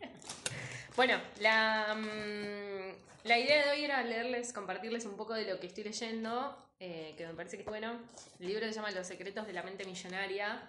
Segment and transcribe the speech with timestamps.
[0.96, 5.66] bueno, la, mm, la idea de hoy era leerles, compartirles un poco de lo que
[5.66, 8.00] estoy leyendo, eh, que me parece que es bueno.
[8.38, 10.62] El libro se llama Los secretos de la mente millonaria.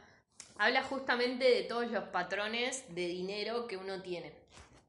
[0.57, 4.33] Habla justamente de todos los patrones de dinero que uno tiene.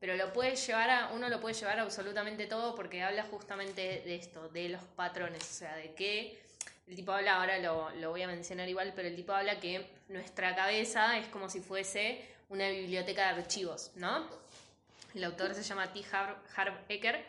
[0.00, 4.02] Pero lo puede llevar a, uno lo puede llevar a absolutamente todo porque habla justamente
[4.04, 6.42] de esto, de los patrones, o sea, de que
[6.88, 9.88] el tipo habla, ahora lo, lo voy a mencionar igual, pero el tipo habla que
[10.08, 14.26] nuestra cabeza es como si fuese una biblioteca de archivos, ¿no?
[15.14, 16.04] El autor se llama T.
[16.12, 17.24] Harv, Eker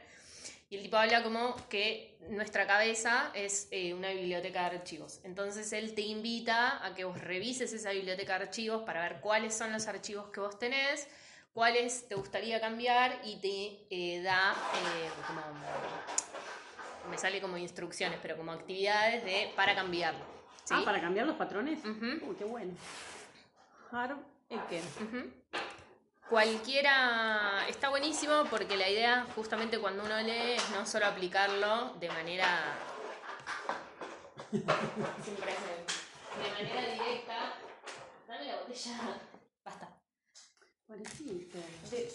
[0.70, 5.22] y el tipo habla como que nuestra cabeza es eh, una biblioteca de archivos.
[5.23, 9.54] Entonces él te invita a que vos revises esa biblioteca de archivos para ver cuáles
[9.54, 11.08] son los archivos que vos tenés,
[11.54, 15.41] cuáles te gustaría cambiar y te eh, da eh, como
[17.10, 20.26] me sale como instrucciones, pero como actividades de para cambiarlo.
[20.63, 20.74] ¿sí?
[20.76, 21.80] Ah, para cambiar los patrones.
[21.85, 22.74] Uy, qué bueno.
[23.91, 24.32] Harv
[26.29, 32.07] Cualquiera está buenísimo porque la idea justamente cuando uno lee es no solo aplicarlo de
[32.10, 32.77] manera
[34.51, 34.60] de
[36.49, 37.54] manera directa.
[38.27, 39.20] Dame la botella.
[39.63, 39.99] Basta.
[41.17, 41.49] Sí,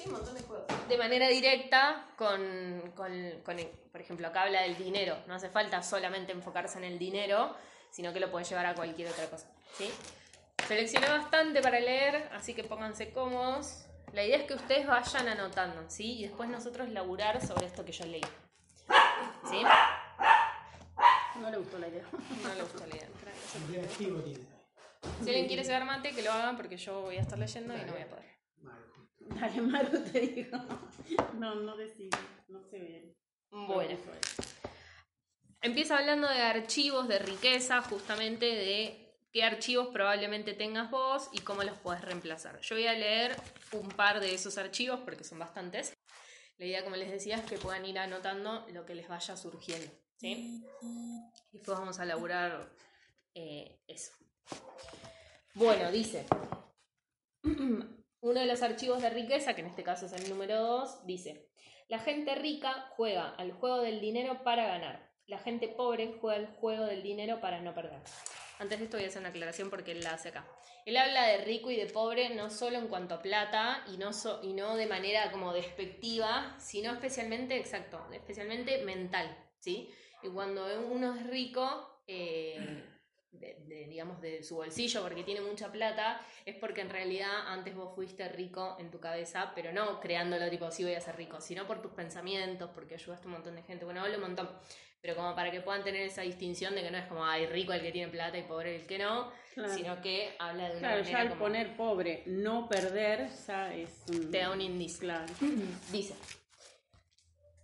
[0.06, 0.67] un montón de juegos.
[0.89, 3.56] De manera directa con, con, con,
[3.91, 5.17] por ejemplo, acá habla del dinero.
[5.27, 7.56] No hace falta solamente enfocarse en el dinero,
[7.91, 9.50] sino que lo puedes llevar a cualquier otra cosa.
[9.77, 9.91] ¿sí?
[10.67, 13.87] Seleccioné bastante para leer, así que pónganse cómodos.
[14.12, 16.19] La idea es que ustedes vayan anotando, ¿sí?
[16.19, 18.25] Y después nosotros laburar sobre esto que yo leí.
[19.48, 19.62] ¿Sí?
[21.41, 22.05] No le gustó la idea.
[22.42, 23.09] No le gustó la idea.
[25.23, 27.81] Si alguien quiere cebar mate, que lo hagan porque yo voy a estar leyendo y
[27.83, 28.39] no voy a poder.
[29.20, 30.56] Dale, Maru te dijo.
[31.34, 32.19] No, no decide.
[32.48, 33.14] No se ve.
[33.51, 33.98] Bueno.
[35.61, 41.62] Empieza hablando de archivos de riqueza, justamente de qué archivos probablemente tengas vos y cómo
[41.62, 42.61] los puedes reemplazar.
[42.61, 43.37] Yo voy a leer
[43.73, 45.95] un par de esos archivos porque son bastantes.
[46.58, 49.91] La idea, como les decía, es que puedan ir anotando lo que les vaya surgiendo.
[50.17, 50.64] ¿sí?
[50.83, 52.69] Y después vamos a elaborar
[53.35, 54.13] eh, eso.
[55.55, 56.27] Bueno, dice.
[58.20, 61.48] Uno de los archivos de riqueza, que en este caso es el número 2, dice,
[61.89, 65.08] la gente rica juega al juego del dinero para ganar.
[65.27, 68.01] La gente pobre juega al juego del dinero para no perder.
[68.58, 70.46] Antes de esto voy a hacer una aclaración porque él la hace acá.
[70.85, 74.13] Él habla de rico y de pobre no solo en cuanto a plata y no,
[74.13, 79.91] so- y no de manera como despectiva, sino especialmente, exacto, especialmente mental, ¿sí?
[80.23, 82.85] Y cuando uno es rico, eh,
[83.33, 87.74] de- de, digamos, de su bolsillo porque tiene mucha plata, es porque en realidad antes
[87.74, 91.40] vos fuiste rico en tu cabeza, pero no creándolo tipo, sí voy a ser rico,
[91.40, 93.84] sino por tus pensamientos, porque ayudaste a un montón de gente.
[93.84, 94.48] Bueno, hablo un montón,
[95.00, 97.72] pero como para que puedan tener esa distinción de que no es como, hay rico
[97.72, 99.74] el que tiene plata y pobre el que no, Claro.
[99.74, 103.74] sino que habla de una Claro, manera ya al como- poner pobre, no perder, ya
[103.74, 104.30] es un...
[104.30, 105.00] te da un indicio.
[105.00, 105.33] Claro.
[105.92, 106.14] Dice.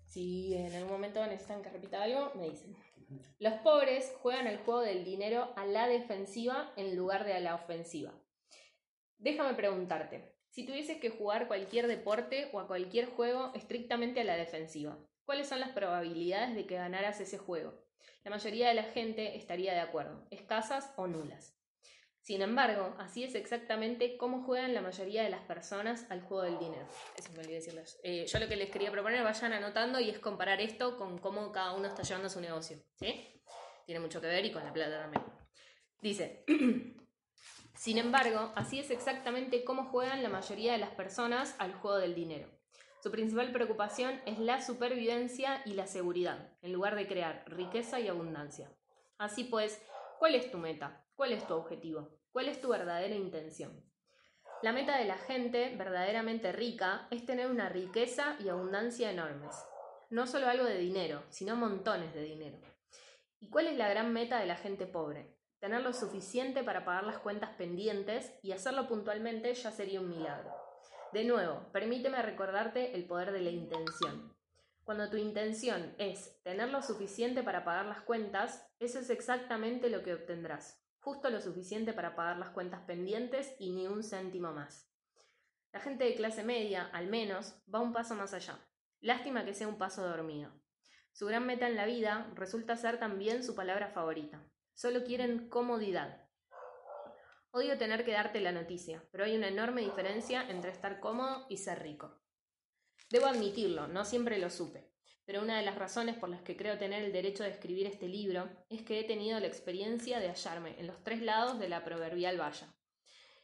[0.07, 2.77] Si en algún momento necesitan que repita algo, me dicen.
[3.39, 7.55] Los pobres juegan el juego del dinero a la defensiva en lugar de a la
[7.55, 8.13] ofensiva.
[9.19, 14.37] Déjame preguntarte, si tuvieses que jugar cualquier deporte o a cualquier juego estrictamente a la
[14.37, 17.85] defensiva, ¿cuáles son las probabilidades de que ganaras ese juego?
[18.23, 21.59] La mayoría de la gente estaría de acuerdo, escasas o nulas.
[22.25, 26.59] Sin embargo, así es exactamente cómo juegan la mayoría de las personas al juego del
[26.59, 26.89] dinero.
[27.19, 28.01] Eso me olvidé decirles.
[28.03, 31.53] Eh, yo lo que les quería proponer, vayan anotando y es comparar esto con cómo
[31.53, 32.79] cada uno está llevando su negocio.
[32.95, 33.43] ¿Sí?
[33.85, 35.23] Tiene mucho que ver y con la plata también.
[36.01, 36.47] Dice,
[37.77, 42.15] sin embargo, así es exactamente cómo juegan la mayoría de las personas al juego del
[42.15, 42.49] dinero.
[43.03, 48.09] Su principal preocupación es la supervivencia y la seguridad, en lugar de crear riqueza y
[48.09, 48.73] abundancia.
[49.19, 49.83] Así pues,
[50.19, 51.04] ¿cuál es tu meta?
[51.17, 52.11] ¿Cuál es tu objetivo?
[52.33, 53.85] ¿Cuál es tu verdadera intención?
[54.63, 59.55] La meta de la gente verdaderamente rica es tener una riqueza y abundancia enormes.
[60.11, 62.59] No solo algo de dinero, sino montones de dinero.
[63.39, 65.37] ¿Y cuál es la gran meta de la gente pobre?
[65.61, 70.53] Tener lo suficiente para pagar las cuentas pendientes y hacerlo puntualmente ya sería un milagro.
[71.13, 74.35] De nuevo, permíteme recordarte el poder de la intención.
[74.83, 80.03] Cuando tu intención es tener lo suficiente para pagar las cuentas, eso es exactamente lo
[80.03, 80.84] que obtendrás.
[81.05, 84.91] Justo lo suficiente para pagar las cuentas pendientes y ni un céntimo más.
[85.71, 88.59] La gente de clase media, al menos, va un paso más allá.
[89.03, 90.51] Lástima que sea un paso dormido.
[91.13, 94.43] Su gran meta en la vida resulta ser también su palabra favorita.
[94.73, 96.27] Solo quieren comodidad.
[97.51, 101.59] Odio tener que darte la noticia, pero hay una enorme diferencia entre estar cómodo y
[101.59, 102.19] ser rico.
[103.11, 104.94] Debo admitirlo, no siempre lo supe,
[105.27, 108.09] pero una de las razones por las que creo tener el derecho de escribir este
[108.09, 111.85] libro es que he tenido la experiencia de hallarme en los tres lados de la
[111.85, 112.67] proverbial valla.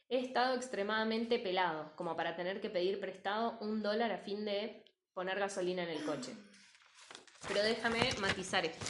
[0.09, 4.83] He estado extremadamente pelado, como para tener que pedir prestado un dólar a fin de
[5.13, 6.33] poner gasolina en el coche.
[7.47, 8.85] Pero déjame matizar esto.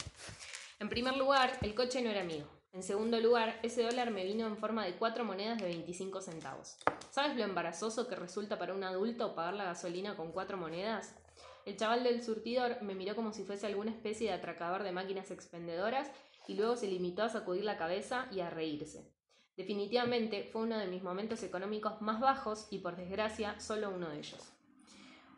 [0.80, 2.44] En primer lugar, el coche no era mío.
[2.72, 6.76] En segundo lugar, ese dólar me vino en forma de cuatro monedas de 25 centavos.
[7.10, 11.14] ¿Sabes lo embarazoso que resulta para un adulto pagar la gasolina con cuatro monedas?
[11.64, 15.30] El chaval del surtidor me miró como si fuese alguna especie de atracador de máquinas
[15.30, 16.10] expendedoras
[16.48, 19.12] y luego se limitó a sacudir la cabeza y a reírse.
[19.56, 24.18] Definitivamente fue uno de mis momentos económicos más bajos y por desgracia solo uno de
[24.18, 24.52] ellos.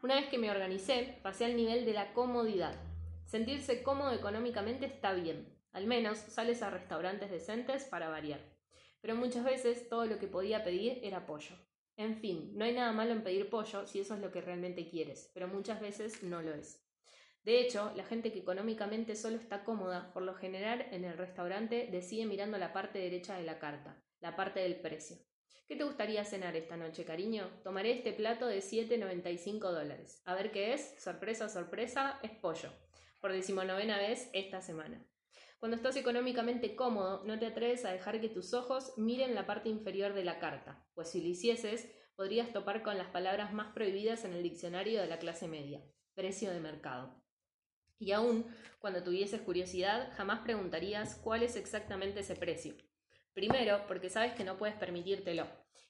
[0.03, 2.75] Una vez que me organicé, pasé al nivel de la comodidad.
[3.27, 8.41] Sentirse cómodo económicamente está bien, al menos sales a restaurantes decentes para variar.
[9.01, 11.57] Pero muchas veces todo lo que podía pedir era pollo.
[11.97, 14.89] En fin, no hay nada malo en pedir pollo si eso es lo que realmente
[14.89, 16.85] quieres, pero muchas veces no lo es.
[17.45, 21.89] De hecho, la gente que económicamente solo está cómoda, por lo general en el restaurante
[21.93, 25.19] decide mirando la parte derecha de la carta, la parte del precio.
[25.69, 27.49] ¿Qué te gustaría cenar esta noche, cariño?
[27.63, 30.21] Tomaré este plato de 7,95 dólares.
[30.25, 30.95] A ver qué es.
[30.99, 32.71] Sorpresa, sorpresa, es pollo.
[33.21, 35.03] Por decimonovena vez esta semana.
[35.65, 39.71] Cuando estás económicamente cómodo, no te atreves a dejar que tus ojos miren la parte
[39.71, 44.27] inferior de la carta, pues si lo hicieses, podrías topar con las palabras más prohibidas
[44.27, 45.83] en el diccionario de la clase media,
[46.13, 47.19] precio de mercado.
[47.99, 48.45] Y aún,
[48.79, 52.75] cuando tuvieses curiosidad, jamás preguntarías cuál es exactamente ese precio,
[53.33, 55.47] Primero, porque sabes que no puedes permitírtelo.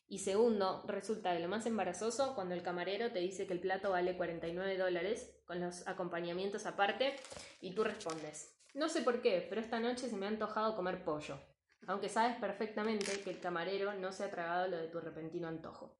[0.06, 3.90] Y segundo, resulta de lo más embarazoso cuando el camarero te dice que el plato
[3.90, 7.16] vale 49 dólares, con los acompañamientos aparte,
[7.60, 11.02] y tú respondes, no sé por qué, pero esta noche se me ha antojado comer
[11.04, 11.38] pollo,
[11.86, 15.98] aunque sabes perfectamente que el camarero no se ha tragado lo de tu repentino antojo.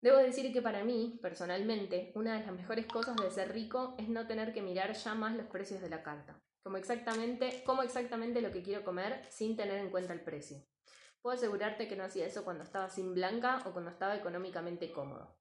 [0.00, 4.08] Debo decir que para mí, personalmente, una de las mejores cosas de ser rico es
[4.08, 8.40] no tener que mirar ya más los precios de la carta como exactamente, como exactamente
[8.40, 10.64] lo que quiero comer sin tener en cuenta el precio.
[11.20, 15.36] Puedo asegurarte que no hacía eso cuando estaba sin blanca o cuando estaba económicamente cómodo.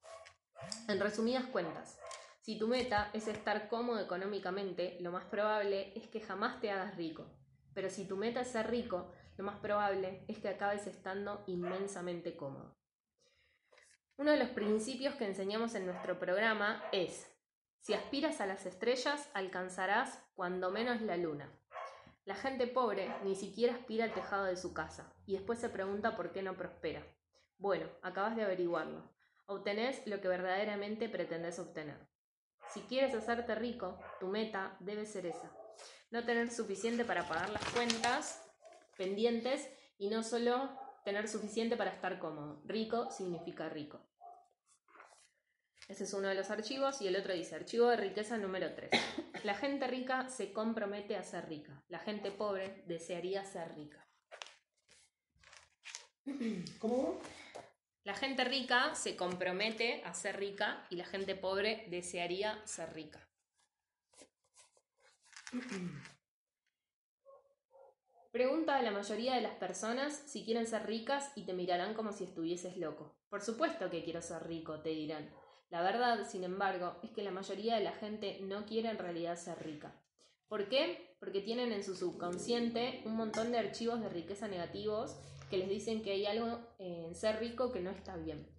[0.90, 1.98] En resumidas cuentas,
[2.44, 6.98] si tu meta es estar cómodo económicamente, lo más probable es que jamás te hagas
[6.98, 7.26] rico.
[7.74, 12.36] Pero si tu meta es ser rico, lo más probable es que acabes estando inmensamente
[12.36, 12.76] cómodo.
[14.18, 17.34] Uno de los principios que enseñamos en nuestro programa es
[17.80, 21.50] si aspiras a las estrellas, alcanzarás cuando menos la luna.
[22.26, 26.18] La gente pobre ni siquiera aspira al tejado de su casa y después se pregunta
[26.18, 27.08] por qué no prospera.
[27.58, 29.10] Bueno, acabas de averiguarlo.
[29.46, 32.12] Obtenés lo que verdaderamente pretendes obtener.
[32.74, 35.52] Si quieres hacerte rico, tu meta debe ser esa.
[36.10, 38.44] No tener suficiente para pagar las cuentas
[38.98, 40.72] pendientes y no solo
[41.06, 42.62] tener suficiente para estar cómodo.
[42.66, 44.02] Rico significa rico.
[45.88, 48.90] Ese es uno de los archivos y el otro dice archivo de riqueza número 3.
[49.44, 51.84] La gente rica se compromete a ser rica.
[51.90, 54.04] La gente pobre desearía ser rica.
[56.80, 57.20] ¿Cómo?
[58.04, 63.26] La gente rica se compromete a ser rica y la gente pobre desearía ser rica.
[68.32, 72.12] Pregunta a la mayoría de las personas si quieren ser ricas y te mirarán como
[72.12, 73.16] si estuvieses loco.
[73.30, 75.30] Por supuesto que quiero ser rico, te dirán.
[75.70, 79.38] La verdad, sin embargo, es que la mayoría de la gente no quiere en realidad
[79.38, 79.94] ser rica.
[80.50, 81.16] ¿Por qué?
[81.20, 85.16] Porque tienen en su subconsciente un montón de archivos de riqueza negativos
[85.54, 88.50] que les dicen que hay algo en ser rico que no está bien.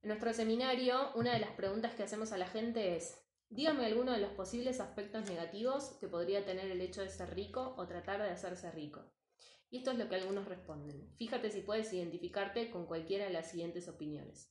[0.00, 4.12] En nuestro seminario, una de las preguntas que hacemos a la gente es, dígame alguno
[4.12, 8.22] de los posibles aspectos negativos que podría tener el hecho de ser rico o tratar
[8.22, 9.04] de hacerse rico.
[9.68, 11.14] Y esto es lo que algunos responden.
[11.18, 14.50] Fíjate si puedes identificarte con cualquiera de las siguientes opiniones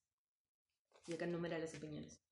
[1.07, 2.23] y acá enumera las opiniones.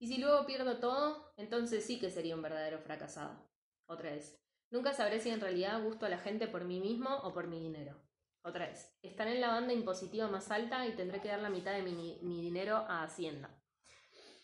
[0.00, 3.48] Y si luego pierdo todo, entonces sí que sería un verdadero fracasado.
[3.86, 4.42] Otra vez.
[4.70, 7.60] Nunca sabré si en realidad gusto a la gente por mí mismo o por mi
[7.60, 8.01] dinero.
[8.42, 8.92] Otra vez.
[9.02, 12.18] Estaré en la banda impositiva más alta y tendré que dar la mitad de mi,
[12.22, 13.50] mi dinero a Hacienda.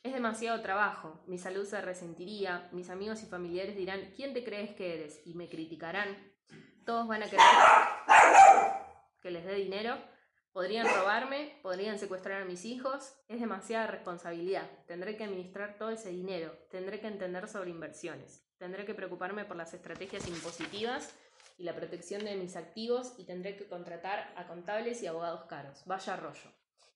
[0.03, 4.75] Es demasiado trabajo, mi salud se resentiría, mis amigos y familiares dirán, ¿quién te crees
[4.77, 5.21] que eres?
[5.27, 6.17] Y me criticarán.
[6.87, 7.45] Todos van a querer
[9.21, 9.99] que les dé dinero
[10.59, 14.69] Podrían robarme, podrían secuestrar a mis hijos, es demasiada responsabilidad.
[14.89, 19.57] Tendré que administrar todo ese dinero, tendré que entender sobre inversiones, tendré que preocuparme por
[19.57, 21.15] las estrategias impositivas
[21.59, 25.83] y la protección de mis activos y tendré que contratar a contables y abogados caros.
[25.85, 26.51] Vaya rollo.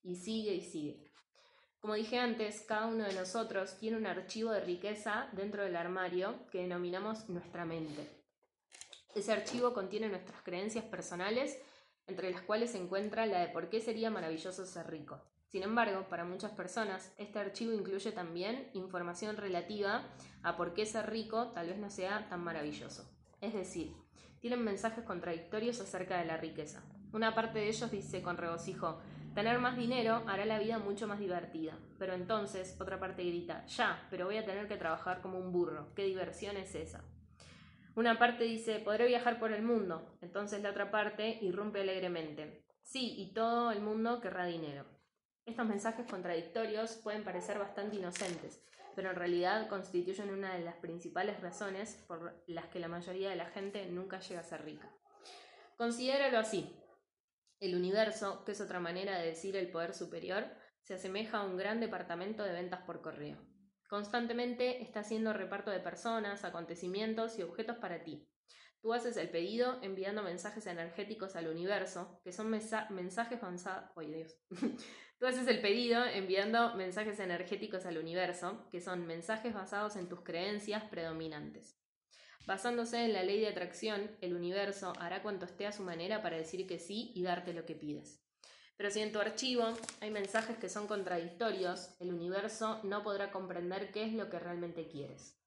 [0.05, 1.13] Y sigue y sigue.
[1.81, 6.47] Como dije antes, cada uno de nosotros tiene un archivo de riqueza dentro del armario
[6.51, 8.09] que denominamos nuestra mente.
[9.17, 11.59] Ese archivo contiene nuestras creencias personales
[12.07, 15.21] entre las cuales se encuentra la de por qué sería maravilloso ser rico.
[15.49, 20.03] Sin embargo, para muchas personas, este archivo incluye también información relativa
[20.43, 23.07] a por qué ser rico tal vez no sea tan maravilloso.
[23.41, 23.95] Es decir,
[24.43, 26.83] tienen mensajes contradictorios acerca de la riqueza.
[27.13, 29.01] Una parte de ellos dice con regocijo,
[29.37, 31.79] Tener más dinero hará la vida mucho más divertida.
[31.99, 35.95] Pero entonces otra parte grita, ya, pero voy a tener que trabajar como un burro.
[35.95, 37.03] ¿Qué diversión es esa?
[37.95, 40.19] Una parte dice, podré viajar por el mundo.
[40.21, 42.67] Entonces la otra parte irrumpe alegremente.
[42.83, 44.85] Sí, y todo el mundo querrá dinero.
[45.47, 48.63] Estos mensajes contradictorios pueden parecer bastante inocentes,
[48.95, 53.37] pero en realidad constituyen una de las principales razones por las que la mayoría de
[53.37, 54.91] la gente nunca llega a ser rica.
[55.77, 56.79] Considéralo así.
[57.61, 60.47] El universo, que es otra manera de decir el poder superior,
[60.83, 63.39] se asemeja a un gran departamento de ventas por correo.
[63.89, 68.29] Constantemente está haciendo reparto de personas, acontecimientos y objetos para ti.
[68.81, 73.91] Tú haces el pedido enviando mensajes energéticos al universo, que son mensajes avanzados.
[73.95, 74.37] Oye, Dios.
[75.23, 80.23] Tú haces el pedido enviando mensajes energéticos al universo, que son mensajes basados en tus
[80.23, 81.79] creencias predominantes.
[82.45, 86.39] Basándose en la ley de atracción, el universo hará cuanto esté a su manera para
[86.39, 88.21] decir que sí y darte lo que pides.
[88.77, 89.63] Pero si en tu archivo
[90.01, 94.89] hay mensajes que son contradictorios, el universo no podrá comprender qué es lo que realmente
[94.89, 95.41] quieres.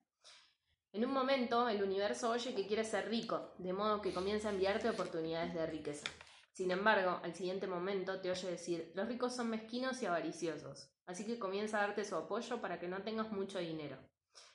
[0.94, 4.54] En un momento, el universo oye que quieres ser rico, de modo que comienza a
[4.54, 6.08] enviarte oportunidades de riqueza.
[6.56, 11.26] Sin embargo, al siguiente momento te oye decir, los ricos son mezquinos y avariciosos, así
[11.26, 13.98] que comienza a darte su apoyo para que no tengas mucho dinero.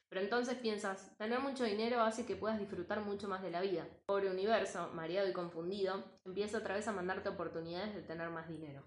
[0.09, 3.87] Pero entonces piensas, tener mucho dinero hace que puedas disfrutar mucho más de la vida.
[4.07, 8.83] Pobre universo, mareado y confundido, empieza otra vez a mandarte oportunidades de tener más dinero.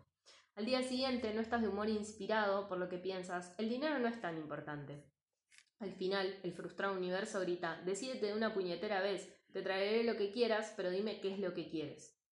[0.55, 4.08] Al día siguiente no estás de humor inspirado por lo que piensas, el dinero no
[4.08, 5.05] es tan importante.
[5.77, 10.32] Al final, el frustrado universo grita, decídete de una puñetera vez, te traeré lo que
[10.32, 12.23] quieras, pero dime qué es lo que quieres.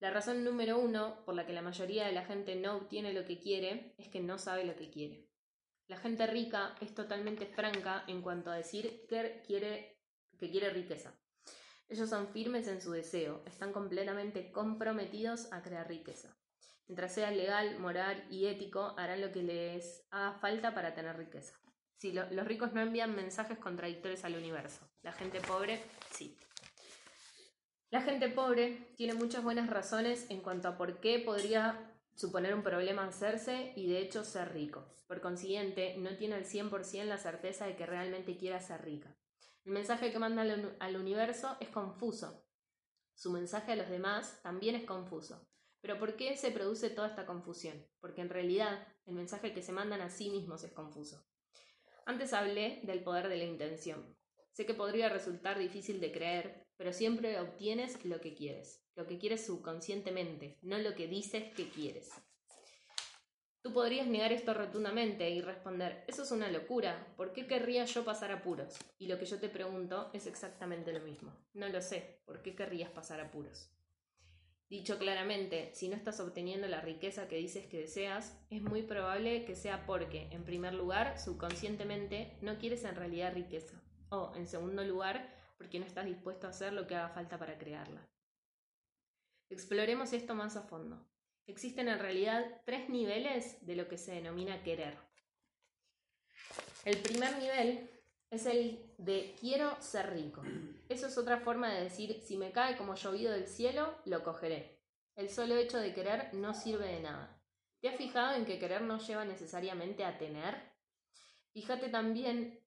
[0.00, 3.24] La razón número uno por la que la mayoría de la gente no obtiene lo
[3.24, 5.28] que quiere es que no sabe lo que quiere.
[5.88, 9.98] La gente rica es totalmente franca en cuanto a decir que quiere,
[10.38, 11.18] que quiere riqueza.
[11.88, 16.36] Ellos son firmes en su deseo, están completamente comprometidos a crear riqueza.
[16.86, 21.58] Mientras sea legal, moral y ético, harán lo que les haga falta para tener riqueza.
[21.96, 26.36] Si los ricos no envían mensajes contradictorios al universo, la gente pobre sí.
[27.90, 32.62] La gente pobre tiene muchas buenas razones en cuanto a por qué podría suponer un
[32.62, 34.86] problema hacerse y de hecho ser rico.
[35.06, 39.16] Por consiguiente, no tiene al 100% la certeza de que realmente quiera ser rica.
[39.64, 40.42] El mensaje que manda
[40.80, 42.44] al universo es confuso.
[43.14, 45.48] Su mensaje a los demás también es confuso.
[45.80, 47.86] Pero ¿por qué se produce toda esta confusión?
[48.00, 51.24] Porque en realidad el mensaje que se mandan a sí mismos es confuso.
[52.04, 54.14] Antes hablé del poder de la intención.
[54.52, 59.18] Sé que podría resultar difícil de creer, pero siempre obtienes lo que quieres, lo que
[59.18, 62.10] quieres subconscientemente, no lo que dices que quieres.
[63.60, 68.04] Tú podrías negar esto rotundamente y responder, eso es una locura, ¿por qué querría yo
[68.04, 68.78] pasar apuros?
[68.96, 71.36] Y lo que yo te pregunto es exactamente lo mismo.
[71.52, 73.68] No lo sé, ¿por qué querrías pasar apuros?
[74.70, 79.44] Dicho claramente, si no estás obteniendo la riqueza que dices que deseas, es muy probable
[79.44, 83.82] que sea porque, en primer lugar, subconscientemente no quieres en realidad riqueza.
[84.10, 87.58] O, en segundo lugar, porque no estás dispuesto a hacer lo que haga falta para
[87.58, 88.08] crearla.
[89.50, 91.04] Exploremos esto más a fondo.
[91.46, 94.96] Existen en realidad tres niveles de lo que se denomina querer.
[96.84, 97.90] El primer nivel
[98.30, 100.42] es el de quiero ser rico.
[100.88, 104.78] Eso es otra forma de decir si me cae como llovido del cielo, lo cogeré.
[105.16, 107.42] El solo hecho de querer no sirve de nada.
[107.80, 110.54] ¿Te has fijado en que querer no lleva necesariamente a tener?
[111.52, 112.60] Fíjate también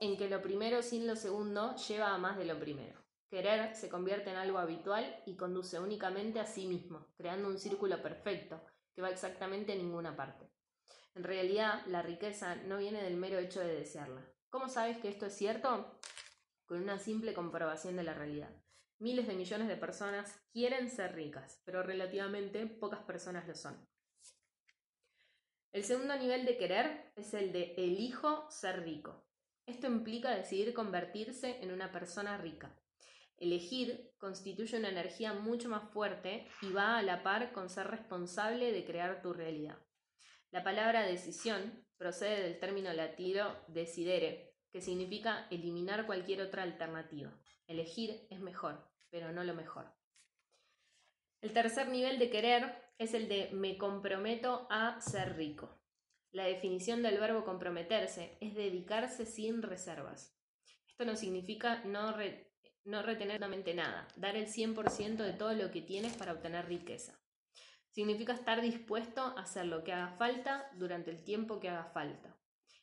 [0.00, 2.98] en que lo primero sin lo segundo lleva a más de lo primero.
[3.28, 8.02] Querer se convierte en algo habitual y conduce únicamente a sí mismo, creando un círculo
[8.02, 8.60] perfecto
[8.94, 10.50] que va exactamente a ninguna parte.
[11.14, 14.26] En realidad, la riqueza no viene del mero hecho de desearla.
[14.48, 16.00] ¿Cómo sabes que esto es cierto?
[16.66, 18.50] Con una simple comprobación de la realidad.
[18.98, 23.86] Miles de millones de personas quieren ser ricas, pero relativamente pocas personas lo son.
[25.72, 29.29] El segundo nivel de querer es el de elijo ser rico.
[29.66, 32.74] Esto implica decidir convertirse en una persona rica.
[33.36, 38.72] Elegir constituye una energía mucho más fuerte y va a la par con ser responsable
[38.72, 39.78] de crear tu realidad.
[40.50, 47.32] La palabra decisión procede del término latino decidere, que significa eliminar cualquier otra alternativa.
[47.66, 49.86] Elegir es mejor, pero no lo mejor.
[51.40, 55.79] El tercer nivel de querer es el de me comprometo a ser rico.
[56.32, 60.36] La definición del verbo comprometerse es dedicarse sin reservas.
[60.88, 62.14] Esto no significa no,
[62.84, 63.40] no retener
[63.74, 67.18] nada, dar el 100% de todo lo que tienes para obtener riqueza.
[67.90, 72.36] Significa estar dispuesto a hacer lo que haga falta durante el tiempo que haga falta.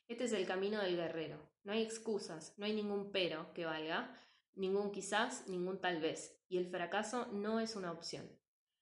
[0.08, 1.50] Este es el camino del guerrero.
[1.64, 4.14] No hay excusas, no hay ningún pero que valga,
[4.56, 8.30] ningún quizás, ningún tal vez, y el fracaso no es una opción.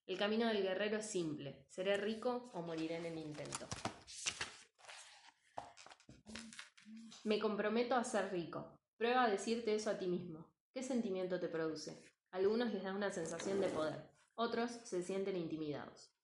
[0.06, 3.68] El camino del guerrero es simple, seré rico o moriré en el intento.
[7.26, 8.78] Me comprometo a ser rico.
[8.96, 10.46] Prueba a decirte eso a ti mismo.
[10.72, 12.00] ¿Qué sentimiento te produce?
[12.30, 16.14] Algunos les da una sensación de poder, otros se sienten intimidados.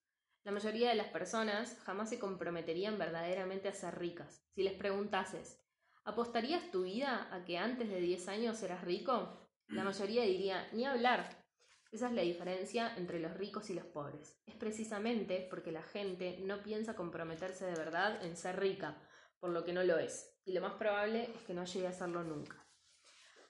[0.45, 4.45] La mayoría de las personas jamás se comprometerían verdaderamente a ser ricas.
[4.55, 5.61] Si les preguntases,
[6.05, 9.51] ¿apostarías tu vida a que antes de 10 años serás rico?
[9.67, 11.45] La mayoría diría, ni hablar.
[11.91, 14.41] Esa es la diferencia entre los ricos y los pobres.
[14.47, 19.03] Es precisamente porque la gente no piensa comprometerse de verdad en ser rica,
[19.43, 21.91] por lo que no lo es y lo más probable es que no llegue a
[21.91, 22.65] hacerlo nunca.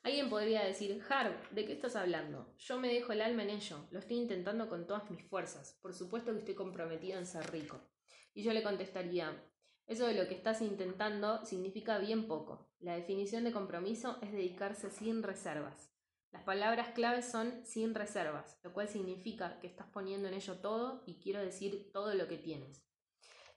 [0.02, 2.54] Alguien podría decir, Harv, ¿de qué estás hablando?
[2.56, 5.92] Yo me dejo el alma en ello, lo estoy intentando con todas mis fuerzas, por
[5.92, 7.78] supuesto que estoy comprometido en ser rico.
[8.32, 9.38] Y yo le contestaría,
[9.86, 12.72] eso de lo que estás intentando significa bien poco.
[12.80, 15.92] La definición de compromiso es dedicarse sin reservas.
[16.30, 21.02] Las palabras claves son sin reservas, lo cual significa que estás poniendo en ello todo
[21.06, 22.82] y quiero decir todo lo que tienes.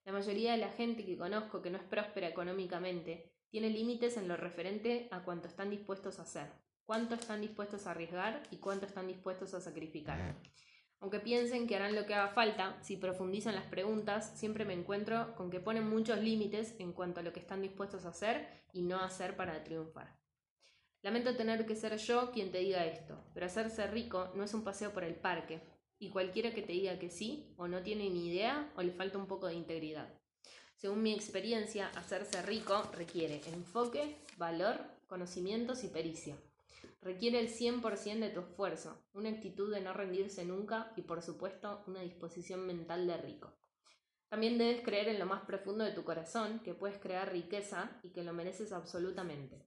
[0.05, 4.27] La mayoría de la gente que conozco que no es próspera económicamente tiene límites en
[4.27, 6.47] lo referente a cuánto están dispuestos a hacer,
[6.85, 10.35] cuánto están dispuestos a arriesgar y cuánto están dispuestos a sacrificar.
[10.99, 15.35] Aunque piensen que harán lo que haga falta, si profundizan las preguntas, siempre me encuentro
[15.35, 18.83] con que ponen muchos límites en cuanto a lo que están dispuestos a hacer y
[18.83, 20.19] no hacer para triunfar.
[21.01, 24.63] Lamento tener que ser yo quien te diga esto, pero hacerse rico no es un
[24.63, 25.61] paseo por el parque,
[26.05, 29.17] y cualquiera que te diga que sí, o no tiene ni idea, o le falta
[29.17, 30.07] un poco de integridad.
[30.75, 36.37] Según mi experiencia, hacerse rico requiere enfoque, valor, conocimientos y pericia.
[37.01, 41.83] Requiere el 100% de tu esfuerzo, una actitud de no rendirse nunca y por supuesto
[41.87, 43.51] una disposición mental de rico.
[44.29, 48.09] También debes creer en lo más profundo de tu corazón que puedes crear riqueza y
[48.09, 49.65] que lo mereces absolutamente.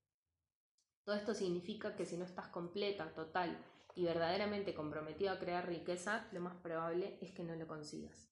[1.03, 3.59] Todo esto significa que si no estás completa, total
[3.99, 8.31] y verdaderamente comprometido a crear riqueza, lo más probable es que no lo consigas.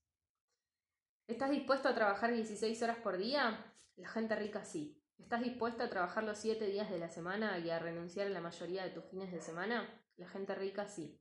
[1.26, 3.74] ¿Estás dispuesto a trabajar 16 horas por día?
[3.96, 5.02] La gente rica sí.
[5.18, 8.40] ¿Estás dispuesto a trabajar los 7 días de la semana y a renunciar a la
[8.40, 9.90] mayoría de tus fines de semana?
[10.16, 11.20] La gente rica sí.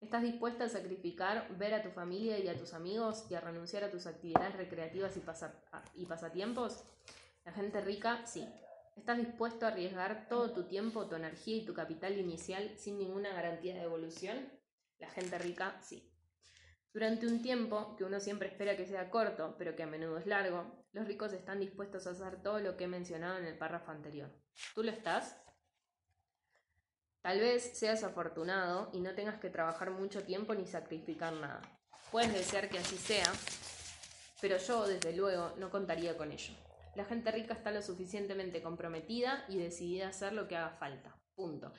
[0.00, 3.84] ¿Estás dispuesta a sacrificar ver a tu familia y a tus amigos y a renunciar
[3.84, 5.22] a tus actividades recreativas y,
[6.02, 6.82] y pasatiempos?
[7.44, 8.44] La gente rica sí.
[8.96, 13.32] ¿Estás dispuesto a arriesgar todo tu tiempo, tu energía y tu capital inicial sin ninguna
[13.32, 14.50] garantía de evolución?
[14.98, 16.10] La gente rica, sí.
[16.92, 20.26] Durante un tiempo, que uno siempre espera que sea corto, pero que a menudo es
[20.26, 23.90] largo, los ricos están dispuestos a hacer todo lo que he mencionado en el párrafo
[23.90, 24.30] anterior.
[24.76, 25.36] ¿Tú lo estás?
[27.20, 31.62] Tal vez seas afortunado y no tengas que trabajar mucho tiempo ni sacrificar nada.
[32.12, 33.32] Puedes desear que así sea,
[34.40, 36.54] pero yo, desde luego, no contaría con ello.
[36.94, 41.16] La gente rica está lo suficientemente comprometida y decidida a hacer lo que haga falta.
[41.34, 41.72] Punto.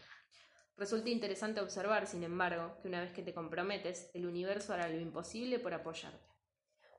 [0.78, 5.00] Resulta interesante observar, sin embargo, que una vez que te comprometes, el universo hará lo
[5.00, 6.28] imposible por apoyarte.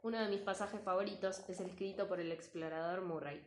[0.03, 3.45] Uno de mis pasajes favoritos es el escrito por el explorador Murray.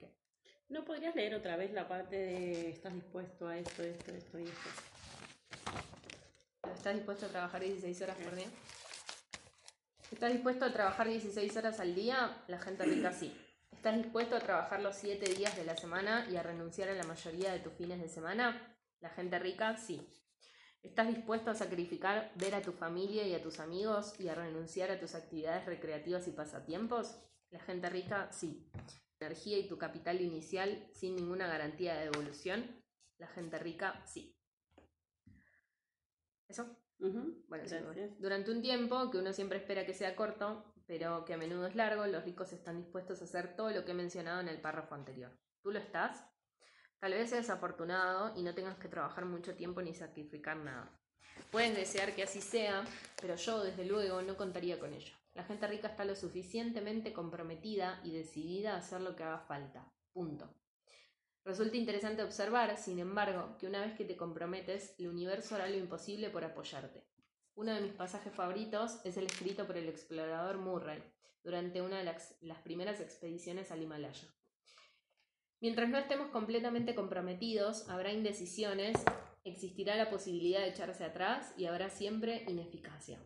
[0.68, 4.44] ¿No podrías leer otra vez la parte de estás dispuesto a esto, esto, esto y
[4.44, 4.70] esto?
[6.76, 8.48] ¿Estás dispuesto a trabajar 16 horas por día?
[10.12, 12.44] ¿Estás dispuesto a trabajar 16 horas al día?
[12.48, 13.36] La gente rica sí.
[13.80, 17.06] ¿Estás dispuesto a trabajar los siete días de la semana y a renunciar a la
[17.06, 18.78] mayoría de tus fines de semana?
[19.00, 20.06] La gente rica, sí.
[20.84, 24.92] ¿Estás dispuesto a sacrificar ver a tu familia y a tus amigos y a renunciar
[24.92, 27.16] a tus actividades recreativas y pasatiempos?
[27.52, 28.70] La gente rica, sí.
[29.18, 32.84] Energía y tu capital inicial sin ninguna garantía de devolución?
[33.18, 34.38] La gente rica, sí.
[36.50, 36.68] ¿Eso?
[36.98, 37.64] Bueno,
[38.18, 41.76] durante un tiempo, que uno siempre espera que sea corto, pero que a menudo es
[41.76, 44.96] largo, los ricos están dispuestos a hacer todo lo que he mencionado en el párrafo
[44.96, 45.32] anterior.
[45.62, 46.26] ¿Tú lo estás?
[46.98, 50.90] Tal vez seas afortunado y no tengas que trabajar mucho tiempo ni sacrificar nada.
[51.52, 52.84] Puedes desear que así sea,
[53.22, 55.14] pero yo, desde luego, no contaría con ello.
[55.36, 59.94] La gente rica está lo suficientemente comprometida y decidida a hacer lo que haga falta.
[60.12, 60.52] Punto.
[61.46, 65.78] Resulta interesante observar, sin embargo, que una vez que te comprometes, el universo hará lo
[65.78, 67.06] imposible por apoyarte.
[67.60, 71.04] Uno de mis pasajes favoritos es el escrito por el explorador Murray
[71.44, 74.34] durante una de las, las primeras expediciones al Himalaya.
[75.60, 78.96] Mientras no estemos completamente comprometidos, habrá indecisiones,
[79.44, 83.20] existirá la posibilidad de echarse atrás y habrá siempre ineficacia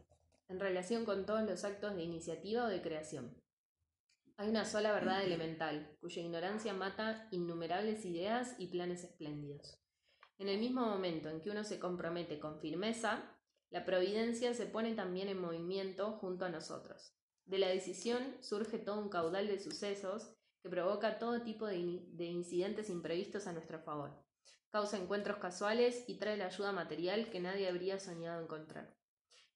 [0.50, 3.40] en relación con todos los actos de iniciativa o de creación.
[4.38, 9.78] Hay una sola verdad elemental, cuya ignorancia mata innumerables ideas y planes espléndidos.
[10.40, 13.30] En el mismo momento en que uno se compromete con firmeza,
[13.74, 17.12] la providencia se pone también en movimiento junto a nosotros.
[17.46, 20.32] De la decisión surge todo un caudal de sucesos
[20.62, 24.12] que provoca todo tipo de, incidentes imprevistos a nuestro favor.
[24.70, 28.96] Causa encuentros casuales y trae la ayuda material que nadie habría soñado encontrar.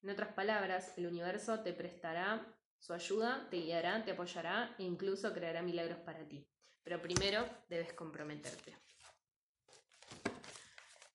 [0.01, 5.31] En otras palabras, el universo te prestará su ayuda, te guiará, te apoyará e incluso
[5.31, 6.43] creará milagros para ti.
[6.83, 8.75] Pero primero debes comprometerte.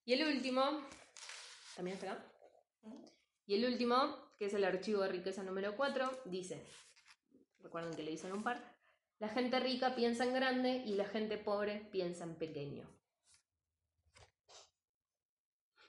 [0.04, 0.86] Y el último,
[1.74, 2.31] ¿también está?
[3.46, 6.64] Y el último, que es el archivo de riqueza número 4, dice,
[7.60, 8.76] recuerden que le dicen un par,
[9.18, 12.88] la gente rica piensa en grande y la gente pobre piensa en pequeño.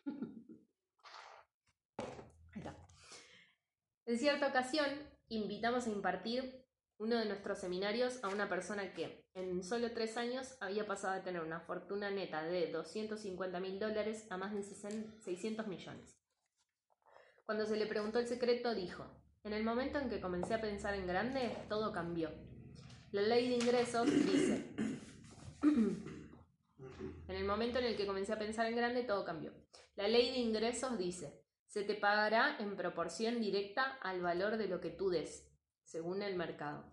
[1.98, 2.76] Ahí está.
[4.06, 4.88] En cierta ocasión,
[5.30, 6.64] invitamos a impartir
[7.00, 11.22] uno de nuestros seminarios a una persona que en solo tres años había pasado de
[11.22, 16.23] tener una fortuna neta de 250 mil dólares a más de 600 millones.
[17.46, 19.06] Cuando se le preguntó el secreto, dijo,
[19.44, 22.32] en el momento en que comencé a pensar en grande, todo cambió.
[23.12, 24.66] La ley de ingresos dice,
[25.62, 29.52] en el momento en el que comencé a pensar en grande, todo cambió.
[29.96, 34.80] La ley de ingresos dice, se te pagará en proporción directa al valor de lo
[34.80, 35.52] que tú des,
[35.84, 36.86] según el mercado.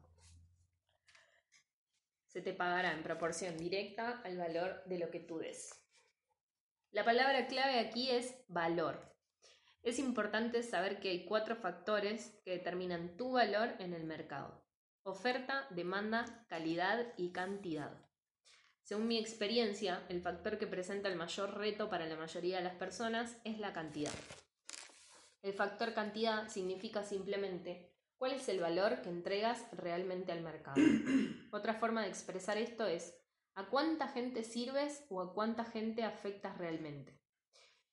[2.27, 5.71] Se te pagará en proporción directa al valor de lo que tú des.
[6.91, 9.10] La palabra clave aquí es valor.
[9.83, 14.63] Es importante saber que hay cuatro factores que determinan tu valor en el mercado.
[15.05, 18.07] Oferta, demanda, calidad y cantidad.
[18.83, 22.75] Según mi experiencia, el factor que presenta el mayor reto para la mayoría de las
[22.75, 24.13] personas es la cantidad.
[25.43, 30.77] El factor cantidad significa simplemente cuál es el valor que entregas realmente al mercado.
[31.53, 33.17] Otra forma de expresar esto es
[33.55, 37.20] a cuánta gente sirves o a cuánta gente afectas realmente.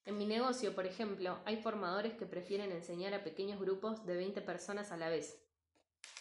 [0.08, 4.42] En mi negocio, por ejemplo, hay formadores que prefieren enseñar a pequeños grupos de 20
[4.42, 5.38] personas a la vez.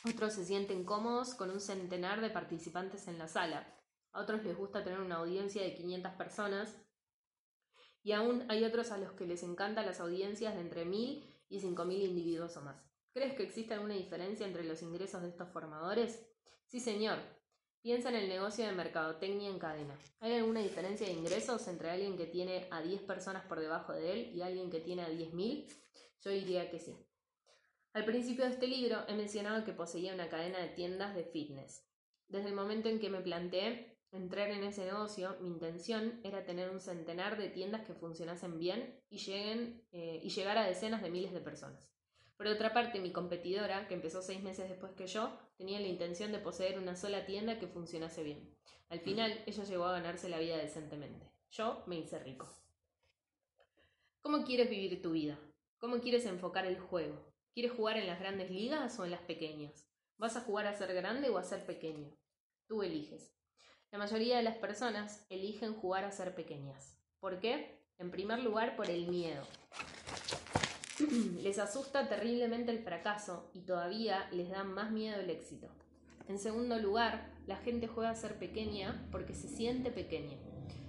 [0.05, 3.65] Otros se sienten cómodos con un centenar de participantes en la sala.
[4.11, 6.77] A otros les gusta tener una audiencia de 500 personas.
[8.03, 11.61] Y aún hay otros a los que les encantan las audiencias de entre 1000 y
[11.61, 12.83] 5000 individuos o más.
[13.13, 16.27] ¿Crees que existe alguna diferencia entre los ingresos de estos formadores?
[16.67, 17.21] Sí, señor.
[17.87, 19.97] Piensa en el negocio de mercadotecnia en cadena.
[20.19, 24.13] ¿Hay alguna diferencia de ingresos entre alguien que tiene a 10 personas por debajo de
[24.13, 25.69] él y alguien que tiene a 10.000?
[26.21, 26.97] Yo diría que sí.
[27.93, 31.87] Al principio de este libro he mencionado que poseía una cadena de tiendas de fitness.
[32.27, 36.71] Desde el momento en que me planteé entrar en ese negocio, mi intención era tener
[36.71, 41.11] un centenar de tiendas que funcionasen bien y, lleguen, eh, y llegar a decenas de
[41.11, 41.89] miles de personas.
[42.37, 46.33] Por otra parte, mi competidora, que empezó seis meses después que yo, tenía la intención
[46.33, 48.55] de poseer una sola tienda que funcionase bien.
[48.91, 51.31] Al final, ella llegó a ganarse la vida decentemente.
[51.51, 52.47] Yo me hice rico.
[54.21, 55.39] ¿Cómo quieres vivir tu vida?
[55.79, 57.33] ¿Cómo quieres enfocar el juego?
[57.55, 59.89] ¿Quieres jugar en las grandes ligas o en las pequeñas?
[60.19, 62.15] ¿Vas a jugar a ser grande o a ser pequeño?
[62.67, 63.33] Tú eliges.
[63.91, 66.99] La mayoría de las personas eligen jugar a ser pequeñas.
[67.19, 67.83] ¿Por qué?
[67.99, 69.43] En primer lugar, por el miedo.
[71.43, 75.69] les asusta terriblemente el fracaso y todavía les da más miedo el éxito.
[76.29, 80.39] En segundo lugar, la gente juega a ser pequeña porque se siente pequeña.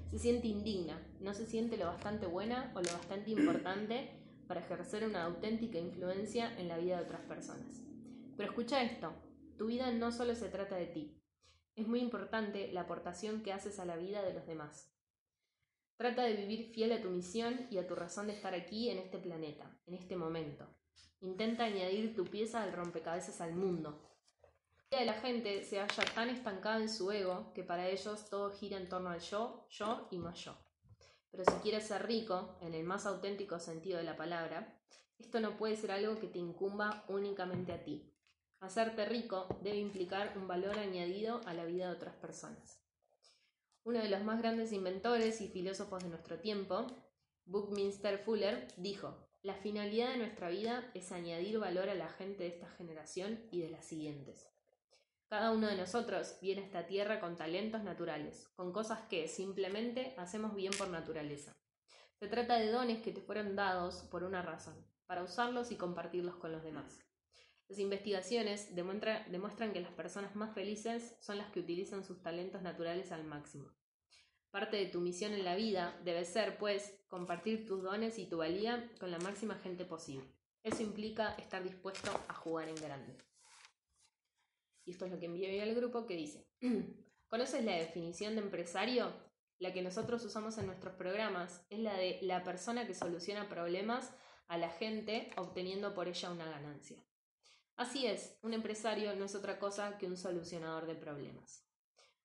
[0.10, 4.10] Se siente indigna, no se siente lo bastante buena o lo bastante importante
[4.48, 7.84] para ejercer una auténtica influencia en la vida de otras personas.
[8.38, 9.14] Pero escucha esto,
[9.58, 11.22] tu vida no solo se trata de ti.
[11.76, 14.97] Es muy importante la aportación que haces a la vida de los demás.
[15.98, 19.00] Trata de vivir fiel a tu misión y a tu razón de estar aquí en
[19.00, 20.68] este planeta, en este momento.
[21.22, 24.00] Intenta añadir tu pieza al rompecabezas al mundo.
[24.92, 28.78] La la gente se halla tan estancada en su ego que para ellos todo gira
[28.78, 30.56] en torno al yo, yo y más yo.
[31.32, 34.80] Pero si quieres ser rico, en el más auténtico sentido de la palabra,
[35.18, 38.14] esto no puede ser algo que te incumba únicamente a ti.
[38.60, 42.87] Hacerte rico debe implicar un valor añadido a la vida de otras personas.
[43.88, 46.88] Uno de los más grandes inventores y filósofos de nuestro tiempo,
[47.46, 52.50] Buckminster Fuller, dijo, la finalidad de nuestra vida es añadir valor a la gente de
[52.50, 54.46] esta generación y de las siguientes.
[55.30, 60.16] Cada uno de nosotros viene a esta tierra con talentos naturales, con cosas que simplemente
[60.18, 61.56] hacemos bien por naturaleza.
[62.20, 66.36] Se trata de dones que te fueron dados por una razón, para usarlos y compartirlos
[66.36, 67.07] con los demás.
[67.70, 73.12] Las investigaciones demuestran que las personas más felices son las que utilizan sus talentos naturales
[73.12, 73.74] al máximo.
[74.52, 78.38] Parte de tu misión en la vida debe ser, pues, compartir tus dones y tu
[78.38, 80.26] valía con la máxima gente posible.
[80.64, 83.18] Eso implica estar dispuesto a jugar en grande.
[84.86, 86.48] Y esto es lo que envié hoy al grupo que dice,
[87.28, 89.12] ¿conoces la definición de empresario?
[89.60, 94.14] La que nosotros usamos en nuestros programas es la de la persona que soluciona problemas
[94.48, 97.04] a la gente obteniendo por ella una ganancia.
[97.78, 101.64] Así es, un empresario no es otra cosa que un solucionador de problemas.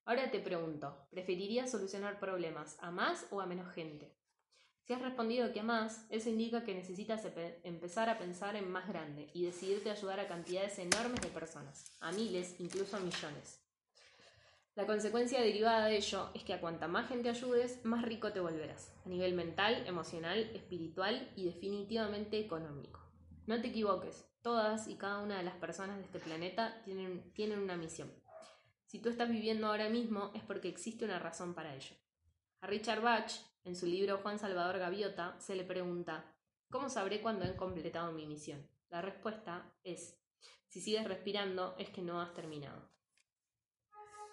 [0.03, 4.17] Ahora te pregunto, ¿preferirías solucionar problemas a más o a menos gente?
[4.81, 7.23] Si has respondido que amás, eso indica que necesitas
[7.63, 11.85] empezar a pensar en más grande y decidirte a ayudar a cantidades enormes de personas,
[11.99, 13.61] a miles, incluso a millones.
[14.73, 18.39] La consecuencia derivada de ello es que a cuanta más gente ayudes, más rico te
[18.39, 22.99] volverás, a nivel mental, emocional, espiritual y definitivamente económico.
[23.45, 27.59] No te equivoques, todas y cada una de las personas de este planeta tienen, tienen
[27.59, 28.13] una misión.
[28.85, 31.95] Si tú estás viviendo ahora mismo es porque existe una razón para ello.
[32.61, 33.31] A Richard Bach,
[33.63, 36.35] en su libro Juan Salvador Gaviota, se le pregunta,
[36.69, 38.69] ¿cómo sabré cuándo he completado mi misión?
[38.89, 40.19] La respuesta es,
[40.67, 42.93] si sigues respirando es que no has terminado.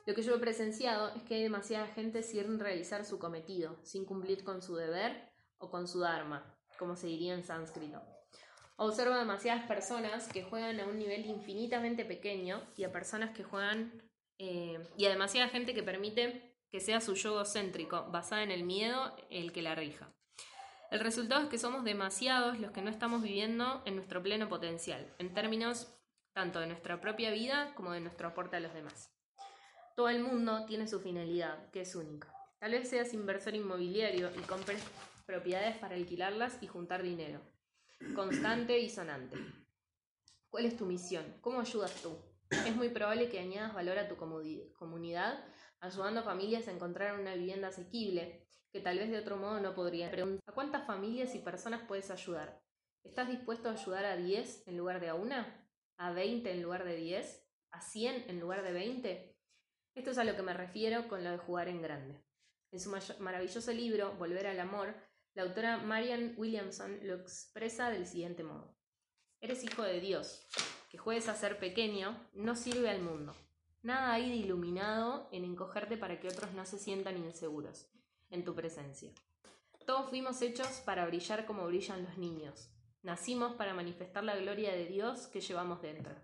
[0.06, 4.04] Lo que yo he presenciado es que hay demasiada gente sin realizar su cometido, sin
[4.04, 8.02] cumplir con su deber o con su dharma, como se diría en sánscrito.
[8.82, 13.92] Observo demasiadas personas que juegan a un nivel infinitamente pequeño y a personas que juegan
[14.38, 18.64] eh, y a demasiada gente que permite que sea su yogo céntrico, basada en el
[18.64, 20.08] miedo, el que la rija.
[20.90, 25.14] El resultado es que somos demasiados los que no estamos viviendo en nuestro pleno potencial,
[25.18, 25.94] en términos
[26.32, 29.12] tanto de nuestra propia vida como de nuestro aporte a los demás.
[29.94, 32.32] Todo el mundo tiene su finalidad, que es única.
[32.58, 34.82] Tal vez seas inversor inmobiliario y compres
[35.26, 37.42] propiedades para alquilarlas y juntar dinero.
[38.14, 39.36] Constante y sonante.
[40.48, 41.36] ¿Cuál es tu misión?
[41.42, 42.16] ¿Cómo ayudas tú?
[42.50, 45.44] Es muy probable que añadas valor a tu comunidad,
[45.80, 49.74] ayudando a familias a encontrar una vivienda asequible, que tal vez de otro modo no
[49.74, 50.40] podrían.
[50.46, 52.60] ¿A cuántas familias y personas puedes ayudar?
[53.04, 55.68] ¿Estás dispuesto a ayudar a 10 en lugar de a una?
[55.98, 57.46] ¿A 20 en lugar de 10?
[57.70, 59.36] ¿A 100 en lugar de 20?
[59.94, 62.24] Esto es a lo que me refiero con lo de jugar en grande.
[62.72, 64.94] En su maravilloso libro, Volver al Amor,
[65.40, 68.76] la autora Marian Williamson lo expresa del siguiente modo.
[69.40, 70.46] Eres hijo de Dios.
[70.90, 73.34] Que juegues a ser pequeño no sirve al mundo.
[73.82, 77.88] Nada hay de iluminado en encogerte para que otros no se sientan inseguros
[78.28, 79.12] en tu presencia.
[79.86, 82.68] Todos fuimos hechos para brillar como brillan los niños.
[83.02, 86.14] Nacimos para manifestar la gloria de Dios que llevamos dentro.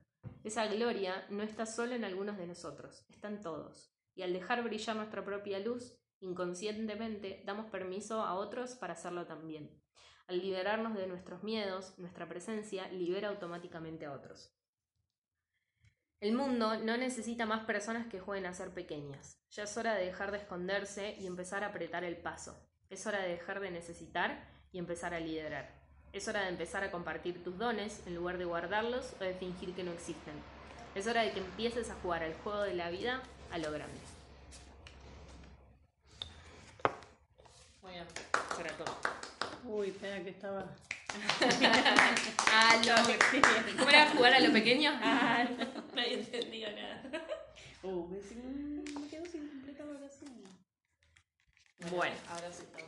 [0.44, 3.90] Esa gloria no está solo en algunos de nosotros, está en todos.
[4.14, 9.70] Y al dejar brillar nuestra propia luz, inconscientemente damos permiso a otros para hacerlo también.
[10.26, 14.52] Al liberarnos de nuestros miedos, nuestra presencia libera automáticamente a otros.
[16.18, 19.38] El mundo no necesita más personas que jueguen a ser pequeñas.
[19.50, 22.58] Ya es hora de dejar de esconderse y empezar a apretar el paso.
[22.90, 25.70] Es hora de dejar de necesitar y empezar a liderar.
[26.12, 29.74] Es hora de empezar a compartir tus dones en lugar de guardarlos o de fingir
[29.74, 30.34] que no existen.
[30.94, 34.15] Es hora de que empieces a jugar al juego de la vida a lo grande.
[39.64, 40.60] Uy, espera que estaba.
[42.52, 42.94] ah, lo...
[43.76, 44.92] ¿Cómo era jugar a lo pequeño?
[45.02, 47.02] Ah, no, había entendido nada.
[47.82, 48.18] Uh, me,
[49.00, 50.30] me quedo sin completar la oración.
[51.90, 52.14] Bueno.
[52.30, 52.78] Ahora sí está.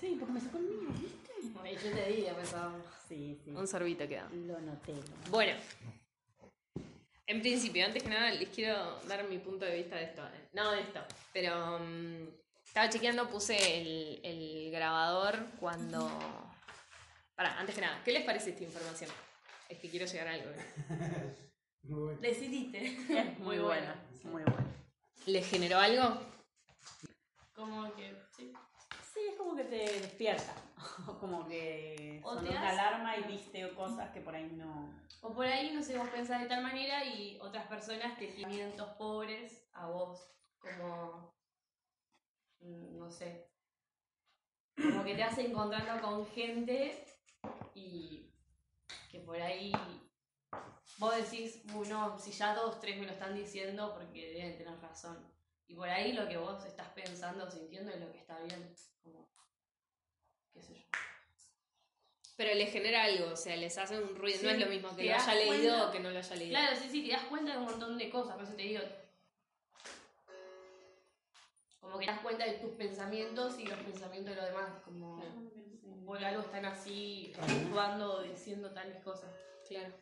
[0.00, 1.88] Sí, porque me sacó el mío, ¿viste?
[1.88, 2.74] Yo te di, pensaba.
[3.08, 3.50] Sí, sí.
[3.50, 4.28] Un sorbito queda.
[4.32, 4.94] Lo noté.
[5.30, 5.56] Bueno.
[7.26, 10.22] En principio, antes que nada, les quiero dar mi punto de vista de esto.
[10.52, 11.00] No de esto,
[11.32, 12.26] pero um,
[12.74, 16.10] estaba chequeando, puse el, el grabador cuando...
[17.36, 19.08] Para, antes que nada, ¿qué les parece esta información?
[19.68, 20.50] Es que quiero llegar a algo.
[21.84, 22.96] Muy Decidiste.
[23.38, 24.66] muy buena, muy buena.
[25.26, 26.18] ¿Les generó algo?
[27.54, 28.52] Como que, sí.
[29.12, 30.54] Sí, es como que te despierta.
[31.20, 34.90] como que O sonó te hace- alarma y viste cosas que por ahí no.
[35.20, 38.72] O por ahí, no sé, vos pensás de tal manera y otras personas te tienen
[38.98, 40.26] pobres a vos,
[40.58, 41.33] como,
[42.64, 43.46] no sé,
[44.76, 47.04] como que te hace encontrando con gente
[47.74, 48.30] y
[49.10, 49.72] que por ahí
[50.98, 54.78] vos decís, "Uy, no, si ya dos, tres me lo están diciendo porque deben tener
[54.80, 55.32] razón.
[55.66, 59.30] Y por ahí lo que vos estás pensando, sintiendo es lo que está bien, como,
[60.52, 60.84] qué sé yo.
[62.36, 64.42] Pero les genera algo, o sea, les hace un ruido.
[64.42, 66.50] no es lo mismo que lo haya leído o que no lo haya leído.
[66.58, 68.82] Claro, sí, sí, te das cuenta de un montón de cosas, por eso te digo.
[71.84, 75.22] Como que te das cuenta de tus pensamientos y los pensamientos de los demás, como
[76.04, 79.30] por algo están así, actuando o diciendo tales cosas.
[79.68, 79.94] Claro.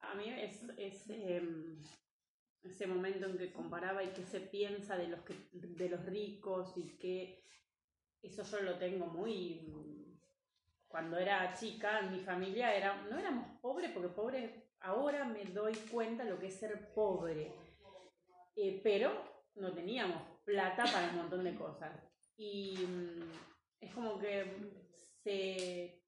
[0.00, 1.82] A mí es, es em,
[2.62, 6.76] ese momento en que comparaba y qué se piensa de los, que, de los ricos
[6.76, 7.44] y que
[8.22, 10.20] eso yo lo tengo muy...
[10.88, 15.74] Cuando era chica, en mi familia era, no éramos pobres, porque pobres, ahora me doy
[15.90, 17.52] cuenta lo que es ser pobre,
[18.56, 21.92] Eh, pero no teníamos plata para un montón de cosas.
[22.36, 23.30] Y mm,
[23.80, 24.44] es como que
[25.22, 26.00] se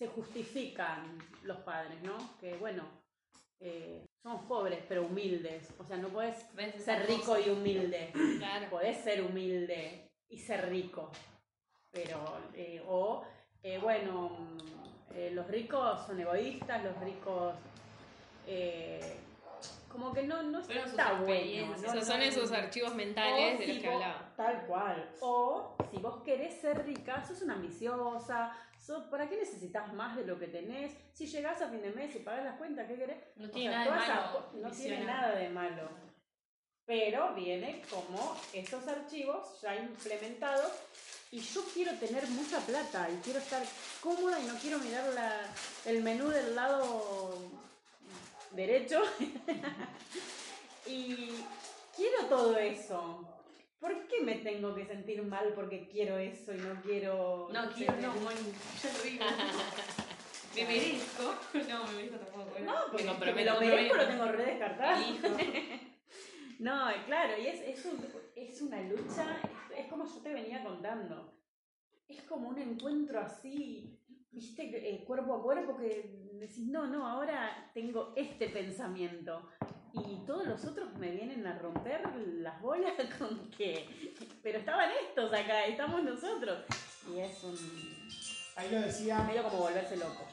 [0.00, 2.16] se justifican los padres, ¿no?
[2.40, 2.84] Que bueno,
[3.60, 5.68] eh, somos pobres pero humildes.
[5.78, 7.40] O sea, no puedes ¿Ves esa ser rico cosa?
[7.40, 8.10] y humilde.
[8.38, 8.70] Claro.
[8.70, 11.10] Podés ser humilde y ser rico.
[11.90, 12.18] Pero,
[12.54, 13.24] eh, o,
[13.62, 14.38] eh, bueno,
[15.14, 17.54] eh, los ricos son egoístas, los ricos...
[19.90, 21.66] como que no, no Fueron sus está bueno.
[21.66, 21.74] ¿no?
[21.76, 22.56] Esos son No, esos no.
[22.56, 24.32] archivos mentales de los si que vos- hablaba.
[24.36, 25.10] Tal cual.
[25.20, 30.24] O si vos querés ser rica, sos una ambiciosa, sos- ¿para qué necesitas más de
[30.24, 30.92] lo que tenés?
[31.12, 33.18] Si llegás a fin de mes y pagás las cuentas, ¿qué querés?
[33.36, 34.32] No O tiene sea, nada de malo.
[34.32, 35.88] co- No tiene nada de malo.
[36.86, 40.72] Pero viene como esos archivos ya implementados
[41.30, 43.62] y yo quiero tener mucha plata y quiero estar
[44.00, 45.46] cómoda y no quiero mirar la-
[45.84, 47.36] el menú del lado
[48.52, 49.02] derecho.
[50.86, 51.30] y
[51.96, 53.26] quiero todo eso.
[53.78, 57.48] ¿Por qué me tengo que sentir mal porque quiero eso y no quiero...
[57.52, 59.24] No, quiero, no, Moni, ya lo digo.
[60.54, 61.34] me merezco.
[61.68, 62.58] No, me merezco tampoco.
[62.60, 65.02] No, porque Me comprometo, lo me merezco, lo tengo re descartado.
[66.58, 68.04] No, claro, y es, es, un-
[68.36, 69.40] es una lucha,
[69.72, 71.32] es, es como yo te venía contando.
[72.06, 73.98] Es como un encuentro así,
[74.32, 74.62] viste,
[74.94, 79.48] eh, cuerpo a cuerpo, que decís, no, no, ahora tengo este pensamiento.
[79.92, 85.32] Y todos los otros me vienen a romper las bolas con que, pero estaban estos
[85.32, 86.64] acá, estamos nosotros.
[87.12, 87.56] Y es un
[88.56, 90.26] Ahí lo decía, medio como volverse loco.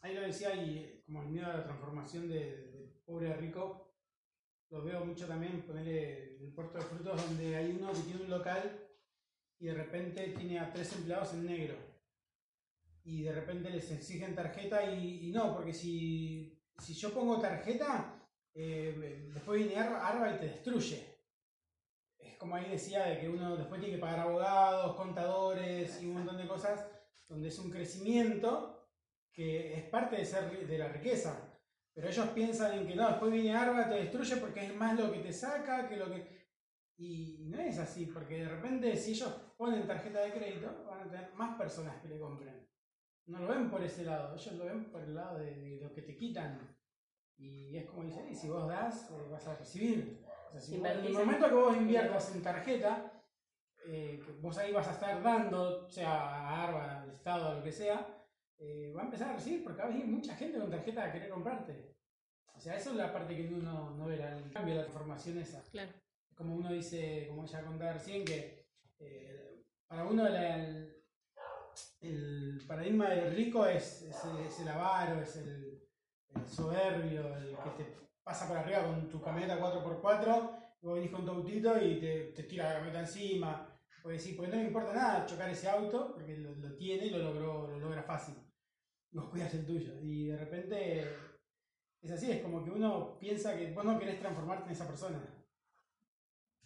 [0.00, 3.36] ahí lo decía y eh, como el miedo a la transformación de, de pobre a
[3.36, 3.94] rico,
[4.70, 8.22] lo veo mucho también, ponerle en el puerto de frutos donde hay uno que tiene
[8.22, 8.88] un local
[9.58, 11.87] y de repente tiene a tres empleados en negro.
[13.10, 18.22] Y de repente les exigen tarjeta y, no, porque si, si yo pongo tarjeta,
[18.54, 21.16] eh, después viene Ar- Arba y te destruye.
[22.18, 26.14] Es como ahí decía de que uno después tiene que pagar abogados, contadores y un
[26.16, 26.86] montón de cosas,
[27.26, 28.86] donde es un crecimiento
[29.32, 31.58] que es parte de, ser, de la riqueza.
[31.94, 35.10] Pero ellos piensan en que no, después viene Arba, te destruye porque es más lo
[35.10, 36.46] que te saca que lo que...
[36.98, 41.10] Y no es así, porque de repente si ellos ponen tarjeta de crédito, van a
[41.10, 42.67] tener más personas que le compren.
[43.28, 45.92] No lo ven por ese lado, ellos lo ven por el lado de, de lo
[45.92, 46.58] que te quitan.
[47.36, 50.20] Y es como dicen, y si vos das, eh, vas a recibir.
[50.48, 53.22] O sea, si vos- en el momento que vos inviertas en tarjeta,
[53.86, 57.62] eh, que vos ahí vas a estar dando, sea a Arba, al Estado, a lo
[57.62, 58.06] que sea,
[58.58, 61.12] eh, va a empezar a recibir porque va a venir mucha gente con tarjeta a
[61.12, 61.94] querer comprarte.
[62.54, 65.62] O sea, eso es la parte que uno no verá, el cambio la transformación esa.
[65.70, 65.92] Claro.
[66.34, 68.66] Como uno dice, como ella contaba recién, que
[69.86, 70.86] para uno la-
[72.00, 75.82] el, paradigma del rico es, es, el- avaro, es el,
[76.46, 81.24] soberbio, el que te pasa por arriba con tu camioneta 4x4, y vos venís con
[81.24, 83.74] tu autito y te, te tira la camioneta encima.
[84.02, 87.10] Porque sí, porque no le importa nada chocar ese auto, porque lo, lo tiene y
[87.10, 88.34] lo, logró, lo logra fácil.
[89.10, 89.98] Vos cuidas el tuyo.
[90.00, 91.04] Y de repente
[92.00, 95.20] es así, es como que uno piensa que vos no querés transformarte en esa persona.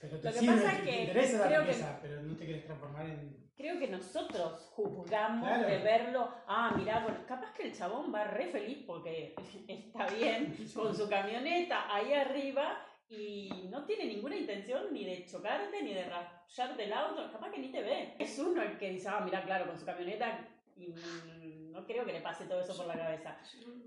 [0.02, 1.98] Pero te Lo que sirve, pasa es te, que te interesa la creo que- riqueza,
[2.02, 3.42] pero no te querés transformar en...
[3.56, 5.68] Creo que nosotros juzgamos Claro.
[5.68, 9.34] de verlo, ah, mirá, bueno, capaz que el chabón va re feliz porque
[9.68, 15.82] está bien con su camioneta ahí arriba y no tiene ninguna intención ni de chocarte
[15.82, 18.14] ni de rayarte el auto, capaz que ni te ve.
[18.18, 22.04] Es uno el que dice, ah, mirá, claro, con su camioneta y mm, no creo
[22.04, 23.36] que le pase todo eso por la cabeza.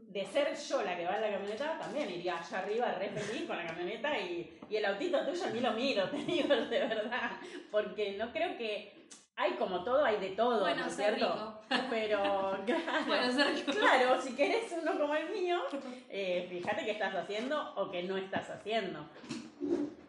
[0.08, 3.48] De ser yo la que va en la camioneta, también iría allá arriba re feliz
[3.48, 7.32] con la camioneta y, y el autito tuyo ni lo miro, te digo de verdad,
[7.72, 8.94] porque no creo que...
[9.38, 11.26] Hay como todo, hay de todo, Bueno, ¿no es cierto?
[11.26, 11.62] rico.
[11.90, 13.72] Pero, claro, Bueno, rico.
[13.74, 15.62] claro, si querés uno como el mío,
[16.10, 19.10] eh, fíjate qué estás haciendo o qué no estás haciendo.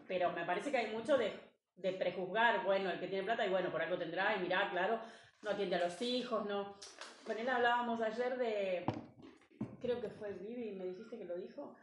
[0.07, 1.33] Pero me parece que hay mucho de,
[1.75, 4.97] de prejuzgar, bueno, el que tiene plata y bueno, por algo tendrá y mirá, claro,
[5.41, 6.75] no atiende a los hijos, no.
[7.25, 8.85] Con él hablábamos ayer de,
[9.81, 11.75] creo que fue Vivi, me dijiste que lo dijo,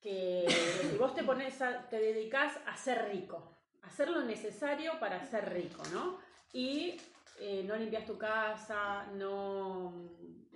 [0.00, 0.46] que
[0.90, 5.52] si vos te pones a- te dedicás a ser rico, hacer lo necesario para ser
[5.52, 6.18] rico, ¿no?
[6.52, 7.00] Y
[7.40, 9.94] eh, no limpias tu casa, no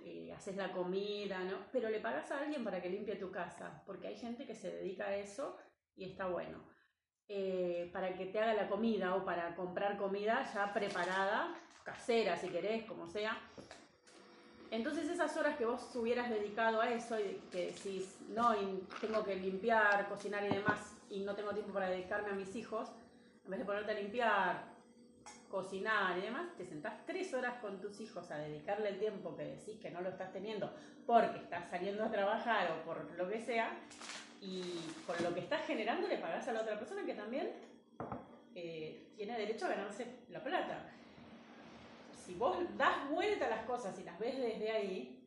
[0.03, 1.57] eh, haces la comida, ¿no?
[1.71, 4.69] Pero le pagas a alguien para que limpie tu casa, porque hay gente que se
[4.71, 5.57] dedica a eso
[5.95, 6.63] y está bueno.
[7.27, 11.53] Eh, para que te haga la comida o para comprar comida ya preparada,
[11.91, 13.37] casera si querés, como sea.
[14.71, 19.23] Entonces esas horas que vos hubieras dedicado a eso y que decís, no, y tengo
[19.23, 22.89] que limpiar, cocinar y demás, y no tengo tiempo para dedicarme a mis hijos,
[23.45, 24.63] en vez de ponerte a limpiar,
[25.49, 29.45] cocinar y demás, te sentás tres horas con tus hijos a dedicarle el tiempo que
[29.45, 30.71] decís que no lo estás teniendo
[31.07, 33.75] porque estás saliendo a trabajar o por lo que sea,
[34.41, 34.61] y
[35.05, 37.51] con lo que estás generando le pagás a la otra persona que también
[38.55, 40.85] eh, tiene derecho a ganarse la plata.
[42.29, 45.19] Si vos das vuelta a las cosas y las ves desde ahí,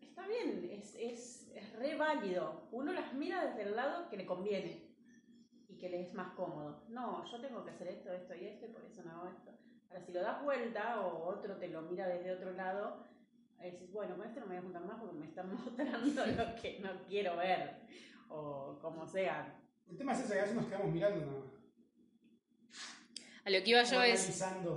[0.00, 2.62] está bien, es, es, es re válido.
[2.72, 4.88] Uno las mira desde el lado que le conviene.
[5.68, 6.84] y que les es más cómodo.
[6.88, 9.50] No, yo tengo que hacer esto, esto y esto, y por eso no hago esto.
[9.90, 13.04] Ahora, si lo das vuelta o otro te lo mira desde otro lado,
[13.58, 16.62] decís, bueno, con este no me voy a juntar más porque me están mostrando lo
[16.62, 17.82] que no quiero ver,
[18.30, 19.60] o como sea.
[19.86, 21.57] El tema es ese, que a veces nos quedamos mirando nada más.
[23.48, 24.20] A lo que iba yo es...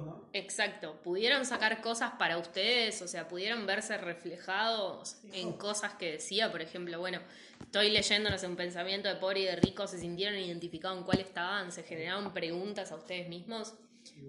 [0.06, 0.30] ¿no?
[0.32, 6.50] Exacto, pudieron sacar cosas para ustedes, o sea, pudieron verse reflejados en cosas que decía,
[6.52, 7.20] por ejemplo, bueno,
[7.60, 11.72] estoy leyéndonos un pensamiento de pobre y de rico, se sintieron identificados en cuál estaban,
[11.74, 13.74] se generaron preguntas a ustedes mismos,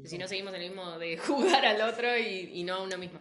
[0.05, 2.99] si no seguimos en el mismo de jugar al otro y, y no a uno
[2.99, 3.21] mismo.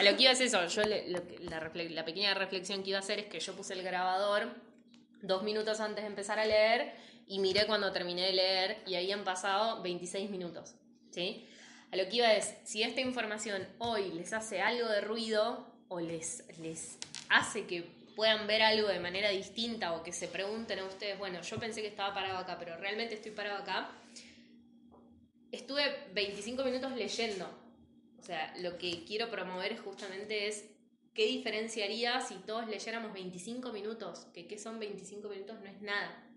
[0.00, 2.82] A lo que iba es eso, yo le- lo que- la, refle- la pequeña reflexión
[2.82, 4.48] que iba a hacer es que yo puse el grabador
[5.20, 6.94] dos minutos antes de empezar a leer
[7.32, 10.74] y miré cuando terminé de leer y ahí han pasado 26 minutos,
[11.12, 11.48] ¿sí?
[11.90, 15.98] A lo que iba es, si esta información hoy les hace algo de ruido o
[15.98, 16.98] les, les
[17.30, 21.40] hace que puedan ver algo de manera distinta o que se pregunten a ustedes, bueno,
[21.40, 23.90] yo pensé que estaba parado acá, pero realmente estoy parado acá,
[25.52, 27.48] estuve 25 minutos leyendo.
[28.18, 30.66] O sea, lo que quiero promover justamente es
[31.14, 36.28] qué diferenciaría si todos leyéramos 25 minutos, que qué son 25 minutos no es nada.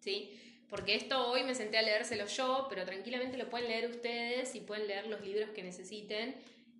[0.00, 0.36] ¿Sí?
[0.68, 4.60] Porque esto hoy me senté a leérselo yo, pero tranquilamente lo pueden leer ustedes y
[4.60, 6.36] pueden leer los libros que necesiten.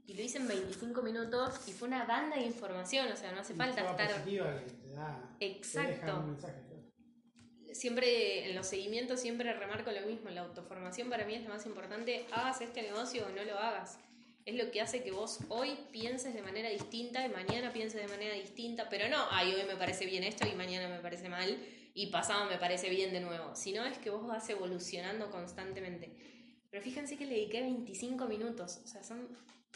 [0.06, 3.40] Y lo hice en 25 minutos y fue una banda de información, o sea, no
[3.40, 4.12] hace falta Una estar...
[4.12, 5.36] positiva que te da.
[5.38, 6.60] Te deja Exacto un mensaje.
[7.72, 11.64] siempre en los seguimientos siempre remarco lo mismo, la autoformación para mí es lo más
[11.66, 13.98] importante, hagas este negocio o no lo hagas.
[14.46, 18.08] Es lo que hace que vos hoy pienses de manera distinta y mañana pienses de
[18.08, 21.56] manera distinta, pero no, ay, hoy me parece bien esto y mañana me parece mal
[21.95, 26.12] y pasado me parece bien de nuevo, sino es que vos vas evolucionando constantemente.
[26.70, 29.28] Pero fíjense que le dediqué 25 minutos, o sea, son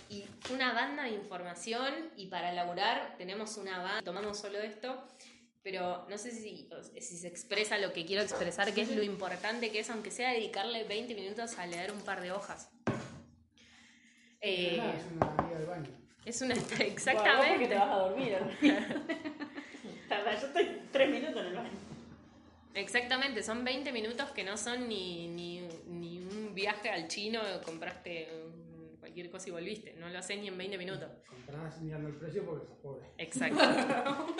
[0.08, 5.06] y una banda de información y para elaborar tenemos una banda, tomamos solo esto
[5.64, 6.68] pero no sé si,
[7.00, 10.30] si se expresa lo que quiero expresar, que es lo importante que es, aunque sea
[10.30, 12.70] dedicarle 20 minutos a leer un par de hojas.
[14.42, 15.90] Eh, es una amiga del baño.
[16.26, 16.54] es una...
[16.54, 17.66] Bueno, vos porque Exactamente.
[17.66, 18.36] te vas a dormir.
[20.06, 21.70] Tarda, yo estoy tres minutos en el baño.
[22.74, 28.28] Exactamente, son 20 minutos que no son ni, ni, ni un viaje al chino, compraste
[28.98, 29.92] cualquier cosa y volviste.
[29.94, 31.08] No lo haces ni en 20 minutos.
[31.28, 33.06] Comprarás mirando el precio porque sos pobre.
[33.18, 33.60] Exacto.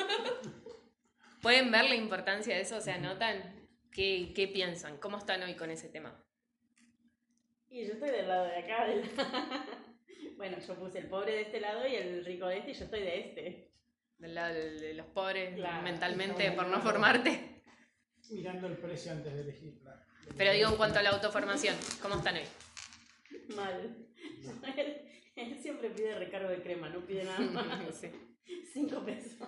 [1.43, 2.76] ¿Pueden ver la importancia de eso?
[2.78, 3.68] O sea, ¿notan?
[3.93, 4.97] ¿Qué, qué piensan?
[4.99, 6.18] ¿Cómo están hoy con ese tema?
[7.68, 8.87] Y yo estoy del lado de acá.
[8.87, 9.11] del-
[10.37, 12.85] bueno, yo puse el pobre de este lado y el rico de este y yo
[12.85, 13.70] estoy de este.
[14.18, 15.82] Del lado de de los pobres Claro.
[15.82, 17.53] mentalmente por no formarte.
[18.31, 19.79] Mirando el precio antes de elegir.
[19.81, 20.01] claro.
[20.37, 22.45] Pero digo en cuanto a la autoformación, ¿cómo están hoy?
[23.55, 24.09] Mal.
[24.77, 25.03] Él,
[25.37, 27.95] él siempre pide recargo de crema, no pide nada más.
[27.95, 28.11] Sí.
[28.72, 29.47] Cinco pesos.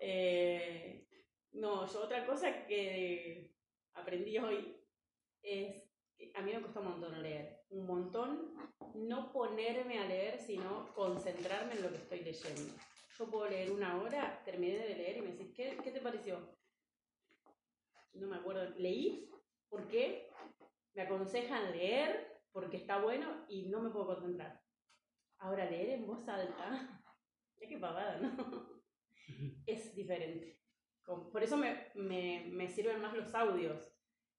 [0.00, 1.06] Eh,
[1.52, 3.54] no, yo otra cosa que
[3.94, 4.76] aprendí hoy
[5.42, 5.82] es
[6.16, 7.60] que a mí me cuesta un montón leer.
[7.70, 8.54] Un montón
[8.94, 12.74] no ponerme a leer, sino concentrarme en lo que estoy leyendo.
[13.22, 16.58] Yo puedo leer una hora, terminé de leer y me decís, ¿qué, qué te pareció?
[18.14, 18.68] No me acuerdo.
[18.78, 19.30] ¿Leí?
[19.68, 20.28] ¿Por qué?
[20.94, 24.60] Me aconsejan leer porque está bueno y no me puedo concentrar.
[25.38, 27.00] Ahora, leer en voz alta,
[27.60, 28.82] ya que pavada, ¿no?
[29.66, 30.58] Es diferente.
[31.06, 33.88] Por eso me, me, me sirven más los audios.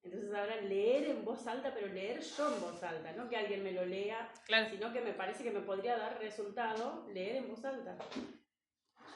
[0.02, 3.64] Entonces ahora leer en voz alta, pero leer yo en voz alta, no que alguien
[3.64, 4.70] me lo lea, Claro.
[4.70, 7.98] sino que me parece que me podría dar resultado leer en voz alta.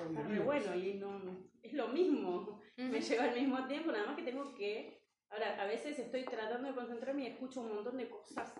[0.03, 4.23] Está bueno y no, es lo mismo, me lleva al mismo tiempo, nada más que
[4.23, 5.01] tengo que...
[5.29, 8.53] Ahora, a veces estoy tratando de concentrarme y escucho un montón de cosas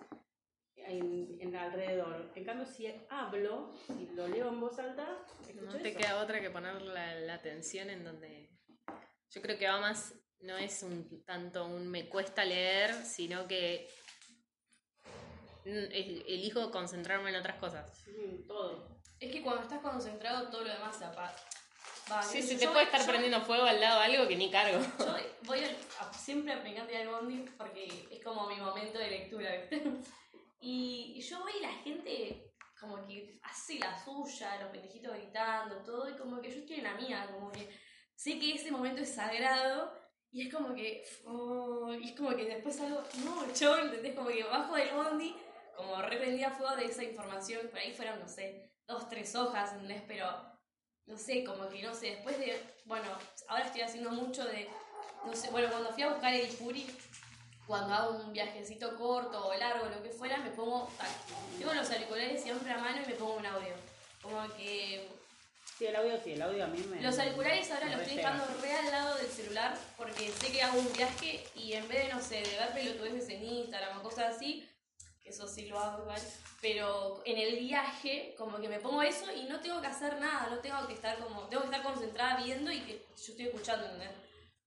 [0.76, 2.30] en, en alrededor.
[2.34, 5.98] En cambio, si hablo, si lo leo en voz alta, escucho No te eso.
[5.98, 8.50] queda otra que poner la, la atención en donde...
[9.30, 13.88] Yo creo que va más, no es un tanto un me cuesta leer, sino que
[15.64, 15.90] mm,
[16.26, 17.98] elijo concentrarme en otras cosas.
[18.04, 18.97] Sí, todo.
[19.20, 21.34] Es que cuando estás concentrado, todo lo demás se apaga.
[22.10, 24.50] Va, Sí, se te yo- puede estar yo- prendiendo fuego al lado algo que ni
[24.50, 24.78] cargo.
[24.98, 29.10] Yo voy al- a- siempre a Picante al Bondi porque es como mi momento de
[29.10, 29.82] lectura, ¿viste?
[30.60, 35.76] Y, y yo voy y la gente como que hace la suya, los pendejitos gritando,
[35.84, 37.68] todo, y como que yo estoy en la mía, como que
[38.14, 39.92] sé que ese momento es sagrado
[40.32, 44.14] y es como que, oh, y es como que después algo, no, yo, ¿entendés?
[44.14, 45.36] Como que bajo del Bondi,
[45.76, 50.02] como reprendía fuego de esa información, por ahí fueron, no sé, dos, tres hojas, ¿entendés?
[50.08, 50.26] Pero
[51.06, 53.06] no sé, como que no sé, después de, bueno,
[53.46, 54.68] ahora estoy haciendo mucho de,
[55.24, 56.86] no sé, bueno, cuando fui a buscar el Puri,
[57.66, 61.06] cuando hago un viajecito corto o largo, lo que fuera, me pongo, ah,
[61.58, 63.74] tengo los auriculares siempre a mano y me pongo un audio.
[64.22, 65.06] Como que
[65.78, 67.00] Sí, el audio sí, el audio a mí me.
[67.00, 70.80] Los auriculares ahora los estoy dejando re al lado del celular porque sé que hago
[70.80, 74.34] un viaje y en vez de, no sé, de ver pelotudeces en Instagram o cosas
[74.34, 74.68] así,
[75.28, 76.20] eso sí lo hago igual,
[76.60, 80.48] pero en el viaje como que me pongo eso y no tengo que hacer nada,
[80.50, 83.84] no tengo que estar como, tengo que estar concentrada viendo y que yo estoy escuchando,
[83.86, 84.10] ¿entendés?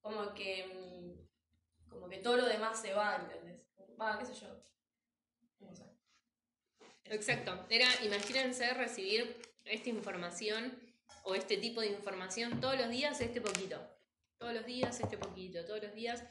[0.02, 3.62] Como que, mm, como que todo lo demás se va, ¿entendés?
[4.00, 4.48] Va, qué sé yo.
[5.60, 5.84] No sé.
[7.06, 7.66] Exacto.
[7.70, 10.80] Era, imagínense recibir esta información
[11.24, 13.80] o este tipo de información todos los días, este poquito.
[14.38, 15.64] Todos los días, este poquito.
[15.66, 16.24] Todos los días.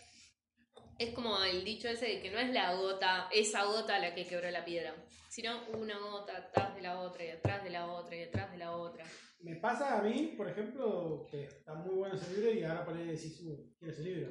[1.00, 4.26] Es como el dicho ese de que no es la gota, esa gota la que
[4.26, 4.94] quebró la piedra,
[5.30, 8.58] sino una gota atrás de la otra y atrás de la otra y atrás de
[8.58, 9.06] la otra.
[9.38, 12.94] Me pasa a mí, por ejemplo, que está muy bueno ese libro y ahora por
[12.94, 14.30] ahí decís, uh, quiero ese libro.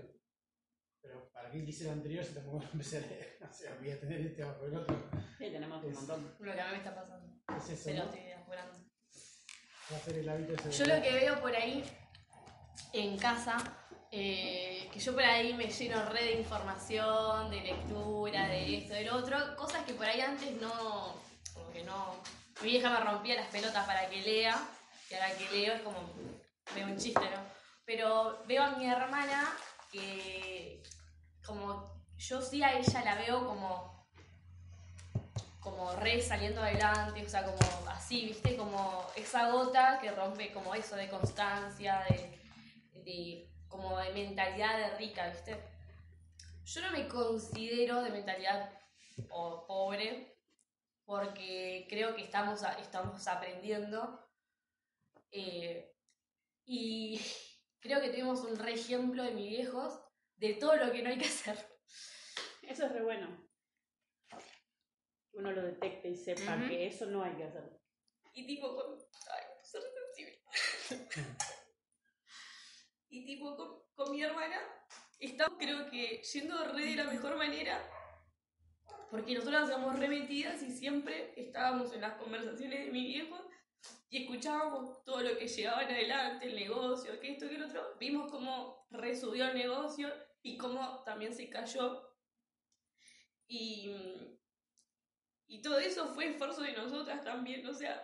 [1.02, 3.40] Pero para qué quise el anterior si tampoco lo empecé a leer.
[3.50, 5.10] O sea, voy a tener este bajo el otro.
[5.40, 6.36] Sí, tenemos un montón.
[6.38, 7.36] Lo que a mí me está pasando.
[7.58, 8.12] Es eso, Se lo ¿no?
[8.12, 8.78] estoy apurando.
[9.92, 11.84] Va a ser el hábito ese Yo lo que veo por ahí
[12.94, 13.58] en casa,
[14.12, 19.06] eh, que yo por ahí me lleno re de información, de lectura, de esto, de
[19.06, 21.16] lo otro, cosas que por ahí antes no,
[21.54, 22.16] como que no,
[22.62, 24.60] mi vieja me rompía las pelotas para que lea,
[25.10, 26.00] y ahora que leo es como,
[26.76, 27.42] veo un chiste, ¿no?
[27.86, 29.56] Pero veo a mi hermana
[29.92, 30.82] que,
[31.46, 34.00] como, yo sí a ella la veo como
[35.60, 38.56] como re saliendo adelante, o sea, como así, ¿viste?
[38.56, 42.40] Como esa gota que rompe como eso de constancia, de,
[43.04, 45.58] de como de mentalidad de rica, ¿viste?
[46.66, 48.72] Yo no me considero de mentalidad
[49.30, 50.38] o pobre
[51.06, 54.30] porque creo que estamos, estamos aprendiendo
[55.32, 55.96] eh,
[56.66, 57.20] y
[57.80, 60.00] creo que tuvimos un re ejemplo de mis viejos
[60.36, 61.58] de todo lo que no hay que hacer.
[62.62, 63.50] Eso es re bueno.
[65.34, 67.80] Uno lo detecte y sepa que eso no hay que hacer.
[68.34, 68.98] Y tipo.
[69.32, 71.38] Ay, soy sensible.
[73.10, 74.58] y tipo con, mi hermana,
[75.20, 77.82] estamos creo que yendo re de la mejor manera.
[79.10, 83.50] Porque nosotros éramos remetidas y siempre estábamos en las conversaciones de mi viejo
[84.10, 87.96] y escuchábamos todo lo que llevaban adelante, el negocio, que esto, que lo otro.
[88.00, 90.12] Vimos cómo resubió el negocio
[90.44, 92.08] y cómo también se cayó.
[93.48, 93.92] Y,
[95.48, 98.04] y todo eso fue esfuerzo de nosotras también, o sea,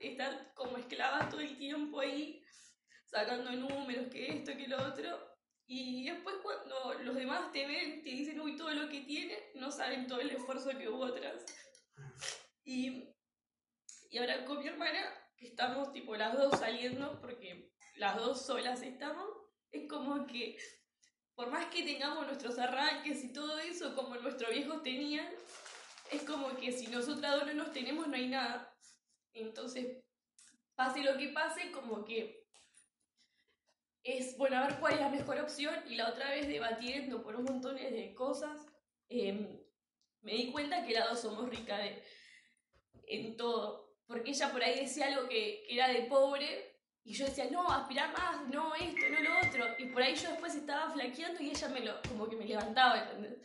[0.00, 2.39] estar como esclavas todo el tiempo ahí,
[3.10, 5.30] sacando números, que esto, que lo otro.
[5.66, 9.70] Y después cuando los demás te ven, te dicen, uy, todo lo que tiene, no
[9.70, 11.44] saben todo el esfuerzo que hubo atrás.
[12.64, 13.14] Y,
[14.10, 15.00] y ahora con mi hermana,
[15.36, 19.28] que estamos tipo las dos saliendo, porque las dos solas estamos,
[19.70, 20.58] es como que
[21.34, 25.28] por más que tengamos nuestros arranques y todo eso, como nuestros viejos tenían,
[26.10, 28.76] es como que si nosotras dos no nos tenemos, no hay nada.
[29.32, 30.02] Entonces,
[30.74, 32.39] pase lo que pase, como que
[34.02, 35.74] es, bueno, a ver cuál es la mejor opción.
[35.88, 38.66] Y la otra vez debatiendo por un montón de cosas,
[39.08, 39.60] eh,
[40.22, 41.80] me di cuenta que las dos somos ricas
[43.06, 43.96] en todo.
[44.06, 46.66] Porque ella por ahí decía algo que, que era de pobre.
[47.02, 49.64] Y yo decía, no, aspirar más, no esto, no lo otro.
[49.78, 53.02] Y por ahí yo después estaba flaqueando y ella me lo, como que me levantaba,
[53.02, 53.40] ¿entendés?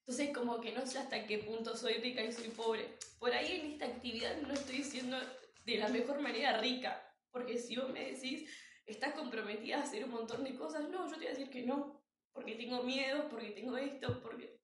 [0.00, 2.98] Entonces como que no sé hasta qué punto soy rica y soy pobre.
[3.18, 5.16] Por ahí en esta actividad no estoy siendo
[5.64, 7.00] de la mejor manera rica.
[7.30, 8.50] Porque si vos me decís,
[8.92, 11.62] estás comprometida a hacer un montón de cosas, no, yo te voy a decir que
[11.62, 12.00] no.
[12.32, 14.60] Porque tengo miedo, porque tengo esto, porque...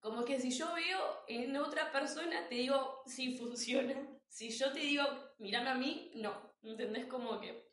[0.00, 3.94] Como que si yo veo en otra persona, te digo, sí funciona.
[4.28, 5.04] Si yo te digo,
[5.38, 6.54] mírame a mí, no.
[6.62, 7.06] ¿Entendés?
[7.06, 7.70] Como que...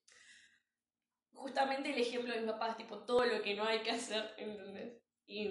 [1.31, 4.33] Justamente el ejemplo de mi papá es tipo todo lo que no hay que hacer,
[4.37, 5.01] ¿entendés?
[5.25, 5.47] Y,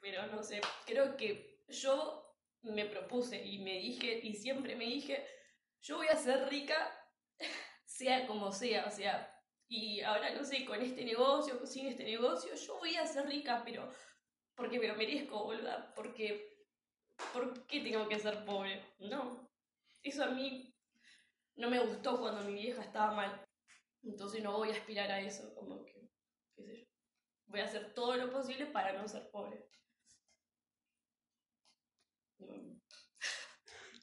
[0.00, 5.26] pero no sé, creo que yo me propuse y me dije, y siempre me dije,
[5.80, 6.76] yo voy a ser rica,
[7.96, 9.14] sea como sea, o sea,
[9.68, 13.62] y ahora no sé, con este negocio, sin este negocio, yo voy a ser rica,
[13.64, 13.88] pero
[14.54, 16.56] porque me lo merezco, boluda, porque,
[17.32, 18.82] ¿por qué tengo que ser pobre?
[18.98, 19.48] No,
[20.02, 20.74] eso a mí
[21.56, 23.46] no me gustó cuando mi vieja estaba mal,
[24.02, 26.08] entonces no voy a aspirar a eso, como que,
[26.54, 26.86] qué sé yo
[27.46, 29.66] voy a hacer todo lo posible para no ser pobre.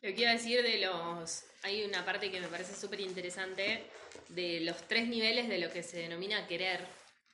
[0.03, 1.45] Lo que iba a decir de los.
[1.61, 3.85] Hay una parte que me parece súper interesante
[4.27, 6.85] de los tres niveles de lo que se denomina querer.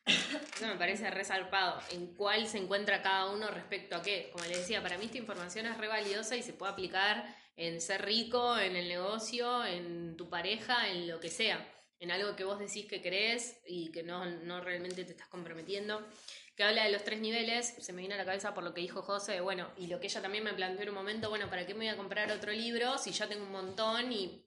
[0.06, 1.82] Eso me parece resarpado.
[1.90, 4.30] En cuál se encuentra cada uno respecto a qué.
[4.32, 7.82] Como les decía, para mí esta información es re valiosa y se puede aplicar en
[7.82, 11.68] ser rico, en el negocio, en tu pareja, en lo que sea.
[12.00, 16.08] En algo que vos decís que crees y que no, no realmente te estás comprometiendo
[16.60, 18.82] que habla de los tres niveles, se me vino a la cabeza por lo que
[18.82, 21.66] dijo José, bueno, y lo que ella también me planteó en un momento, bueno, ¿para
[21.66, 24.46] qué me voy a comprar otro libro si ya tengo un montón y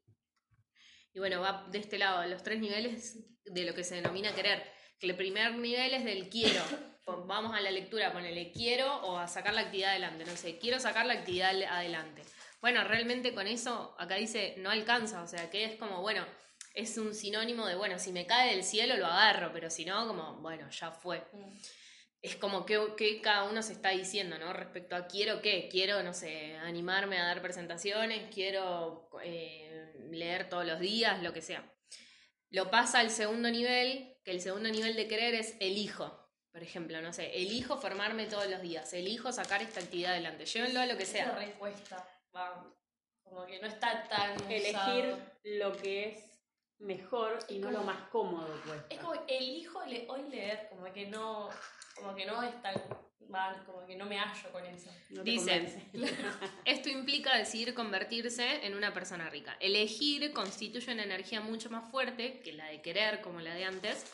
[1.14, 4.62] Y bueno, va de este lado, los tres niveles de lo que se denomina querer.
[5.00, 6.62] Que el primer nivel es del quiero.
[7.06, 10.26] Vamos a la lectura, ponele quiero o a sacar la actividad adelante.
[10.26, 12.24] No sé, quiero sacar la actividad adelante.
[12.60, 15.22] Bueno, realmente con eso, acá dice, no alcanza.
[15.22, 16.26] O sea, que es como, bueno,
[16.74, 20.06] es un sinónimo de, bueno, si me cae del cielo lo agarro, pero si no,
[20.06, 21.22] como, bueno, ya fue
[22.22, 24.52] es como que, que cada uno se está diciendo, ¿no?
[24.52, 30.64] Respecto a quiero qué, quiero, no sé, animarme a dar presentaciones, quiero eh, leer todos
[30.64, 31.68] los días, lo que sea.
[32.50, 36.18] Lo pasa al segundo nivel, que el segundo nivel de querer es elijo.
[36.52, 40.80] Por ejemplo, no sé, elijo formarme todos los días, elijo sacar esta actividad adelante, llévenlo
[40.80, 41.32] a lo que Esa sea.
[41.34, 42.06] respuesta,
[42.36, 42.72] va,
[43.24, 45.18] como que no está tan Elegir usado.
[45.44, 46.24] lo que es
[46.78, 48.80] mejor y no lo más cómodo, pues.
[48.90, 51.48] Es como elijo le- hoy leer, como que no,
[52.02, 52.74] como que no es tan,
[53.32, 54.90] va, como que no me hallo con eso.
[55.10, 56.16] No te Dice, convence.
[56.64, 59.56] Esto implica decidir convertirse en una persona rica.
[59.60, 64.04] Elegir constituye una energía mucho más fuerte que la de querer, como la de antes,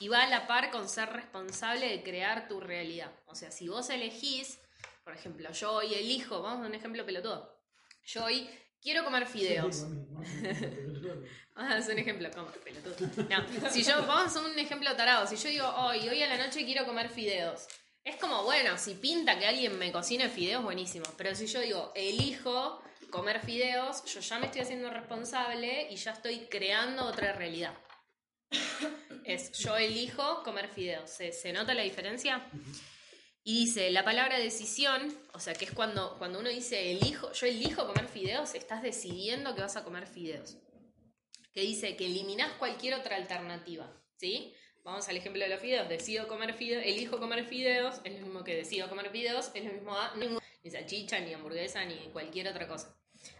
[0.00, 3.12] y va a la par con ser responsable de crear tu realidad.
[3.26, 4.60] O sea, si vos elegís,
[5.04, 7.56] por ejemplo, yo hoy elijo, vamos a un ejemplo pelotudo.
[8.04, 8.48] Yo hoy
[8.82, 9.86] quiero comer fideos.
[11.54, 13.26] Vamos a hacer un ejemplo, como pelotudo.
[13.28, 15.26] No, si yo, vamos a hacer un ejemplo tarado.
[15.26, 17.66] Si yo digo, hoy, hoy a la noche quiero comer fideos.
[18.04, 21.04] Es como, bueno, si pinta que alguien me cocine fideos, buenísimo.
[21.16, 26.12] Pero si yo digo, elijo comer fideos, yo ya me estoy haciendo responsable y ya
[26.12, 27.74] estoy creando otra realidad.
[29.24, 31.10] Es, yo elijo comer fideos.
[31.10, 32.46] ¿Se, se nota la diferencia?
[33.48, 37.46] Y dice, la palabra decisión, o sea, que es cuando, cuando uno dice, elijo, yo
[37.46, 40.58] elijo comer fideos, estás decidiendo que vas a comer fideos
[41.54, 44.52] que dice que eliminás cualquier otra alternativa, ¿sí?
[44.84, 48.44] Vamos al ejemplo de los fideos, decido comer fideos, elijo comer fideos, es lo mismo
[48.44, 52.68] que decido comer fideos, es lo mismo a ni salchicha, ni hamburguesa, ni cualquier otra
[52.68, 52.94] cosa.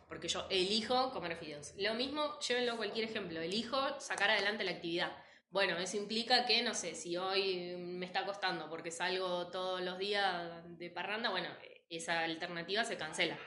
[0.09, 1.75] Porque yo elijo comer fideos.
[1.77, 5.13] Lo mismo, llévenlo a cualquier ejemplo, elijo sacar adelante la actividad.
[5.51, 9.99] Bueno, eso implica que, no sé, si hoy me está costando porque salgo todos los
[9.99, 11.49] días de parranda, bueno,
[11.89, 13.39] esa alternativa se cancela.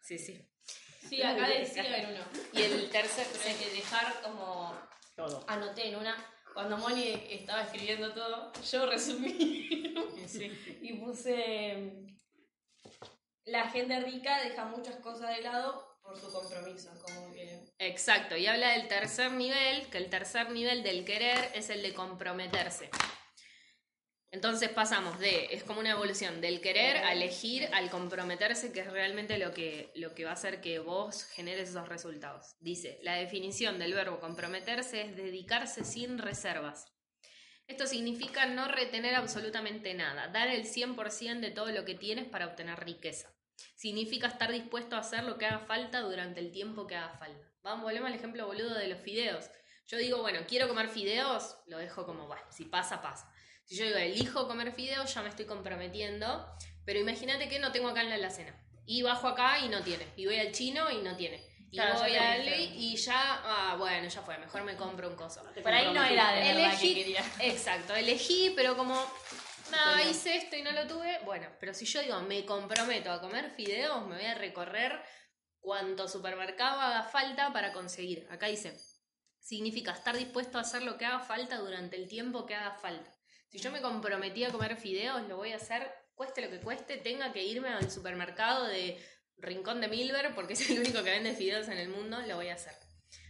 [0.00, 0.40] Sí, sí.
[1.08, 2.24] Sí, acá decía en uno.
[2.52, 3.26] Y el tercer...
[3.46, 4.72] Hay que dejar como
[5.16, 5.44] Todo.
[5.48, 6.14] anoté en una,
[6.54, 9.68] cuando Moni estaba escribiendo todo, yo resumí
[10.82, 12.06] y puse,
[13.44, 16.90] la gente rica deja muchas cosas de lado su compromiso.
[17.78, 21.94] Exacto, y habla del tercer nivel, que el tercer nivel del querer es el de
[21.94, 22.90] comprometerse.
[24.32, 28.92] Entonces pasamos de, es como una evolución, del querer a elegir al comprometerse, que es
[28.92, 32.54] realmente lo que, lo que va a hacer que vos generes esos resultados.
[32.60, 36.86] Dice, la definición del verbo comprometerse es dedicarse sin reservas.
[37.66, 42.46] Esto significa no retener absolutamente nada, dar el 100% de todo lo que tienes para
[42.46, 43.32] obtener riqueza.
[43.76, 47.46] Significa estar dispuesto a hacer lo que haga falta durante el tiempo que haga falta.
[47.62, 49.46] Vamos, volvemos al ejemplo boludo de los fideos.
[49.86, 53.30] Yo digo, bueno, quiero comer fideos, lo dejo como, bueno, si pasa, pasa.
[53.64, 56.46] Si yo digo, elijo comer fideos, ya me estoy comprometiendo.
[56.84, 58.54] Pero imagínate que no tengo acá en la alacena.
[58.86, 60.06] Y bajo acá y no tiene.
[60.16, 61.44] Y voy al chino y no tiene.
[61.70, 62.72] Y Claro, voy al dijeron.
[62.74, 65.44] y ya, ah, bueno, ya fue, mejor me compro un coso.
[65.62, 67.24] Por ahí no era de verdad Elegí- que quería.
[67.40, 68.94] Exacto, elegí, pero como
[69.70, 73.10] no, Pero- hice esto y no lo tuve, bueno, pero si yo digo, me comprometo
[73.10, 75.00] a comer fideos, me voy a recorrer
[75.60, 78.26] cuanto supermercado haga falta para conseguir.
[78.30, 78.76] Acá dice,
[79.38, 83.12] significa estar dispuesto a hacer lo que haga falta durante el tiempo que haga falta.
[83.50, 86.98] Si yo me comprometí a comer fideos, lo voy a hacer, cueste lo que cueste,
[86.98, 89.04] tenga que irme al supermercado de
[89.36, 92.48] Rincón de Milver, porque es el único que vende fideos en el mundo, lo voy
[92.48, 92.74] a hacer.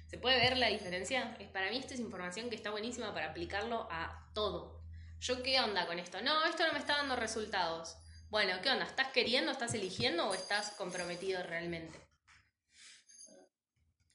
[0.08, 1.36] ¿Se puede ver la diferencia?
[1.38, 4.79] Es, para mí esto es información que está buenísima para aplicarlo a todo.
[5.20, 6.22] ¿Yo qué onda con esto?
[6.22, 7.96] No, esto no me está dando resultados.
[8.30, 8.86] Bueno, ¿qué onda?
[8.86, 12.00] ¿Estás queriendo, estás eligiendo o estás comprometido realmente?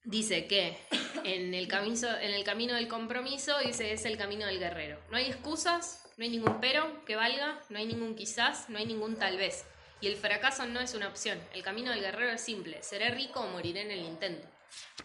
[0.03, 0.77] Dice que
[1.23, 4.99] en el, camino, del compromiso, dice, es el camino del guerrero.
[5.11, 8.87] No hay excusas, no hay ningún pero que valga, no hay ningún quizás, no hay
[8.87, 9.65] ningún tal vez.
[10.01, 11.39] Y el fracaso no es una opción.
[11.53, 12.81] El camino del guerrero es simple.
[12.81, 14.47] Seré rico o moriré en el intento.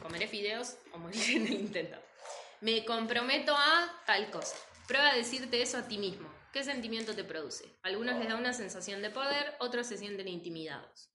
[0.01, 1.99] Comeré fideos o moriré en el intento.
[2.63, 4.57] Me comprometo a tal cosa.
[4.91, 6.29] Prueba a decirte eso a ti mismo.
[6.53, 7.65] ¿Qué sentimiento te produce?
[7.85, 11.13] Algunos les da una sensación de poder, otros se sienten intimidados.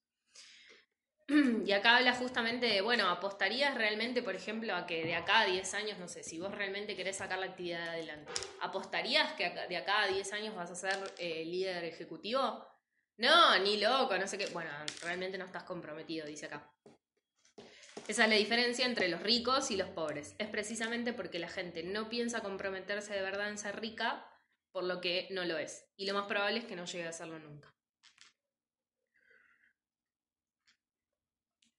[1.66, 5.46] Y acá habla justamente de, bueno, ¿apostarías realmente, por ejemplo, a que de acá a
[5.46, 9.76] 10 años, no sé, si vos realmente querés sacar la actividad adelante, ¿apostarías que de
[9.76, 12.66] acá a 10 años vas a ser eh, líder ejecutivo?
[13.18, 14.46] No, ni loco, no sé qué.
[14.54, 14.72] Bueno,
[15.02, 16.72] realmente no estás comprometido, dice acá.
[18.08, 20.36] Esa es la diferencia entre los ricos y los pobres.
[20.38, 24.30] Es precisamente porque la gente no piensa comprometerse de verdad en ser rica,
[24.72, 25.86] por lo que no lo es.
[25.97, 27.74] Y lo más probable es que no llegue a hacerlo nunca.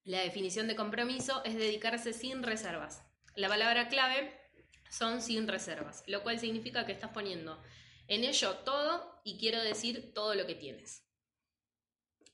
[0.03, 3.03] La definición de compromiso es dedicarse sin reservas.
[3.35, 4.33] La palabra clave
[4.89, 7.61] son sin reservas, lo cual significa que estás poniendo
[8.07, 11.05] en ello todo y quiero decir todo lo que tienes.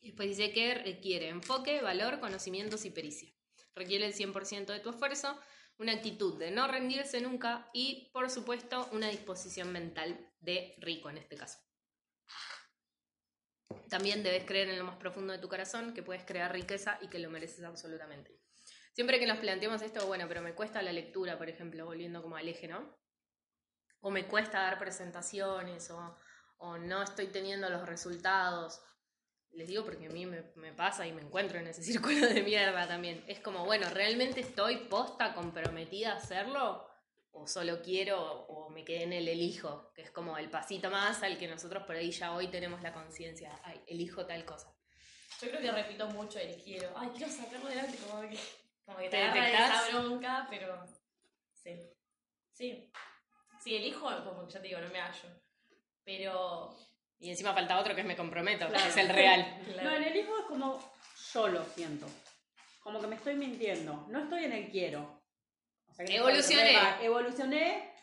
[0.01, 3.32] Después dice que requiere enfoque, valor, conocimientos y pericia.
[3.75, 5.39] Requiere el 100% de tu esfuerzo,
[5.79, 11.17] una actitud de no rendirse nunca y, por supuesto, una disposición mental de rico en
[11.17, 11.59] este caso.
[13.89, 17.07] También debes creer en lo más profundo de tu corazón que puedes crear riqueza y
[17.07, 18.39] que lo mereces absolutamente.
[18.93, 22.37] Siempre que nos planteemos esto, bueno, pero me cuesta la lectura, por ejemplo, volviendo como
[22.37, 22.95] al eje, ¿no?
[24.01, 26.17] O me cuesta dar presentaciones, o,
[26.57, 28.81] o no estoy teniendo los resultados.
[29.53, 32.41] Les digo porque a mí me, me pasa y me encuentro en ese círculo de
[32.43, 33.23] mierda también.
[33.27, 36.87] Es como, bueno, ¿realmente estoy posta comprometida a hacerlo?
[37.33, 41.23] o solo quiero o me quedé en el elijo, que es como el pasito más
[41.23, 44.71] al que nosotros por ahí ya hoy tenemos la conciencia, ay, elijo tal cosa.
[45.41, 46.93] Yo creo que repito mucho el quiero.
[46.95, 48.37] Ay, quiero sacarlo adelante, como que,
[48.85, 50.85] como que te, ¿Te agarra esa bronca, pero
[51.55, 51.89] sí.
[52.51, 52.91] Sí.
[53.59, 55.29] Sí, elijo, como ya te digo, no me hallo.
[56.03, 56.77] Pero.
[57.23, 58.83] Y encima falta otro que es me comprometo, Claro.
[58.83, 59.57] que es el real.
[59.83, 60.77] No, en el hijo es como
[61.33, 62.05] yo lo siento.
[62.81, 64.05] Como que me estoy mintiendo.
[64.09, 65.23] No estoy en el quiero.
[65.87, 66.77] O sea, que Evolucioné.
[67.01, 67.93] Evolucioné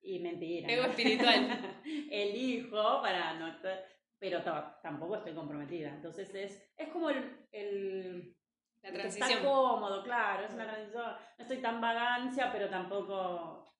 [0.00, 0.72] y mentira.
[0.72, 0.88] Ego ¿no?
[0.90, 1.74] espiritual.
[2.10, 3.84] Elijo para no estar-
[4.18, 5.90] Pero ta- tampoco estoy comprometida.
[5.90, 8.34] Entonces es, es como el, el,
[8.82, 9.30] La transición.
[9.30, 10.46] Está cómodo, claro.
[10.46, 11.04] Es una transición.
[11.36, 13.74] No estoy tan vagancia, pero tampoco.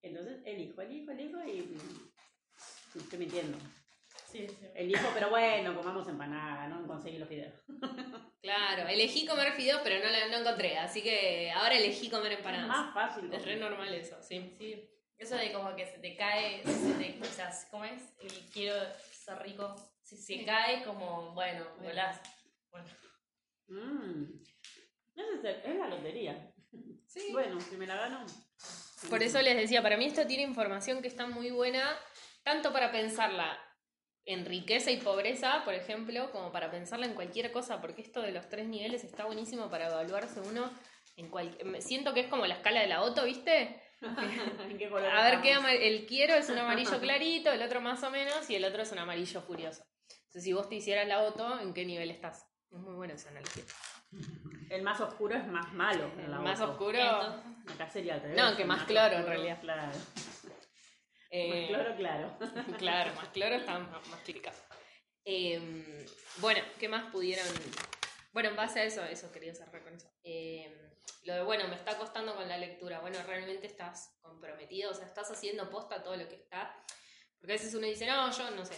[0.00, 1.60] Entonces elijo, elijo, elijo y.
[1.62, 2.10] mm,
[2.98, 3.58] Estoy mintiendo.
[4.30, 4.66] Sí, sí.
[4.74, 7.54] Elijo, pero bueno, comamos empanada, no conseguí los videos.
[8.42, 12.38] Claro, elegí comer fideos, pero no, la- no encontré, así que ahora elegí comer Es
[12.38, 12.68] empanadas.
[12.68, 13.30] más fácil.
[13.34, 14.54] Es re normal eso, sí.
[14.58, 14.88] Sí.
[15.18, 18.00] Eso de como que se te cae, se te, o sea, ¿cómo es?
[18.18, 18.74] El quiero
[19.12, 19.74] ser rico.
[20.02, 22.18] Si se cae, como, bueno, volás.
[22.70, 22.86] Bueno.
[23.68, 24.24] Mm.
[25.16, 26.50] Es, es la lotería.
[27.06, 27.28] Sí.
[27.32, 28.24] Bueno, si me la gano.
[29.10, 31.94] Por eso les decía, para mí esto tiene información que está muy buena,
[32.42, 33.58] tanto para pensarla
[34.32, 38.32] en riqueza y pobreza, por ejemplo, como para pensarla en cualquier cosa, porque esto de
[38.32, 40.70] los tres niveles está buenísimo para evaluarse uno
[41.16, 41.82] en cualquier...
[41.82, 43.82] Siento que es como la escala de la auto, ¿viste?
[44.68, 45.56] ¿En qué color A ver qué
[45.86, 48.92] el quiero es un amarillo clarito, el otro más o menos, y el otro es
[48.92, 49.84] un amarillo furioso.
[50.08, 52.46] Entonces, si vos te hicieras la auto, ¿en qué nivel estás?
[52.70, 53.64] Es muy bueno esa analogía.
[54.70, 56.08] El más oscuro es más malo.
[56.18, 57.00] El la más oscuro...
[57.02, 58.36] Acá sería al revés.
[58.36, 59.60] No, que el más cloro, en realidad.
[59.60, 59.92] Claro.
[61.30, 62.38] Eh, Más cloro, claro.
[62.78, 64.20] Claro, más cloro está más, más.
[65.24, 66.06] Eh,
[66.38, 67.46] bueno, ¿qué más pudieron?
[68.32, 70.10] Bueno, en base a eso, eso quería cerrar con eso.
[70.24, 70.90] Eh,
[71.24, 73.00] lo de, bueno, me está costando con la lectura.
[73.00, 76.74] Bueno, realmente estás comprometido, o sea, estás haciendo posta todo lo que está.
[77.38, 78.74] Porque a veces uno dice, no, yo no sé.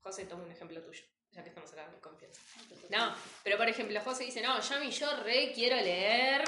[0.00, 2.40] José, toma un ejemplo tuyo, ya que estamos hablando de confianza.
[2.88, 6.44] No, pero por ejemplo, José dice, no, ya mi yo re quiero leer,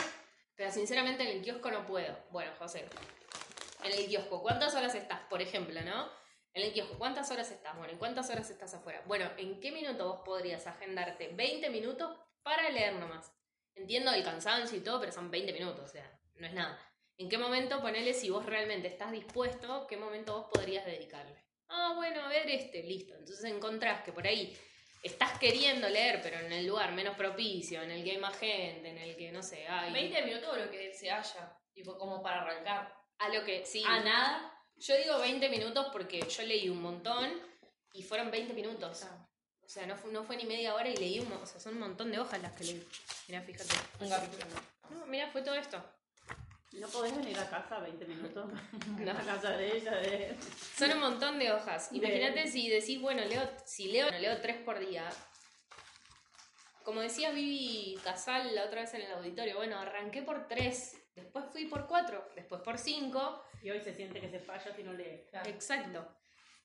[0.54, 2.16] pero sinceramente en el kiosco no puedo.
[2.30, 2.86] Bueno, José,
[3.85, 5.20] en el kiosco, ¿cuántas horas estás?
[5.28, 6.09] Por ejemplo, ¿no?
[6.53, 7.76] En el kiosco, ¿cuántas horas estás?
[7.76, 9.03] Bueno, ¿en cuántas horas estás afuera?
[9.07, 13.33] Bueno, ¿en qué minuto vos podrías agendarte 20 minutos para leer nomás?
[13.74, 16.78] Entiendo el cansancio y todo, pero son 20 minutos, o sea, no es nada.
[17.16, 21.37] ¿En qué momento, ponele, si vos realmente estás dispuesto, qué momento vos podrías dedicarle?
[21.68, 23.14] Ah, bueno, a ver este, listo.
[23.14, 24.57] Entonces encontrás que por ahí
[25.03, 28.89] estás queriendo leer, pero en el lugar menos propicio, en el que hay más gente,
[28.89, 29.93] en el que, no sé, hay...
[29.93, 31.57] 20 minutos lo que se haya.
[31.72, 32.99] Tipo, como para arrancar.
[33.21, 33.83] A lo que, sí.
[33.87, 34.53] A nada.
[34.77, 37.31] Yo digo 20 minutos porque yo leí un montón
[37.93, 39.07] y fueron 20 minutos.
[39.62, 41.61] O sea, no fue, no fue ni media hora y leí un mo- O sea,
[41.61, 42.87] son un montón de hojas las que leí.
[43.29, 43.75] Mirá, fíjate.
[44.01, 44.45] Un capítulo.
[44.91, 45.81] No, mirá, fue todo esto.
[46.73, 48.51] ¿No podés venir a casa 20 minutos?
[48.99, 49.11] No.
[49.12, 50.37] A casa de ella, de...
[50.79, 51.91] Son un montón de hojas.
[51.91, 55.09] De- Imagínate si decís, bueno, leo, si leo, bueno, leo tres por día.
[56.83, 61.44] Como decía Vivi Casal la otra vez en el auditorio, bueno, arranqué por tres, después
[61.52, 64.92] fui por cuatro, después por cinco, Y hoy se siente que se falla si no
[64.92, 65.26] lee.
[65.46, 66.16] Exacto.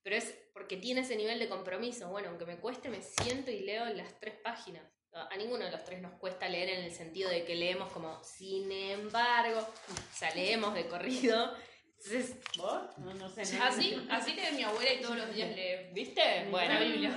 [0.01, 2.09] Pero es porque tiene ese nivel de compromiso.
[2.09, 4.83] Bueno, aunque me cueste, me siento y leo las tres páginas.
[5.11, 8.21] A ninguno de los tres nos cuesta leer en el sentido de que leemos como,
[8.23, 11.55] sin embargo, o sea, leemos de corrido.
[11.97, 12.97] Entonces, ¿Vos?
[12.97, 13.41] No, no sé.
[13.61, 15.91] Así, así que mi abuela y todos los días lee.
[15.93, 16.47] ¿viste?
[16.51, 17.09] Bueno, la Biblia.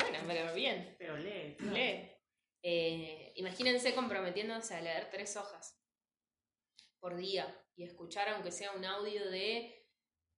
[0.00, 1.56] bueno, pero bien, Pero lee.
[1.58, 2.10] lee.
[2.62, 5.76] Eh, imagínense comprometiéndose a leer tres hojas
[7.04, 9.78] por día y escuchar aunque sea un audio de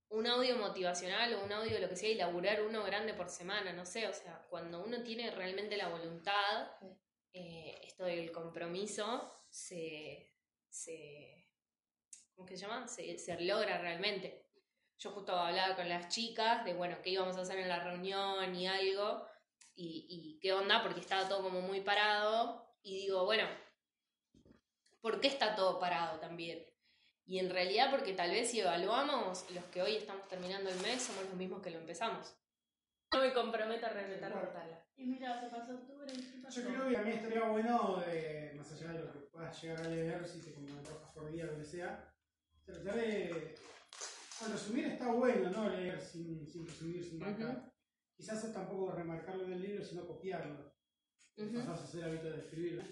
[0.08, 3.28] un audio motivacional o un audio de lo que sea y laburar uno grande por
[3.28, 6.72] semana, no sé, o sea, cuando uno tiene realmente la voluntad,
[7.32, 10.34] eh, esto del compromiso se,
[10.68, 11.46] se
[12.34, 12.88] ¿cómo que se llama?
[12.88, 14.48] Se, se logra realmente.
[14.98, 18.52] Yo justo hablaba con las chicas de, bueno, qué íbamos a hacer en la reunión
[18.56, 19.24] y algo,
[19.76, 23.46] y, y qué onda, porque estaba todo como muy parado, y digo, bueno,
[25.06, 26.66] ¿Por qué está todo parado también?
[27.26, 31.00] Y en realidad porque tal vez si evaluamos, los que hoy estamos terminando el mes
[31.00, 32.34] somos los mismos que lo empezamos.
[33.12, 34.84] No me comprometo a respetar cortarla.
[34.96, 36.60] Y mira, se pasó octubre y ¿qué pasó?
[36.60, 39.80] Yo creo que a mí estaría bueno, eh, más allá de lo que puedas llegar
[39.80, 42.12] a leer, si te compras hojas por día o lo que sea,
[42.64, 43.54] tratar de.
[44.40, 45.68] Al resumir está bueno, ¿no?
[45.68, 47.72] Leer sin, sin resumir, sin marcar.
[48.16, 50.74] Quizás es tampoco remarcarlo del libro, sino copiarlo.
[51.36, 51.58] Ujú.
[51.60, 52.82] Pasás a hacer hábito de escribirlo.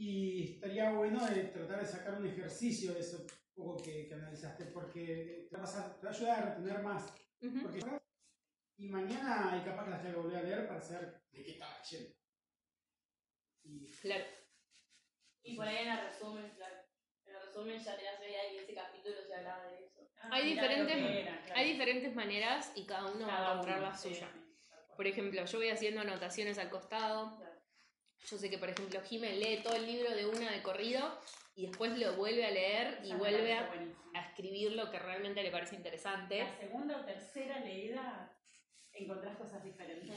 [0.00, 4.66] Y estaría bueno de tratar de sacar un ejercicio de eso poco que, que analizaste,
[4.66, 7.12] porque te va, a te va a ayudar a retener más.
[7.40, 7.62] Ujú.
[7.62, 7.80] Porque
[8.76, 11.50] y mañana hay capaz que las tenga que volver a leer para saber de qué
[11.50, 12.14] estaba leyendo.
[13.64, 14.24] Y Claro.
[15.42, 16.76] Y por ahí en el resumen, claro.
[17.24, 20.08] En el resumen ya te das idea y ese capítulo se hablaba de eso.
[20.22, 21.60] Ah, Hay diferentes- era, claro.
[21.60, 24.30] Hay diferentes maneras y cada uno va Cada a encontrar la suya.
[24.96, 27.36] Por ejemplo, yo voy haciendo anotaciones al costado.
[27.36, 27.47] Claro.
[28.26, 31.18] Yo sé que, por ejemplo, Jime lee todo el libro de una de corrido
[31.54, 33.70] y después lo vuelve a leer y vuelve a,
[34.14, 36.38] a escribir lo que realmente le parece interesante.
[36.38, 38.34] La segunda o tercera leída
[38.92, 40.16] encontrás cosas diferentes.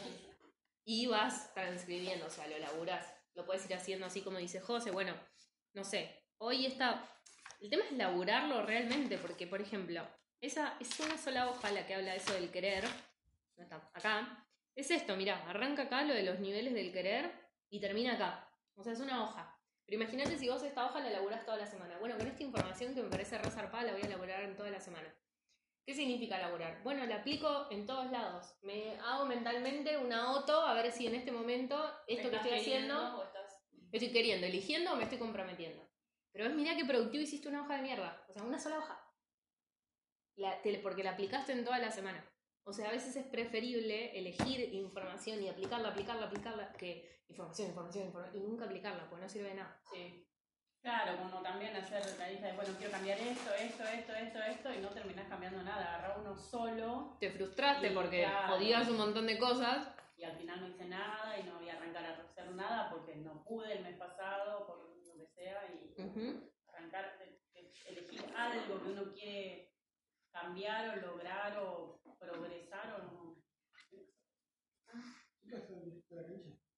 [0.83, 3.13] y vas transcribiendo, o sea, lo laburás.
[3.33, 4.91] Lo puedes ir haciendo así como dice José.
[4.91, 5.15] Bueno,
[5.73, 7.07] no sé, hoy está.
[7.61, 10.05] El tema es laburarlo realmente, porque, por ejemplo,
[10.41, 12.83] esa es una sola hoja la que habla eso del querer.
[13.55, 14.45] No está, acá.
[14.75, 17.40] Es esto, mirá, arranca acá lo de los niveles del querer
[17.71, 18.47] y termina acá.
[18.75, 19.57] O sea, es una hoja.
[19.85, 21.97] Pero imagínate si vos esta hoja la laburás toda la semana.
[21.97, 24.69] Bueno, con esta información que me parece re zarpada, la voy a laburar en toda
[24.69, 25.13] la semana.
[25.85, 26.83] ¿Qué significa laburar?
[26.83, 28.55] Bueno, la aplico en todos lados.
[28.61, 31.75] Me hago mentalmente una auto a ver si en este momento
[32.07, 35.83] esto que ¿Estás estoy haciendo estás- estoy queriendo, eligiendo o me estoy comprometiendo.
[36.31, 38.23] Pero es mirá qué productivo hiciste una hoja de mierda.
[38.29, 39.03] O sea, una sola hoja.
[40.35, 42.25] La- te- porque la aplicaste en toda la semana.
[42.63, 48.05] O sea, a veces es preferible elegir información y aplicarla, aplicarla, aplicarla, que información, información,
[48.05, 49.81] información, y nunca aplicarla, porque no sirve de nada.
[49.91, 50.27] Sí.
[50.81, 54.73] Claro, como también hacer la lista de, bueno, quiero cambiar esto, esto, esto, esto, esto,
[54.73, 55.95] y no terminás cambiando nada.
[55.95, 58.55] Agarrar uno solo Te frustraste Y porque claro.
[58.91, 59.87] un montón de cosas.
[60.17, 63.15] y al final no hice nada y no voy a arrancar a hacer nada porque
[63.15, 65.93] no pude el mes pasado, por lo que sea, y
[66.67, 69.70] arrancar, de- de- elegir algo que uno quiere
[70.31, 73.41] cambiar o lograr o progresar o no.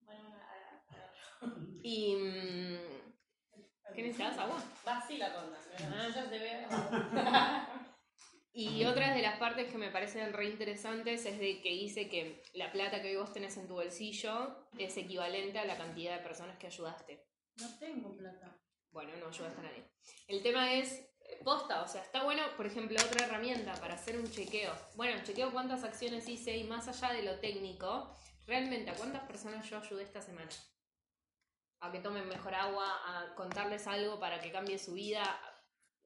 [0.01, 1.11] Bueno, a- a- a-
[1.83, 2.15] Y.
[2.15, 4.37] mm, ¿Qué necesitas?
[4.39, 4.63] ¿Agua?
[4.87, 5.27] Va así la.
[5.27, 6.09] Ah.
[6.13, 6.67] Ya se ve.
[8.55, 12.43] Y otras de las partes que me parecen re interesantes es de que dice que
[12.53, 16.21] la plata que hoy vos tenés en tu bolsillo es equivalente a la cantidad de
[16.23, 17.25] personas que ayudaste.
[17.59, 18.55] No tengo plata.
[18.91, 19.89] Bueno, no ayudaste a nadie.
[20.27, 21.03] El tema es
[21.43, 24.73] posta, o sea, está bueno, por ejemplo, otra herramienta para hacer un chequeo.
[24.95, 28.15] Bueno, chequeo cuántas acciones hice y más allá de lo técnico,
[28.45, 30.49] realmente a cuántas personas yo ayudé esta semana.
[31.81, 35.23] A que tomen mejor agua, a contarles algo para que cambie su vida.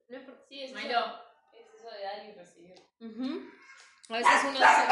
[0.08, 0.78] No es por- Sí, es eso,
[1.52, 2.74] es eso de dar y recibir.
[3.00, 3.50] Ujú.
[4.08, 4.86] A veces uno dice.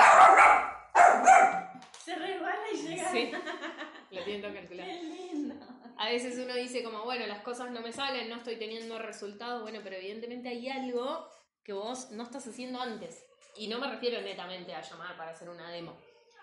[2.05, 3.11] Se resbala y llega.
[3.11, 3.32] Sí,
[4.11, 4.87] lo que calcular.
[4.87, 5.55] Qué lindo.
[5.99, 9.62] A veces uno dice como, bueno, las cosas no me salen, no estoy teniendo resultados,
[9.62, 11.26] bueno, pero evidentemente hay algo
[11.62, 13.26] que vos no estás haciendo antes.
[13.57, 15.97] Y no me refiero netamente a llamar para hacer una demo,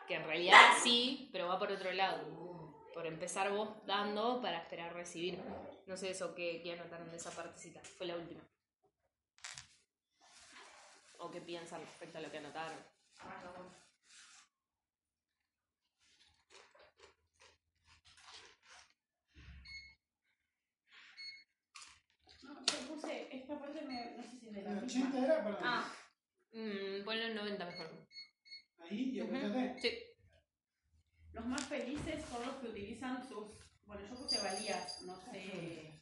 [0.07, 2.43] que en realidad sí, pero va por otro lado.
[2.93, 5.39] Por empezar vos dando para esperar recibir.
[5.85, 8.41] No sé eso que, anotaron de esa partecita, fue la última.
[11.19, 12.77] O qué piensan respecto a lo que anotaron.
[22.43, 25.07] No, yo puse esta parte, me, no sé si es de la ¿El misma.
[25.09, 25.57] 80 era?
[25.61, 25.91] Ah,
[26.55, 28.07] Mm, ponlo en 90 mejor.
[28.79, 29.75] Ahí y apretate.
[29.81, 29.99] Sí.
[31.33, 33.47] los más felices son los que utilizan sus,
[33.87, 35.99] bueno, yo puse valías, no sé,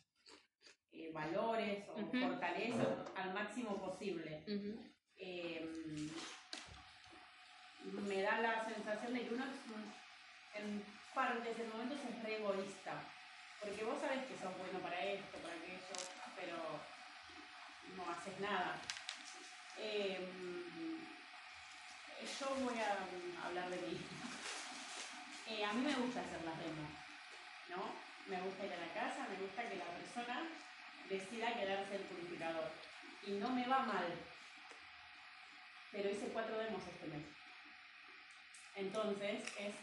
[0.91, 2.19] eh, valores o Ujú.
[2.19, 4.43] fortalezas al máximo posible.
[4.45, 4.91] Ujú.
[5.15, 5.65] Eh,
[7.84, 10.84] me da la sensación de que uno es un- en
[11.15, 13.01] partes, en momentos es re egoísta.
[13.61, 15.95] Porque vos sabés que sos bueno para esto, para aquello,
[16.36, 16.57] pero
[17.95, 18.79] no haces nada.
[19.77, 20.19] Eh,
[22.39, 23.97] yo voy a hablar de mí.
[25.47, 26.89] Eh, a mí me gusta hacer las demos,
[27.69, 27.93] ¿no?
[28.27, 30.47] Me gusta ir a la casa, me gusta que la persona
[31.09, 32.71] decida quedarse el purificador.
[33.27, 34.05] Y no me va mal,
[35.91, 37.25] pero hice cuatro demos este mes.
[38.75, 39.75] Entonces es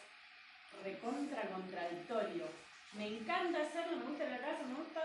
[0.83, 2.49] recontra contradictorio.
[2.95, 5.03] Me encanta hacerlo, me gusta ir a la casa, me gusta.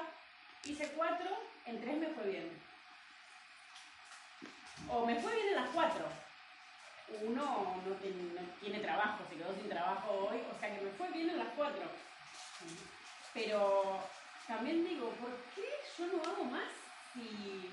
[0.66, 1.30] Hice cuatro,
[1.66, 2.73] en tres me fue bien
[4.90, 6.06] o me fue bien a las 4.
[7.22, 7.96] Uno no, no,
[8.60, 11.50] tiene trabajo, se quedó sin trabajo hoy, o sea que me fue bien a las
[11.56, 11.82] 4.
[13.34, 14.00] Pero
[14.48, 15.68] también digo, ¿por qué
[15.98, 16.70] yo no hago más
[17.14, 17.70] si,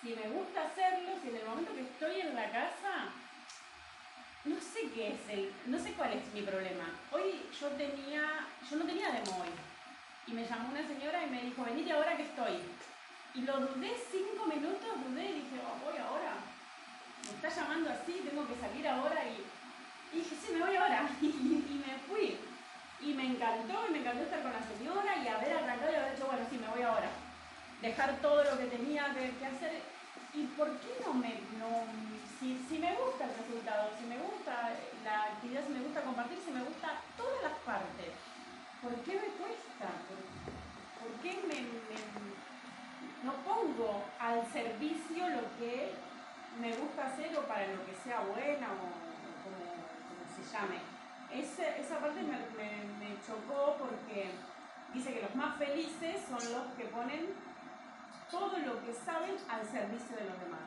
[0.00, 3.12] si me gusta hacerlo, si en el momento que estoy en la casa,
[4.44, 6.84] no sé qué es el, no sé cuál es mi problema.
[7.10, 9.50] Hoy yo tenía, yo no tenía demo hoy.
[10.26, 12.62] Y me llamó una señora y me dijo, venite ahora que estoy.
[13.34, 16.34] Y lo dudé cinco minutos, dudé y dije, oh, voy ahora.
[17.24, 21.08] Me está llamando así, tengo que salir ahora y, dije, sí, me voy ahora.
[21.22, 22.36] Y, me fui.
[23.00, 26.12] Y me encantó, y me encantó estar con la señora y haber arrancado y haber
[26.14, 27.08] dicho, bueno, sí, me voy ahora.
[27.80, 29.80] Dejar todo lo que tenía que, hacer.
[30.34, 31.68] ¿Y por qué no me, no,
[32.38, 36.38] si, si me gusta el resultado, si me gusta la actividad, si me gusta compartir,
[36.44, 38.12] si me gusta todas las partes,
[38.80, 39.88] ¿por qué me cuesta?
[41.00, 42.41] ¿Por, qué me-
[43.22, 45.92] no pongo al servicio lo que
[46.60, 48.86] me gusta hacer o para lo que sea buena o,
[49.42, 49.62] como,
[50.36, 50.78] se llame?
[51.32, 54.32] Ese- esa parte me, me- chocó porque
[54.92, 57.26] dice que los más felices son los que ponen
[58.30, 60.66] todo lo que saben al servicio de los demás.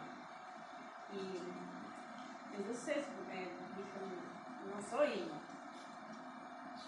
[1.13, 2.97] Y entonces
[3.31, 3.99] eh, dije,
[4.71, 5.29] no soy,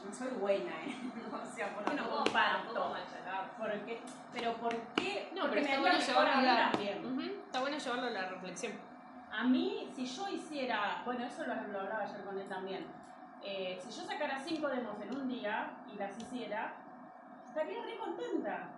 [0.07, 0.95] no soy buena, ¿eh?
[1.33, 2.73] o sea, ¿por qué no comparto?
[2.73, 3.51] tampoco machacar.
[3.57, 3.99] ¿Por qué?
[4.33, 5.31] Pero ¿por qué?
[5.35, 6.71] No, Porque pero está bueno llevarlo a la.
[7.03, 8.73] Ujú, está bueno llevarlo a la reflexión.
[9.31, 12.85] A mí, si yo hiciera, bueno, eso lo, lo hablaba ayer con él también,
[13.43, 16.73] eh, si yo sacara cinco demos en un día y las hiciera,
[17.45, 18.69] estaría re contenta.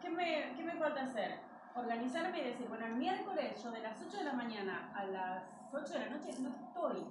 [0.00, 1.38] ¿Qué me, ¿Qué me falta hacer?
[1.74, 5.44] Organizarme y decir, bueno, el miércoles yo de las 8 de la mañana a las
[5.72, 7.06] 8 de la noche no estoy,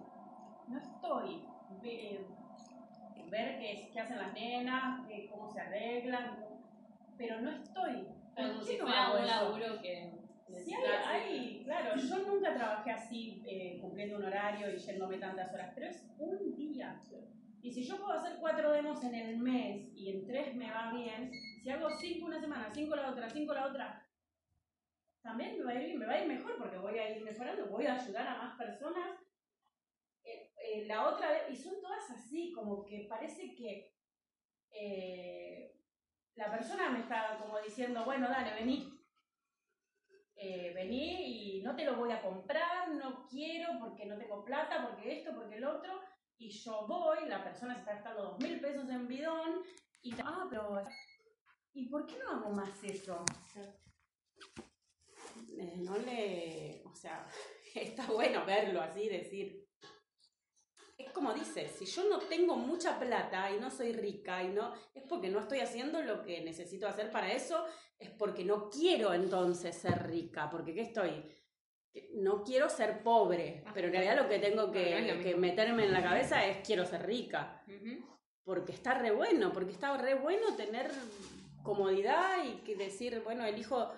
[0.68, 1.48] no estoy.
[3.32, 6.38] Ver qué, qué hacen las nenas, qué- cómo se arreglan,
[7.18, 8.08] pero no estoy.
[8.36, 10.22] ¿Por Como si no fuera un laburo que
[10.66, 15.54] Sí, hay, hay, claro, yo nunca trabajé así, eh, cumpliendo un horario y yéndome tantas
[15.54, 17.02] horas, pero es un día.
[17.62, 20.92] Y si yo puedo hacer cuatro demos en el mes y en tres me va
[20.92, 21.32] bien,
[21.64, 24.06] si hago cinco una semana, cinco la otra, cinco la otra,
[25.22, 27.68] también me va a ir, me va a ir mejor porque voy a ir mejorando,
[27.68, 29.20] voy a ayudar a más personas.
[30.24, 33.94] Eh, la otra vez, y son todas así, como que parece que
[34.72, 35.76] eh,
[36.36, 38.98] la persona me está como diciendo, bueno, dale, vení,
[40.36, 44.88] eh, vení y no te lo voy a comprar, no quiero porque no tengo plata,
[44.88, 46.00] porque esto, porque el otro,
[46.38, 49.62] y yo voy, la persona se está gastando dos mil pesos en bidón,
[50.02, 50.84] y ah, pero,
[51.74, 53.24] ¿y por qué no hago más eso?
[55.78, 57.28] No le, o sea,
[57.76, 59.71] está bueno verlo así, decir,
[61.12, 64.74] es como dice, si yo no tengo mucha plata y no soy rica y no,
[64.94, 67.66] es porque no estoy haciendo lo que necesito hacer para eso,
[68.00, 71.30] es porque no quiero entonces ser rica, porque ¿qué estoy?
[72.14, 76.02] No quiero ser pobre, pero en realidad lo que tengo que, que meterme en la
[76.02, 77.62] cabeza es quiero ser rica,
[78.46, 80.90] porque está re bueno, porque está re bueno tener
[81.62, 83.90] comodidad y que decir, bueno, elijo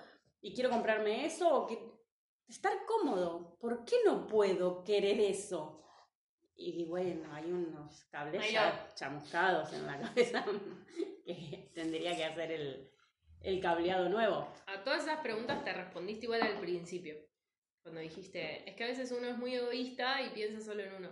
[0.41, 1.77] y quiero comprarme eso, o que
[2.47, 5.83] estar cómodo, ¿por qué no puedo querer eso?
[6.55, 10.45] Y bueno, hay unos cables ya chamuscados en la cabeza
[11.25, 12.91] que tendría que hacer el,
[13.41, 14.47] el cableado nuevo.
[14.67, 17.15] A todas esas preguntas te respondiste igual al principio.
[17.81, 21.11] Cuando dijiste, es que a veces uno es muy egoísta y piensa solo en uno.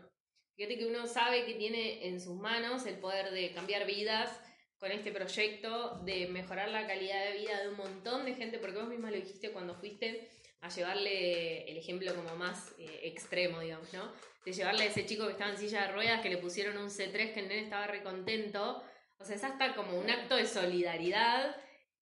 [0.55, 4.39] Fíjate que uno sabe que tiene en sus manos el poder de cambiar vidas
[4.77, 8.79] con este proyecto, de mejorar la calidad de vida de un montón de gente, porque
[8.79, 10.29] vos misma lo dijiste cuando fuiste
[10.61, 14.11] a llevarle el ejemplo como más eh, extremo, digamos, ¿no?
[14.45, 16.89] De llevarle a ese chico que estaba en silla de ruedas, que le pusieron un
[16.89, 18.83] C3, que el nene estaba re contento.
[19.17, 21.55] O sea, es hasta como un acto de solidaridad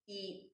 [0.06, 0.54] y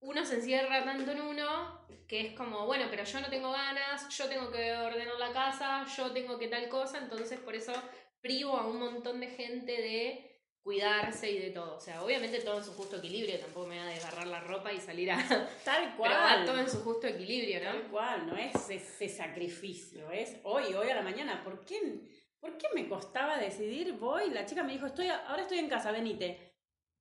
[0.00, 4.08] uno se encierra tanto en uno que es como, bueno, pero yo no tengo ganas,
[4.16, 7.72] yo tengo que ordenar la casa, yo tengo que tal cosa, entonces por eso
[8.20, 10.33] privo a un montón de gente de
[10.64, 11.76] cuidarse y de todo.
[11.76, 14.72] O sea, obviamente todo en su justo equilibrio, tampoco me voy a desgarrar la ropa
[14.72, 15.16] y salir a...
[15.64, 17.90] Tal Pero va todo en su justo equilibrio, Tal ¿no?
[17.90, 21.44] cual, no es ese sacrificio, es hoy, hoy a la mañana.
[21.44, 22.00] ¿Por qué,
[22.40, 23.92] ¿Por qué me costaba decidir?
[23.92, 26.54] Voy, la chica me dijo, estoy, ahora estoy en casa, venite.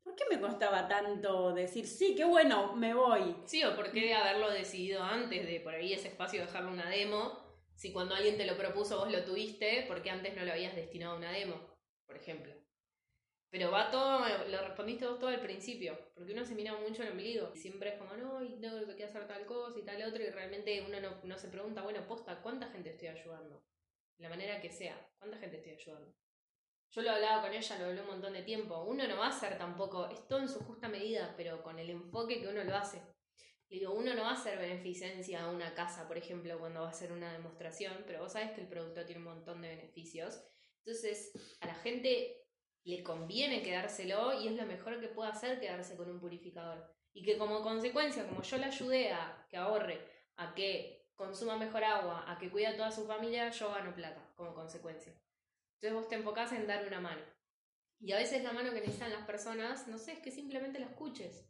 [0.04, 3.38] ¿Por qué me costaba tanto decir, sí, qué bueno, me voy?
[3.46, 7.40] Sí, o por qué haberlo decidido antes de por ahí ese espacio dejarlo una demo,
[7.76, 10.76] si cuando alguien te lo propuso vos lo tuviste, ¿por qué antes no lo habías
[10.76, 11.56] destinado a una demo,
[12.06, 12.63] por ejemplo?
[13.54, 17.12] Pero va todo, lo respondiste vos todo al principio, porque uno se mira mucho el
[17.12, 17.52] ombligo.
[17.54, 20.30] y Siempre es como, no, y tengo que hacer tal cosa y tal otro, y
[20.32, 23.64] realmente uno no, no se pregunta, bueno, posta, ¿cuánta gente estoy ayudando?
[24.18, 26.16] De la manera que sea, ¿cuánta gente estoy ayudando?
[26.90, 28.86] Yo lo hablaba con ella, lo hablé un montón de tiempo.
[28.86, 31.92] Uno no va a hacer tampoco, es todo en su justa medida, pero con el
[31.92, 33.04] enfoque que uno lo hace.
[33.70, 36.88] Le digo, uno no va a hacer beneficencia a una casa, por ejemplo, cuando va
[36.88, 40.44] a hacer una demostración, pero vos sabés que el producto tiene un montón de beneficios.
[40.80, 41.32] Entonces,
[41.62, 42.43] a la gente
[42.84, 46.94] le conviene quedárselo y es lo mejor que puede hacer quedarse con un purificador.
[47.14, 51.84] Y que como consecuencia, como yo le ayudé a que ahorre a que consuma mejor
[51.84, 55.14] agua, a que cuida a toda su familia, yo gano plata como consecuencia.
[55.76, 57.22] Entonces vos te enfocás en dar una mano.
[58.00, 60.88] Y a veces la mano que necesitan las personas, no sé, es que simplemente la
[60.88, 61.50] escuches.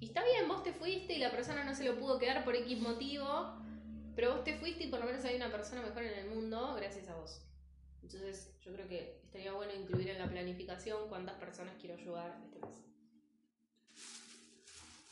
[0.00, 2.54] Y está bien, vos te fuiste y la persona no se lo pudo quedar por
[2.54, 3.60] X motivo,
[4.14, 6.74] pero vos te fuiste y por lo menos hay una persona mejor en el mundo
[6.76, 7.47] gracias a vos.
[8.10, 12.58] Entonces yo creo que estaría bueno incluir en la planificación cuántas personas quiero ayudar este
[12.58, 12.74] mes.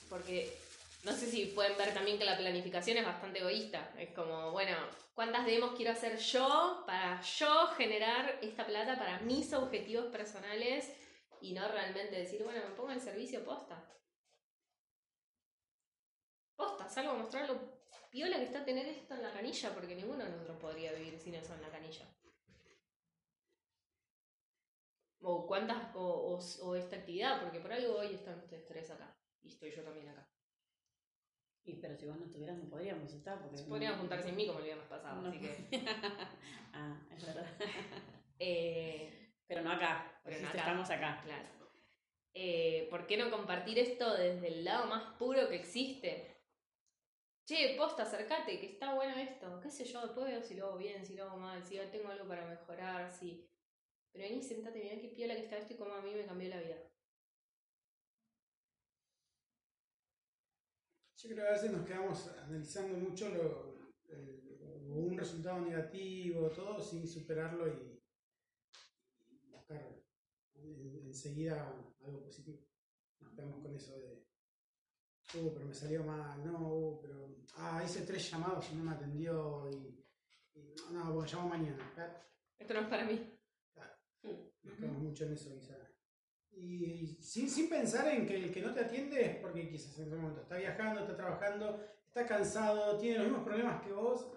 [0.08, 0.56] Porque
[1.04, 3.92] no sé si pueden ver también que la planificación es bastante egoísta.
[3.98, 4.74] Es como, bueno,
[5.14, 10.90] ¿cuántas demos quiero hacer yo para yo generar esta plata para mis objetivos personales
[11.42, 13.92] y no realmente decir, bueno, me pongo el servicio posta?
[16.56, 17.60] Posta, salgo a mostrar lo
[18.08, 21.34] piola que está tener esto en la canilla, porque ninguno de nosotros podría vivir sin
[21.34, 22.06] eso en la canilla.
[25.28, 29.12] O cuántas, o, o, o esta actividad, porque por algo hoy están ustedes tres acá.
[29.42, 30.24] Y estoy yo también acá.
[31.64, 33.60] Y pero si vos no estuvieras no podríamos estar porque...
[33.64, 35.28] Podrían juntarse en mí como el viernes pasado, No.
[35.28, 35.68] así que...
[36.72, 37.44] ah, es verdad.
[38.38, 40.58] eh, Pero no acá, Pero no acá.
[40.58, 41.20] estamos acá.
[41.24, 41.48] claro.
[42.32, 46.36] Eh, ¿Por qué no compartir esto desde el lado más puro que existe?
[47.48, 49.58] Che, posta, acercate, que está bueno esto.
[49.58, 50.02] ¿Qué sé yo?
[50.02, 53.10] Después veo si lo hago bien, si lo hago mal, si tengo algo para mejorar,
[53.10, 53.44] si...
[54.16, 56.48] Pero vení, sentate, mirá qué piola que está esto y cómo a mí me cambió
[56.48, 56.78] la vida.
[61.16, 63.74] Yo creo que a veces nos quedamos analizando mucho lo,
[64.08, 68.00] el- un resultado negativo, todo, sin superarlo y,
[69.30, 69.82] y buscar
[70.54, 71.68] en- enseguida
[72.04, 72.60] algo positivo.
[73.20, 74.26] Nos quedamos con eso de,
[75.34, 78.92] uh, pero me salió mal, no, uh, pero, ah, hice tres llamados y no me
[78.92, 80.04] atendió y,
[80.54, 81.92] y, no, porque llamo mañana.
[82.58, 83.35] Esto no es para mí.
[84.62, 85.76] Nos quedamos mucho en eso quizás.
[86.52, 89.98] Y, y sin, sin pensar en que el que no te atiende es porque quizás
[89.98, 94.32] en ese momento está viajando, está trabajando, está cansado, tiene los mismos problemas que vos,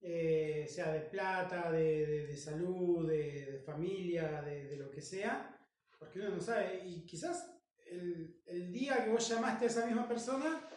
[0.00, 5.58] eh, sea de plata, de, de- de salud, de, de familia, de lo que sea,
[5.98, 6.82] porque uno no sabe.
[6.84, 7.56] Y quizás
[7.86, 10.68] el, el día que vos llamaste a esa misma persona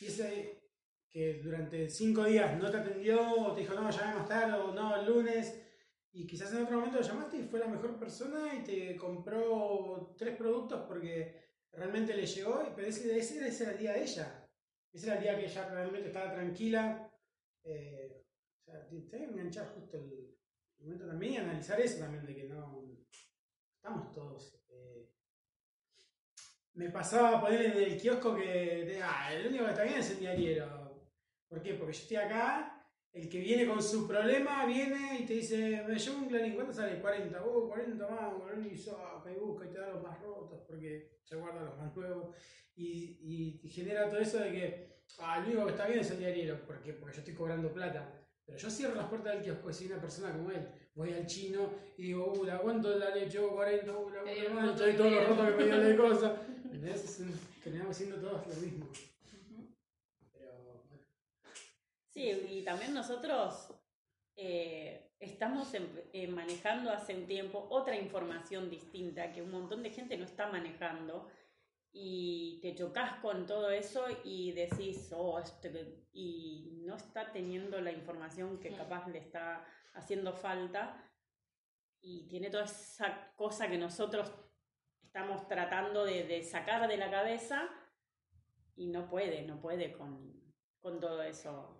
[0.00, 0.58] y ese
[1.10, 4.72] que durante cinco días no te atendió, o te dijo no, llamé más tarde, o
[4.72, 5.60] no, el lunes,
[6.12, 10.14] y quizás en otro momento lo llamaste y fue la mejor persona y te compró
[10.18, 11.40] tres productos porque
[11.72, 14.48] realmente le llegó, pero ese, ese, ese era el día de ella.
[14.92, 17.12] Ese era el día que ella realmente estaba tranquila.
[17.64, 18.24] eh,
[18.58, 20.36] o sea, te, te hay que enganchar justo el,
[20.78, 22.88] momento también y analizar eso también, de que no
[23.76, 24.64] estamos todos.
[24.70, 25.08] eh,
[26.74, 30.10] me pasaba poner en el kiosco que de, ah, el único que está bien es
[30.10, 31.08] el diariero.
[31.48, 31.74] ¿Por qué?
[31.74, 32.79] Porque yo estoy acá
[33.12, 36.72] el que viene con su problema viene y te dice, me llevo un Clarín, ¿cuánto
[36.72, 37.00] sale?
[37.00, 38.32] 40, uh, 40 más,
[38.70, 41.94] y saca y busca y te da los más rotos porque se guarda los más
[41.96, 42.36] nuevos.
[42.76, 46.18] Y, y genera todo eso de que, ah, el único que está bien es el
[46.18, 46.92] diariero, ¿por qué?
[46.92, 48.16] Porque yo estoy cobrando plata.
[48.46, 50.66] Pero yo cierro las puertas del kiosco y soy una persona como él.
[50.94, 54.40] Voy al chino y digo, uh, la aguanto la leche, uh, 40, uh, la aguanto
[54.40, 55.80] dio más, el estoy roto todos que los me rotos que me dio.
[55.80, 56.32] dio de cosas.
[56.64, 57.04] ¿Entendés?
[57.04, 58.88] Es un- Terminamos siendo todos lo mismo.
[60.32, 60.80] Pero bueno.
[62.10, 63.72] Sí, y también nosotros
[64.36, 69.90] eh, estamos en- eh, manejando hace un tiempo otra información distinta que un montón de
[69.90, 71.28] gente no está manejando
[71.92, 77.92] y te chocas con todo eso y decís, oh, este, y no está teniendo la
[77.92, 78.76] información que Mm.
[78.76, 79.64] capaz le está
[79.94, 80.96] haciendo falta
[82.00, 84.32] y tiene toda esa cosa que nosotros
[85.02, 87.68] estamos tratando de, de sacar de la cabeza
[88.76, 90.40] y no puede, no puede con,
[90.80, 91.76] con todo eso.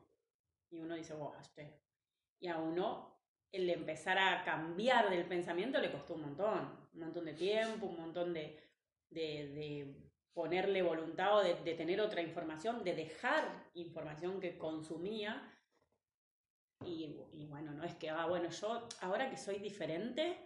[0.70, 1.80] Y uno dice, wow, este.
[2.40, 3.10] Y a uno
[3.52, 7.96] el empezar a cambiar del pensamiento le costó un montón, un montón de tiempo, un
[7.96, 8.58] montón de,
[9.10, 15.56] de, de ponerle voluntad o de, de tener otra información, de dejar información que consumía.
[16.84, 20.38] Y, y bueno, no es que, ah, bueno, yo ahora que soy diferente,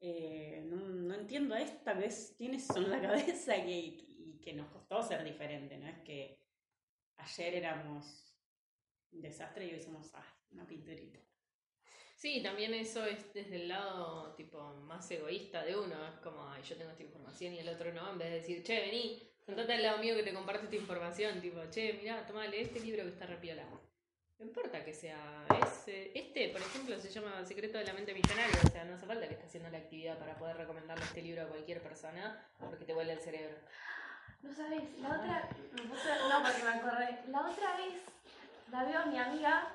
[0.00, 4.68] eh, no, no entiendo esta vez tienes eso en la cabeza y, y que nos
[4.68, 6.38] costó ser diferente, no es que
[7.16, 8.27] ayer éramos
[9.10, 11.18] desastre y hoy somos ah, una pinturita.
[12.16, 16.08] Sí, también eso es desde el lado tipo más egoísta de uno.
[16.08, 18.10] Es como, ay, yo tengo esta información y el otro no.
[18.10, 21.40] En vez de decir, che, vení, sentate al lado mío que te comparte esta información.
[21.40, 23.64] Tipo, che, mirá, toma, lee este libro que está repiola.
[24.40, 26.10] No importa que sea ese.
[26.16, 28.58] Este, por ejemplo, se llama Secreto de la Mente Millonaria.
[28.64, 31.42] O sea, no hace falta que estés haciendo la actividad para poder recomendarle este libro
[31.42, 33.56] a cualquier persona porque te vuelve el cerebro.
[34.42, 35.48] No sabes, la otra.
[35.72, 37.18] me puse- No, porque me acordé.
[37.28, 37.94] La otra vez
[38.70, 39.68] la veo a mi amiga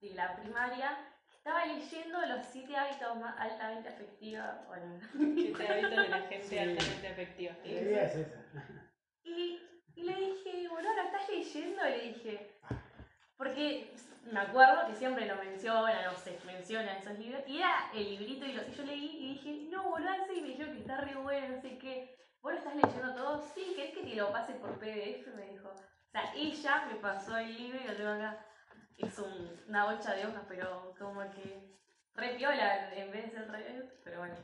[0.00, 0.96] de la primaria
[1.30, 4.44] que estaba leyendo los siete hábitos más altamente afectivos.
[4.66, 4.98] Bueno,
[5.34, 6.58] Siete hábitos de la gente Sí.
[6.58, 7.54] altamente afectiva.
[7.64, 8.44] La idea es esa.
[9.24, 9.60] y,
[9.94, 11.86] y le dije, bueno, ¿la estás leyendo?
[11.88, 12.54] Y le dije,
[13.54, 17.42] que me acuerdo que siempre lo menciona, no sé, menciona esos libros.
[17.46, 20.40] Y era el librito y, lo, y yo leí y dije, no, boludo, ese", y
[20.42, 22.16] me dijeron que está re bueno, no sé qué.
[22.40, 23.42] ¿Vos lo estás leyendo todo?
[23.54, 25.26] Sí, ¿querés que te lo pase por PDF?
[25.34, 25.72] Me dijo.
[26.14, 28.46] Sea, ella me pasó el libro y lo tengo acá.
[28.96, 31.76] Es un- una bolsa de hojas, pero como que
[32.14, 33.90] re piola en vez de ser re...
[34.04, 34.34] Pero bueno,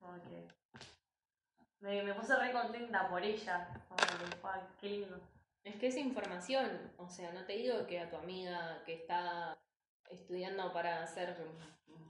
[0.00, 0.48] como que...
[1.80, 3.68] Me, me puse re contenta por ella.
[3.86, 5.20] Como que, "Ay, qué lindo.
[5.62, 9.58] Es que es información, o sea, no te digo que a tu amiga que está
[10.08, 11.36] estudiando para hacer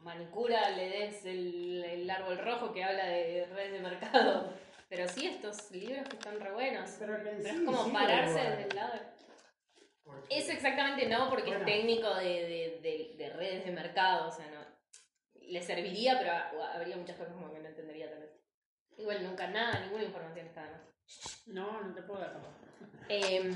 [0.05, 4.53] manicura le des el, el árbol rojo que habla de redes de mercado,
[4.89, 6.91] pero sí estos libros que están re buenos.
[6.99, 8.93] Pero sí es como pararse desde el lado.
[10.05, 11.61] Porque- Eso exactamente no, porque Bueno.
[11.61, 14.67] es técnico de, de- de- de redes de mercado, o sea, no.
[15.43, 18.31] Le serviría, pero ha- habría muchas cosas como que no entendería tal vez.
[18.97, 20.81] Igual nunca nada, ninguna información está de más.
[21.47, 22.37] No, no te puedo dar.
[23.09, 23.55] Em,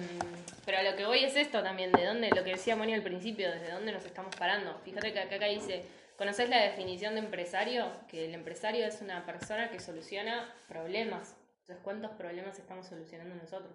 [0.65, 3.03] pero a lo que voy es esto también, de dónde, lo que decía Moni al
[3.03, 4.79] principio, desde dónde nos estamos parando.
[4.85, 5.85] Fíjate que acá, acá dice,
[6.17, 7.91] ¿conoces la definición de empresario?
[8.09, 11.37] Que el empresario es una persona que soluciona problemas.
[11.61, 13.73] Entonces, ¿cuántos problemas estamos solucionando nosotros?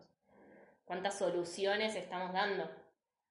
[0.86, 2.70] ¿Cuántas soluciones estamos dando?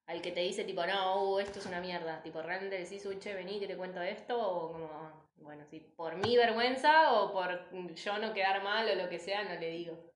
[0.05, 2.21] Al que te dice tipo, no, uh, esto es una mierda.
[2.21, 6.37] Tipo, realmente decís, uy, vení que te cuento esto, o como, bueno, si por mi
[6.37, 10.13] vergüenza o por yo no quedar mal o lo que sea, no le digo.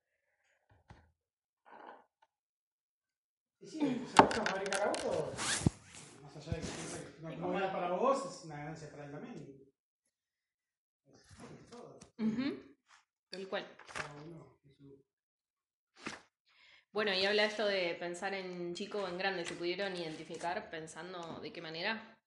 [3.59, 8.57] Y sí, se busca fabricar más allá de que una comodidad para vos, es una
[8.57, 9.71] ganancia para él también.
[11.13, 11.25] Es,
[11.69, 11.99] todo.
[13.29, 13.65] Tal cual.
[14.65, 15.03] En su-
[16.91, 19.45] Bueno, y habla esto de pensar en chico o en grande.
[19.45, 22.17] ¿Se pudieron identificar pensando de qué manera?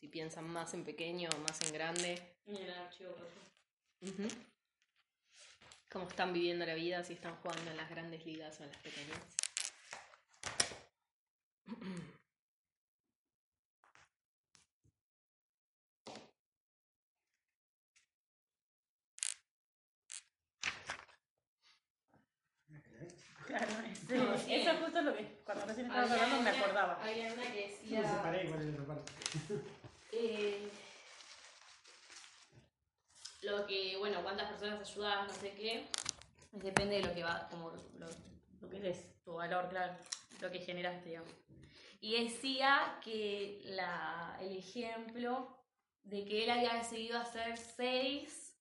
[0.00, 2.36] Si piensan más en pequeño o más en grande.
[2.46, 3.50] Y el archivo, por favor.
[4.02, 4.28] Ujú.
[5.90, 7.04] ¿Cómo están viviendo la vida?
[7.04, 9.36] Si están jugando en las grandes ligas o en las pequeñas.
[23.46, 27.02] Claro, ese- eso es justo lo que cuando recién estabas hablando me acordaba.
[27.02, 28.10] Había una que Yo me decía.
[28.16, 29.12] separé igual en otra parte.
[30.12, 30.68] eh,
[33.42, 35.88] lo que, bueno, cuántas personas ayudas, no sé qué.
[36.52, 38.06] Depende de lo que va, como lo,
[38.60, 39.94] lo que es tu valor, claro,
[40.40, 41.30] lo que generaste, digamos.
[42.00, 45.56] Y decía que la, el ejemplo
[46.02, 48.54] de que él había decidido hacer seis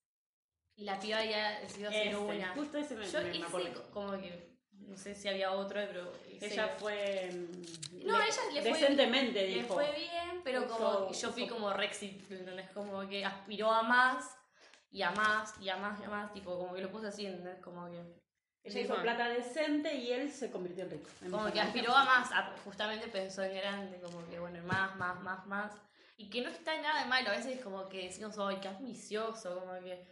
[0.76, 2.54] y la piba había decidido hacer Ese, una.
[2.54, 4.51] justo ese me, Yo me- me co- como que,
[4.92, 6.12] no sé si había otro, pero
[6.42, 7.30] Ella fue.
[7.32, 9.74] mm, No, le- ella le fue- Decentemente le dijo.
[9.74, 12.70] fue bien, pero como yo fui como Rexit, ¿entendés?
[12.72, 14.26] Como que aspiró a más
[14.92, 17.26] y a más y a más y a más, tipo, como que lo puse así,
[17.26, 17.60] ¿entendés?
[17.62, 18.02] Como que,
[18.64, 21.10] Ella hizo plata decente y él se convirtió en rico.
[21.24, 24.96] En como que aspiró a más, a- justamente pensó en grande, como que bueno, más,
[24.98, 25.72] más, más, más.
[26.18, 29.60] Y que no está nada de malo, a veces como que decimos, ay, qué ambicioso,
[29.60, 30.06] como que...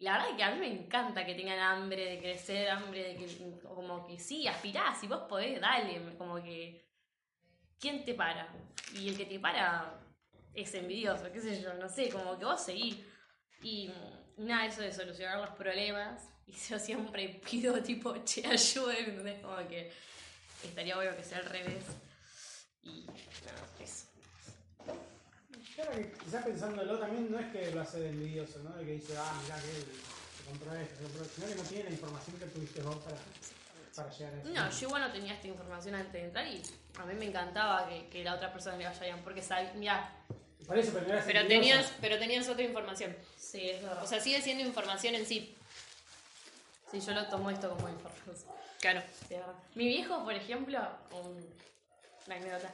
[0.00, 3.16] La verdad es que a mí me encanta que tengan hambre de crecer, hambre de
[3.16, 6.86] que, como que sí, aspirá, si vos podés, dale, como que...
[7.80, 8.48] ¿Quién te para?
[8.94, 10.00] Y el que te para
[10.54, 12.98] es envidioso, qué sé yo, no sé, como que vos seguís.
[13.62, 16.28] Y mm, nada, eso de solucionar los problemas.
[16.46, 19.40] Y yo siempre pido tipo, che, ayúdenme.
[19.40, 19.92] Como que
[20.64, 21.84] estaría bueno que sea al revés.
[22.82, 24.07] Y nada, eso.
[25.78, 28.70] Claro que quizás pensándolo también no es que lo hace de envidioso, ¿no?
[28.76, 31.62] De que dice, ah, mirá que se compró esto, se compró esto, sino que no
[31.62, 33.16] tiene la información que tuviste vos para,
[33.94, 34.48] para llegar a eso.
[34.50, 36.60] No, yo igual no tenía esta información antes de entrar y
[36.98, 40.12] a mí me encantaba que, que la otra persona le vaya bien, porque sabía, mira,
[40.66, 40.90] Por eso,
[41.24, 43.16] pero no tenías, pero tenías otra información.
[43.38, 44.02] sí, es verdad.
[44.02, 45.54] O sea, sigue siendo información en sí.
[46.90, 48.34] sí, yo lo tomo esto como información.
[48.80, 49.00] Claro.
[49.28, 49.54] Sí, es verdad.
[49.76, 50.80] Mi viejo, por ejemplo,
[51.12, 51.54] un-
[52.26, 52.72] una anécdota.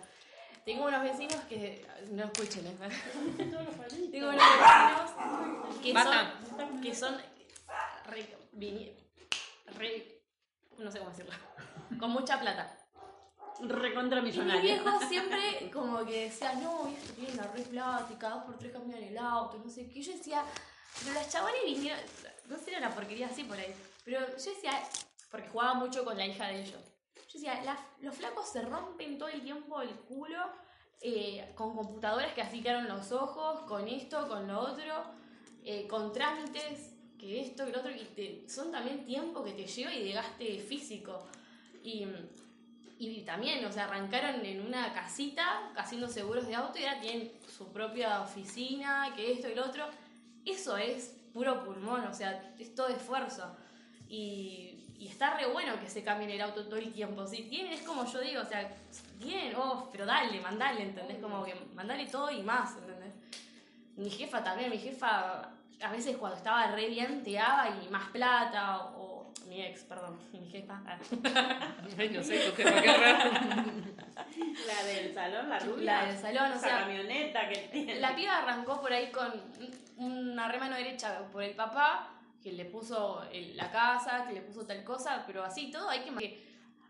[0.65, 1.87] Tengo unos vecinos que.
[2.11, 2.77] No escuchen, ¿eh?
[3.37, 5.11] Tengo unos vecinos
[5.83, 6.81] que son.
[6.81, 7.17] que son.
[9.77, 10.21] Re,
[10.79, 11.33] no sé cómo decirlo.
[11.99, 12.77] Con mucha plata.
[13.61, 14.63] Recontra Y mi millonario.
[14.63, 18.59] viejo siempre como que decía, no, esto tiene una re plata y cada dos por
[18.59, 20.03] tres cambian el auto, no sé qué.
[20.03, 20.45] Yo decía,
[21.03, 22.01] pero los chavales vinieron,
[22.49, 23.73] no sé, era una porquería así por ahí.
[24.05, 24.73] Pero yo decía,
[25.31, 26.81] porque jugaba mucho con la hija de ellos.
[27.35, 30.39] Yo decía, "La- los flacos se rompen todo el tiempo el culo
[31.07, 35.05] eh, con computadoras que quedaron los ojos, con esto, con lo otro,
[35.63, 39.67] eh, con trámites, que esto, que lo otro, y te- son también tiempo que te
[39.67, 41.27] lleva y de gaste físico.
[41.83, 42.07] Y,
[42.99, 47.33] y también, o sea, arrancaron en una casita haciendo seguros de auto y ahora tienen
[47.55, 49.85] su propia oficina, que esto y lo otro.
[50.47, 53.55] Eso es puro pulmón, o sea, es todo esfuerzo.
[54.09, 54.74] Y,
[55.05, 57.27] Y está re bueno que se cambie el auto todo el tiempo.
[57.27, 58.67] Si tienen, es como yo digo, o sea,
[59.21, 61.19] tienen, oh, pero dale, mandale, ¿entendés?
[61.19, 63.13] Como que mandale todo y más, ¿entendés?
[63.97, 65.51] Mi jefa también, mi jefa
[65.83, 70.19] a veces cuando estaba re bien te daba y más plata, o, mi ex, perdón,
[70.33, 70.81] mi jefa.
[70.87, 70.99] ah.
[72.11, 73.31] No sé, tu jefa, qué raro.
[74.67, 75.85] La del salón, la rubia.
[75.85, 78.01] La del salón, o sea, camioneta que tiene.
[78.01, 79.33] La piba arrancó por ahí con
[79.99, 82.14] una remano derecha por el papá,
[82.45, 86.01] que le puso el- la casa, que le puso tal cosa, pero así todo hay
[86.05, 86.45] que que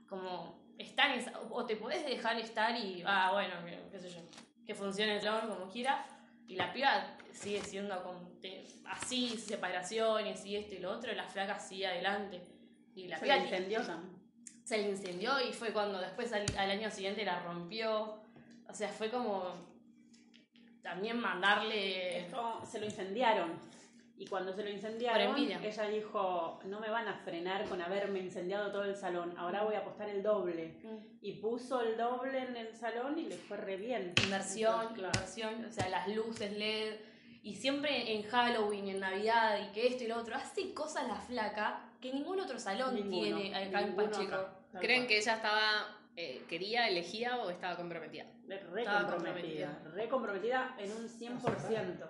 [0.09, 4.11] como estar en esa- o te podés dejar estar y, ah, bueno, que- qué sé
[4.11, 4.21] yo,
[4.67, 6.05] que funcione el salón como quiera,
[6.49, 11.15] y la piba sigue siendo con, te- así, separaciones y esto y lo otro, y
[11.15, 12.43] la flaca sigue adelante.
[12.97, 14.15] Y la Se piba le incendió también.
[14.65, 18.21] se le incendió y fue cuando después al, al año siguiente la rompió.
[18.69, 19.55] O sea, fue como
[20.83, 22.19] también mandarle...
[22.21, 23.53] Esto se lo incendiaron.
[24.17, 28.71] Y cuando se lo incendiaron, ella dijo, no me van a frenar con haberme incendiado
[28.71, 30.75] todo el salón, ahora voy a apostar el doble.
[31.21, 34.13] Y puso el doble en el salón y le fue re bien.
[34.23, 35.13] Inversión, Entonces, claro.
[35.19, 36.95] inversión, o sea, las luces LED.
[37.43, 41.17] Y siempre en Halloween, en Navidad y que esto y lo otro, hace cosas la
[41.17, 44.35] flaca que ningún otro salón Ninguno, tiene acá en Pacheco.
[44.35, 45.09] acá, ¿Creen cual.
[45.09, 45.61] que ella estaba,
[46.17, 48.25] eh, quería, elegía o estaba comprometida?
[48.47, 49.79] Re Estaba comprometida, comprometida.
[49.95, 52.07] re comprometida en un 100%.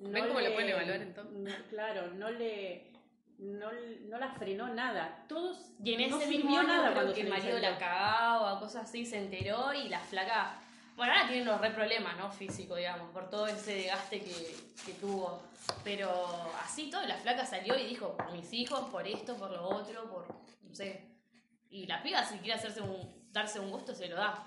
[0.00, 1.36] No ¿Ven cómo lo le- pueden evaluar, entonces?
[1.38, 2.90] no, claro, no le...
[3.38, 3.70] No,
[4.08, 5.24] no la frenó nada.
[5.26, 7.78] Todos Y en ese no mismo sirvió año nada cuando que se el marido la
[7.78, 10.60] cagaba cosas así, se enteró y la flaca...
[10.96, 12.30] Bueno, ahora tiene unos re problemas, ¿no?
[12.30, 14.54] Físico, digamos, por todo ese desgaste que,
[14.84, 15.42] que tuvo.
[15.82, 16.10] Pero
[16.62, 20.10] así todo, la flaca salió y dijo, por mis hijos, por esto, por lo otro,
[20.10, 20.26] por...
[20.62, 21.06] no sé.
[21.70, 24.46] Y la piba si quiere hacerse un, darse un gusto, se lo da.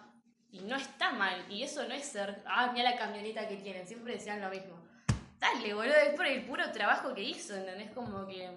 [0.52, 1.44] Y no está mal.
[1.50, 3.88] Y eso no es ser, ah, mira la camioneta que tienen.
[3.88, 4.82] Siempre decían lo mismo.
[5.44, 7.91] Dale, boludo, es por el puro trabajo que hizo, ¿entendés?
[7.91, 8.49] Como que...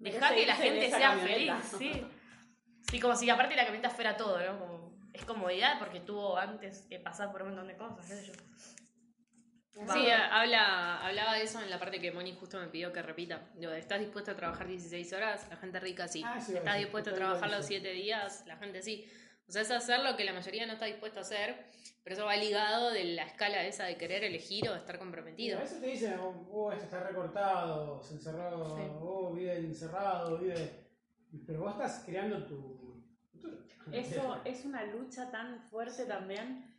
[0.00, 1.60] Deja que la gente sea camioneta.
[1.60, 2.06] feliz, sí.
[2.90, 4.58] Sí, como si aparte la camioneta fuera todo, ¿no?
[4.58, 8.26] Como, es comodidad porque tuvo antes que pasar por un montón de cosas, qué sé
[8.26, 8.32] yo.
[9.92, 13.48] Sí, habla, hablaba de eso en la parte que Moni justo me pidió que repita.
[13.54, 15.46] Digo, ¿estás dispuesto a trabajar 16 horas?
[15.50, 16.24] La gente rica sí.
[16.26, 17.80] Ah, sí, ¿Estás dispuesto a trabajar los decir.
[17.82, 18.44] 7 días?
[18.46, 19.08] La gente sí.
[19.48, 21.56] O sea, es hacer lo que la mayoría no está dispuesto a hacer,
[22.04, 24.98] pero eso va ligado de la escala esa de querer elegir o de estar Y
[24.98, 25.58] comprometido.
[25.58, 28.82] a veces te dicen, oh, oh, este está recortado, se encerró, Sí.
[29.00, 30.86] oh, vive encerrado, vive.
[31.46, 32.56] Pero vos estás creando tu
[33.32, 33.58] futuro.
[33.92, 36.74] Eso es una lucha tan fuerte también,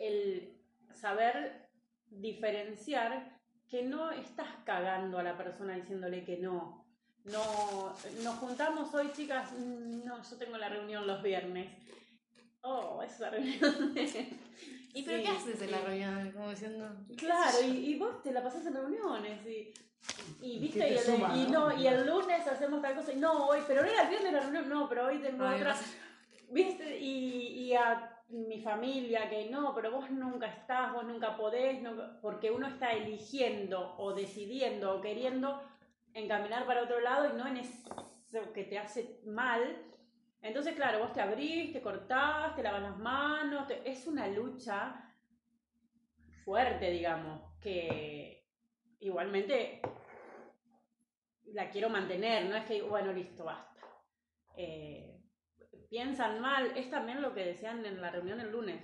[0.00, 0.52] el
[0.92, 1.68] saber
[2.10, 3.38] diferenciar
[3.68, 6.84] que no estás cagando a la persona diciéndole que no.
[7.24, 9.52] No, nos juntamos hoy, chicas.
[9.52, 11.70] Mm, No, yo tengo la reunión los viernes.
[12.64, 13.92] Oh, esa reunión.
[14.94, 16.32] ¿Y pero Sí, qué haces en la reunión?
[16.32, 16.88] Como diciendo.
[17.16, 19.72] Claro, y, y vos te la pasás en reuniones y,
[20.40, 21.68] y viste, ¿Qué te y, el, suma, y no?
[21.70, 24.32] no, y el lunes hacemos tal cosa, y no, hoy, pero no era el viernes
[24.32, 25.76] la reunión, no, pero hoy tengo Ay, otra.
[26.50, 26.98] ¿Viste?
[26.98, 32.18] Y, y a mi familia que no, pero vos nunca estás, vos nunca podés, nunca-
[32.22, 35.60] porque uno está eligiendo o decidiendo o queriendo
[36.14, 39.76] encaminar para otro lado y no en eso que te hace mal.
[40.44, 45.10] Entonces, claro, vos te abrís, te cortás, te lavas las manos, es una lucha
[46.44, 48.46] fuerte, digamos, que
[49.00, 49.80] igualmente
[51.46, 53.80] la quiero mantener, no es que, bueno, listo, basta.
[54.54, 55.18] Eh,
[55.88, 58.82] piensan mal, es también lo que decían en la reunión el lunes.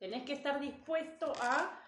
[0.00, 1.80] Tenés que estar dispuesto a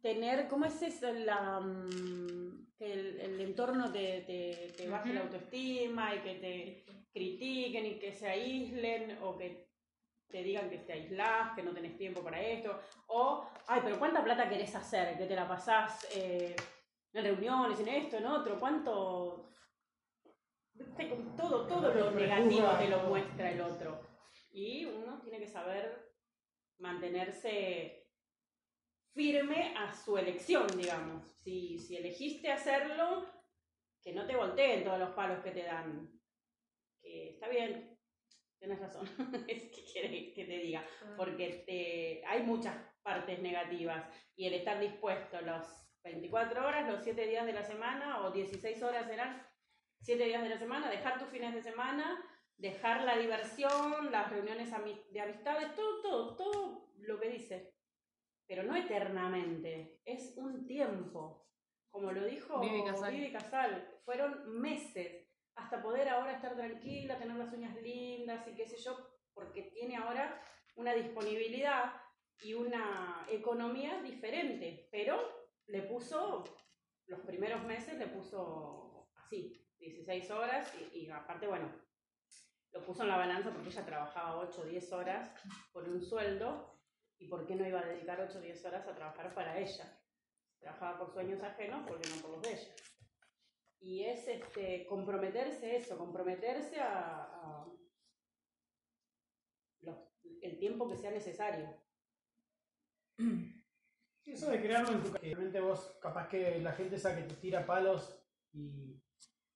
[0.00, 1.12] tener, ¿cómo es eso?
[1.12, 2.43] La, mm,
[2.76, 7.98] que el, el entorno te, te, te baje la autoestima y que te critiquen y
[7.98, 9.68] que se aíslen o que
[10.28, 14.24] te digan que te aislás, que no tenés tiempo para esto, o, ay, pero ¿cuánta
[14.24, 15.16] plata querés hacer?
[15.16, 16.56] Que te la pasás eh,
[17.12, 19.50] en reuniones, en esto, en otro, ¿cuánto?
[21.36, 24.00] Todo, todo lo negativo te lo muestra el otro.
[24.50, 26.12] Y uno tiene que saber
[26.78, 28.03] mantenerse
[29.14, 31.22] firme a su elección, digamos.
[31.42, 33.26] Si, si elegiste hacerlo,
[34.02, 36.10] que no te volteen todos los palos que te dan.
[37.00, 37.98] Que está bien,
[38.58, 39.08] tienes razón,
[39.48, 40.84] es que quiere que te diga,
[41.16, 45.66] porque te, hay muchas partes negativas y el estar dispuesto los
[46.02, 49.46] 24 horas, los 7 días de la semana o 16 horas serán
[50.00, 52.22] 7 días de la semana, dejar tus fines de semana,
[52.56, 54.70] dejar la diversión, las reuniones
[55.10, 57.73] de amistades, todo, todo, todo lo que dice.
[58.46, 61.46] Pero no eternamente, es un tiempo.
[61.90, 63.12] Como lo dijo Vivi Casal.
[63.12, 68.66] Vivi Casal, fueron meses hasta poder ahora estar tranquila, tener las uñas lindas y qué
[68.66, 68.96] sé yo,
[69.32, 70.42] porque tiene ahora
[70.76, 71.92] una disponibilidad
[72.42, 75.16] y una economía diferente, pero
[75.66, 76.44] le puso,
[77.06, 81.70] los primeros meses le puso así, 16 horas y, y aparte, bueno,
[82.72, 85.32] lo puso en la balanza porque ella trabajaba 8 o 10 horas
[85.72, 86.73] por un sueldo
[87.24, 89.98] y por qué no iba a dedicar 8 o 10 horas a trabajar para ella.
[90.60, 92.74] Trabajaba por sueños ajenos, porque no por los de ella.
[93.80, 97.64] Y es este, comprometerse eso, comprometerse a,
[100.42, 101.74] el tiempo que sea necesario.
[104.26, 105.24] Eso de crearlo en tu casa.
[105.24, 108.22] Realmente vos, capaz que la gente esa que te tira palos
[108.52, 109.00] y,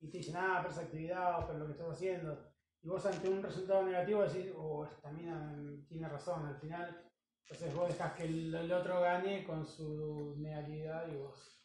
[0.01, 2.51] te dicen, ah, pero esa actividad o pero lo que estás haciendo.
[2.81, 5.55] Y vos ante un resultado negativo decís, oh, esta mina
[5.89, 6.47] tiene razón.
[6.47, 7.08] Al final,
[7.43, 11.65] entonces vos dejás que el, el otro gane con su negatividad y vos.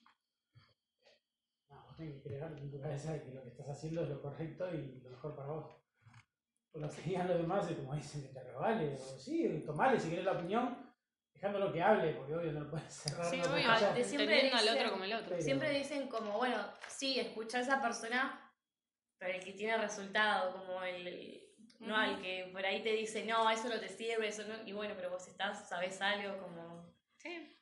[1.70, 4.22] No, vos tenés que crear en tu cabeza que lo que estás haciendo es lo
[4.22, 5.76] correcto y lo mejor para vos.
[6.72, 8.96] Por lo que digan los demás es como dicen que te revale.
[8.96, 10.92] O sí, tomale si querés la opinión,
[11.34, 13.26] dejándolo que hable, porque obvio no lo puedes cerrar.
[13.26, 15.30] Sí, no obvio, siempre entendiendo al dicen- otro como el otro.
[15.30, 18.52] Pero- Siempre dicen como, bueno, sí, escuchar a esa persona,
[19.20, 21.43] pero el que tiene resultado, como el,
[21.86, 24.72] no al que por ahí te dice, no, eso no te sirve, eso no, y
[24.74, 27.58] bueno, pero vos estás, sabes algo, como, Sí.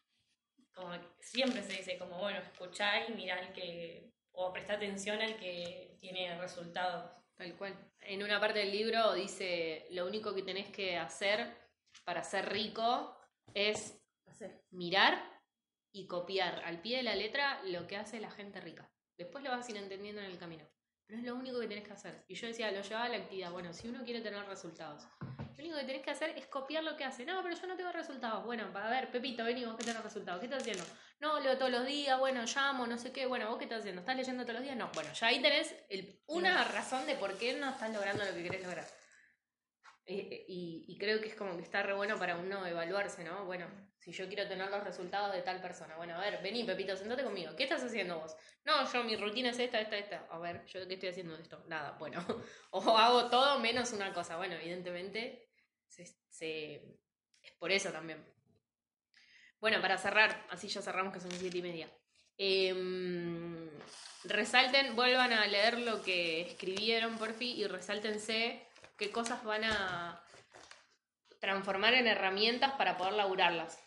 [0.73, 5.37] como siempre se dice, como, bueno, escuchar y mirar al que, o prestar atención al
[5.37, 7.11] que tiene resultados.
[7.35, 7.75] Tal cual.
[8.01, 11.55] En una parte del libro dice, lo único que tenés que hacer
[12.03, 13.15] para ser rico
[13.53, 14.63] es Hacer.
[14.71, 15.21] mirar
[15.91, 18.89] y copiar al pie de la letra lo que hace la gente rica.
[19.17, 20.65] Después lo vas a ir entendiendo en el camino.
[21.11, 22.23] Pero es lo único que tenés que hacer.
[22.29, 23.51] Y yo decía, lo llevaba a la actividad.
[23.51, 26.95] Bueno, si uno quiere tener resultados, lo único que tenés que hacer es copiar lo
[26.95, 27.25] que hace.
[27.25, 28.45] No, pero yo no tengo resultados.
[28.45, 30.39] Bueno, a ver, Pepito, vení vos que tenés resultados.
[30.39, 30.85] ¿Qué estás haciendo?
[31.19, 33.25] No, leo todos los días, bueno, llamo, no sé qué.
[33.25, 33.99] Bueno, ¿vos qué estás haciendo?
[33.99, 34.77] ¿Estás leyendo todos los días?
[34.77, 34.89] No.
[34.93, 38.43] Bueno, ya ahí tenés el- una razón de por qué no estás logrando lo que
[38.43, 38.85] querés lograr.
[40.19, 43.45] Eh, y, creo que es como que está re bueno para uno evaluarse, ¿no?
[43.45, 43.67] Bueno,
[43.97, 47.23] si yo quiero tener los resultados de tal persona, bueno, a ver, vení, Pepito, sentate
[47.23, 47.55] conmigo.
[47.55, 48.35] ¿Qué estás haciendo vos?
[48.65, 50.27] No, yo mi rutina es esta, esta, esta.
[50.29, 51.63] A ver, ¿yo qué estoy haciendo de esto?
[51.67, 52.23] Nada, bueno.
[52.71, 54.37] O hago todo menos una cosa.
[54.37, 55.49] Bueno, evidentemente,
[55.87, 56.03] se-
[57.41, 58.23] es por eso también.
[59.59, 61.91] Bueno, para cerrar, así ya cerramos que son siete y media.
[62.37, 63.69] Em,
[64.23, 68.70] resalten, vuelvan a leer lo que escribieron, por fin, y resáltense
[69.01, 70.23] qué cosas van a
[71.39, 73.79] transformar en herramientas para poder laburarlas.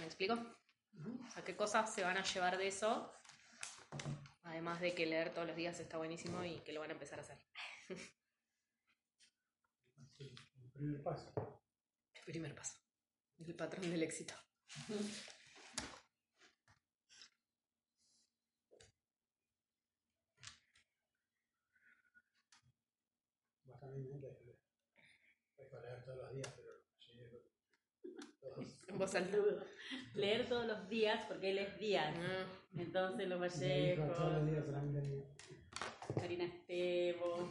[0.00, 0.34] ¿Me explico?
[0.34, 3.12] O sea, qué cosas se van a llevar de eso.
[4.42, 7.20] Además de que leer todos los días está buenísimo y que lo van a empezar
[7.20, 7.38] a hacer.
[10.18, 10.34] El
[10.72, 11.32] primer paso.
[12.16, 12.76] El primer paso.
[13.38, 14.34] El patrón del éxito.
[23.64, 24.20] Vos también, ¿no?
[24.20, 24.58] Que-
[25.56, 27.42] que puedes leer todos los días, pero llegué
[28.40, 28.78] todos.
[28.90, 29.30] En voz alta.
[29.30, 29.60] Saludo.
[30.14, 32.14] Leer todos los días, porque él es Díaz.
[32.16, 32.80] Mm.
[32.80, 34.64] Entonces, los dijo todos los días.
[36.16, 37.48] Karina Estebo.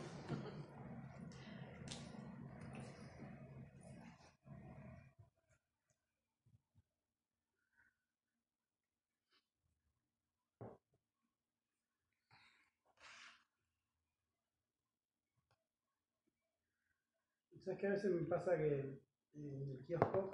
[17.63, 18.99] ¿Sabes que a veces me pasa que
[19.35, 20.31] en el kiosco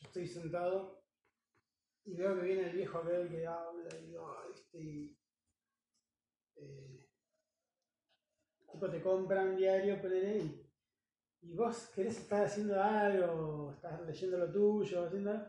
[0.00, 1.02] yo estoy sentado
[2.04, 5.18] y veo que viene el viejo aquel que habla y digo, "Ay, este y,
[6.56, 7.08] eh,
[8.72, 10.70] tipo te compran un diario, ponele, y,
[11.42, 15.46] y vos querés estar haciendo algo, estás leyendo lo tuyo, haciendo algo,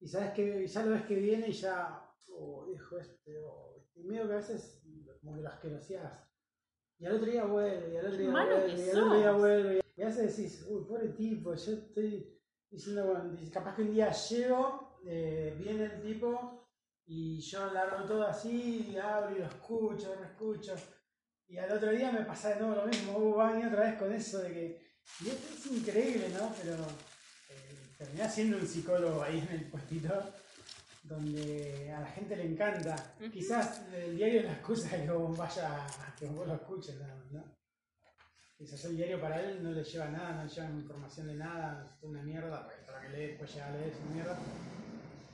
[0.00, 4.02] y sabes que ya lo ves que viene y ya, oh, viejo este, oh, y
[4.04, 4.82] medio que a veces
[5.20, 6.28] como que lo asqueroseás.
[6.98, 9.32] Y al otro día vuelve, y al otro día malo vuelve, y al otro día
[9.32, 9.80] vuelve.
[9.96, 12.41] Y a veces decís, uy, pobre tipo, yo estoy
[12.72, 16.66] diciendo, bueno, capaz que un día llego, eh, viene el tipo,
[17.06, 20.74] y yo largo todo así, y abro y lo escucho, lo escucho.
[21.46, 24.12] Y al otro día me pasa de nuevo lo mismo, hubo baño otra vez con
[24.12, 24.92] eso de que.
[25.20, 26.50] Y esto es increíble, ¿no?
[26.62, 30.32] Pero eh, terminé siendo un psicólogo ahí en el puestito
[31.02, 33.14] donde a la gente le encanta.
[33.32, 35.86] Quizás el diario es la excusa de que vos vaya,
[36.18, 36.96] que vos lo escuches,
[37.32, 37.61] ¿no?
[38.62, 41.84] Quizás el diario para él no le lleva nada, no le lleva información de nada,
[41.84, 44.38] es una mierda, porque para que lee, después llega a leer es una mierda.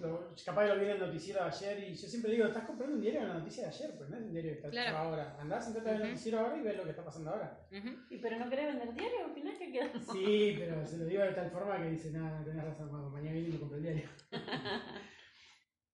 [0.01, 2.65] Lo, capaz que lo vi en el noticiero de ayer y yo siempre digo, estás
[2.65, 4.71] comprando un diario de la noticia de ayer, pues no es un diario que está
[4.71, 4.97] Claro.
[4.97, 5.37] ahora.
[5.39, 6.11] Andás, sentate ver el Ujú.
[6.13, 7.61] noticiero ahora y ves lo que está pasando ahora.
[8.09, 9.25] ¿Y pero no querés vender diario?
[9.27, 9.91] Al final, ¿qué queda?
[10.11, 13.33] Sí, pero se lo digo de tal forma que dice, nada, tenés razón, bueno, mañana
[13.35, 14.09] viene y me compré el diario.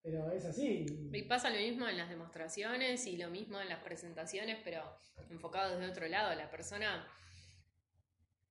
[0.04, 0.84] pero es así.
[1.12, 4.84] Y pasa lo mismo en las demostraciones y lo mismo en las presentaciones, pero
[5.30, 6.34] enfocado desde otro lado.
[6.34, 7.08] La persona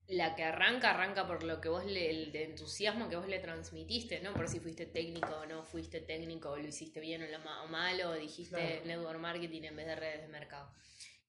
[0.08, 4.20] la que arranca, arranca por lo que vos le, el entusiasmo que vos le transmitiste,
[4.22, 4.34] ¿no?
[4.34, 7.68] Por si fuiste técnico o no fuiste técnico, o lo hiciste bien o, lo o
[7.68, 8.86] mal, o dijiste Claro.
[8.86, 10.74] network marketing en vez de redes de mercado.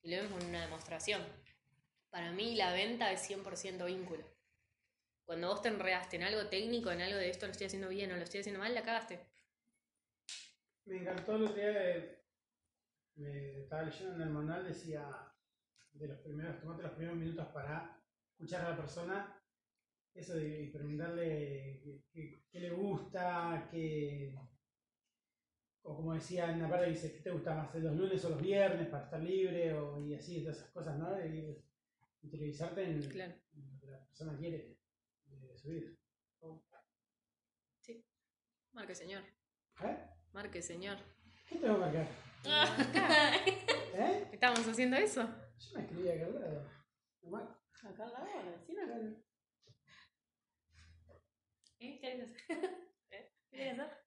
[0.03, 1.23] Y lo vemos en una demostración.
[2.09, 4.25] Para mí la venta es 100% vínculo.
[5.27, 8.11] Cuando vos te enredaste en algo técnico, en algo de esto lo estoy haciendo bien
[8.11, 9.34] o lo estoy haciendo mal, la cagaste.
[10.86, 12.19] Me encantó día, eh,
[13.16, 15.09] me estaba leyendo en el manual, decía
[15.93, 19.43] de los primeros, tomate los primeros minutos para escuchar a la persona,
[20.12, 24.36] eso de preguntarle qué, le gusta, qué,
[25.82, 28.43] o como decía en la parte dice, ¿qué te gusta más, los lunes o los
[28.43, 29.73] viernes para estar libre?
[29.74, 31.12] O, y así, todas esas cosas, ¿no?
[31.12, 31.62] De
[32.23, 33.35] interiorizarte en, Claro.
[33.55, 34.78] en lo que la persona quiere
[35.27, 35.90] de su vida.
[38.73, 39.23] Marque señor.
[39.82, 40.14] ¿Eh?
[40.35, 40.98] Marque señor.
[41.47, 42.09] ¿Qué tengo que marcar?
[43.94, 44.28] ¿Eh?
[44.32, 45.23] ¿Estábamos haciendo eso?
[45.23, 46.69] Yo me escribí acá al lado.
[47.23, 47.48] Nomás.
[47.85, 48.82] Acá al lado, en la vecina.
[51.78, 51.78] ¿Eh?
[51.78, 52.40] ¿Qué querés hacer?
[53.11, 53.32] ¿Eh?
[53.48, 54.05] ¿Qué querés hacer?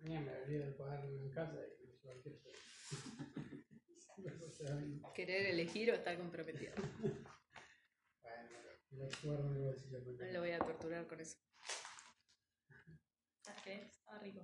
[0.00, 2.40] Mañana me olvido del cuaderno en casa y me cualquier
[4.40, 4.64] cosa.
[5.14, 6.72] Querer elegir o estar comprometido.
[9.00, 10.26] El no voy a decir la No cuenta.
[10.32, 11.36] lo voy a torturar con eso.
[13.42, 13.74] ¿Sabes qué?
[13.82, 14.42] Estaba rico.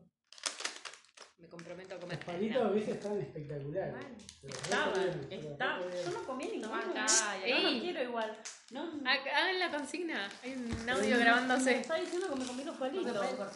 [1.38, 2.16] Me comprometo a comer.
[2.18, 3.94] Los palitos, viste, están espectaculares.
[4.42, 6.04] Pero Estaba, pero bien.
[6.04, 6.74] Yo no comí ninguno.
[6.74, 7.06] Acá,
[7.44, 7.50] ¿eh?
[7.50, 7.70] Yo acá.
[7.70, 8.42] no quiero igual.
[8.70, 10.28] No, Haga- Hagan la consigna.
[10.42, 11.80] Hay un audio me grabándose.
[11.80, 13.04] está diciendo que me comí los No palitos.
[13.12, 13.50] video.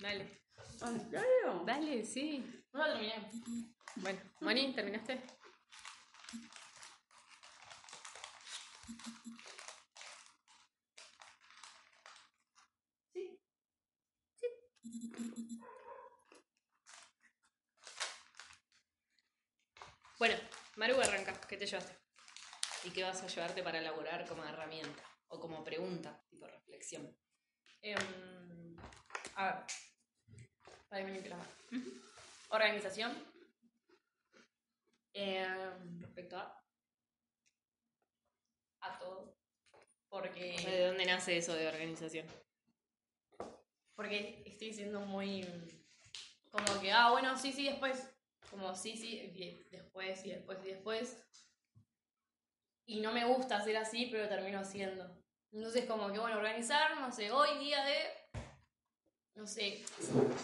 [0.00, 0.42] Dale.
[0.84, 1.62] ¿En serio?
[1.64, 2.64] Dale, sí.
[2.72, 3.30] No lo terminé.
[3.96, 5.20] Bueno, Moni, ¿terminaste?
[20.22, 20.36] Bueno,
[20.76, 21.32] Maru arranca.
[21.48, 21.96] ¿Qué te llevaste?
[22.84, 25.02] ¿Y qué vas a llevarte para elaborar como herramienta?
[25.26, 27.16] O como pregunta, tipo reflexión.
[27.80, 28.76] Em,
[29.34, 29.64] a ver.
[30.88, 31.40] Para manipular.
[32.50, 33.12] Organización.
[35.12, 36.64] Em, respecto a.
[38.82, 39.36] A todo.
[40.08, 40.56] Porque.
[40.64, 42.28] ¿De dónde nace eso de organización?
[43.94, 45.46] Porque estoy siendo muy.
[46.50, 48.08] Como que, ah, bueno, sí, sí, después.
[48.50, 51.16] Como sí, sí, después, y después, y después.
[52.86, 55.10] Y no me gusta hacer así, pero termino haciendo.
[55.52, 58.40] Entonces, como que, bueno, organizar, no sé, hoy día de.
[59.34, 59.82] No sé,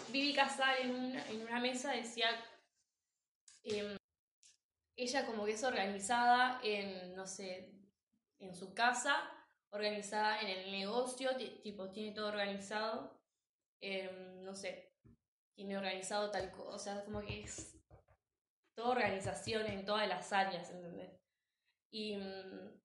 [0.09, 2.27] Vivi Casal en una, en una mesa decía.
[3.63, 3.97] em,
[4.95, 7.71] ella, como que es organizada en, no sé,
[8.39, 9.15] en su casa,
[9.69, 13.18] organizada en el negocio, ti- tipo, tiene todo organizado
[13.81, 14.93] em, no sé,
[15.55, 17.77] tiene organizado tal cosa, como que es
[18.75, 21.11] toda organización en todas las áreas, ¿entendés?
[21.91, 22.81] Y, mm,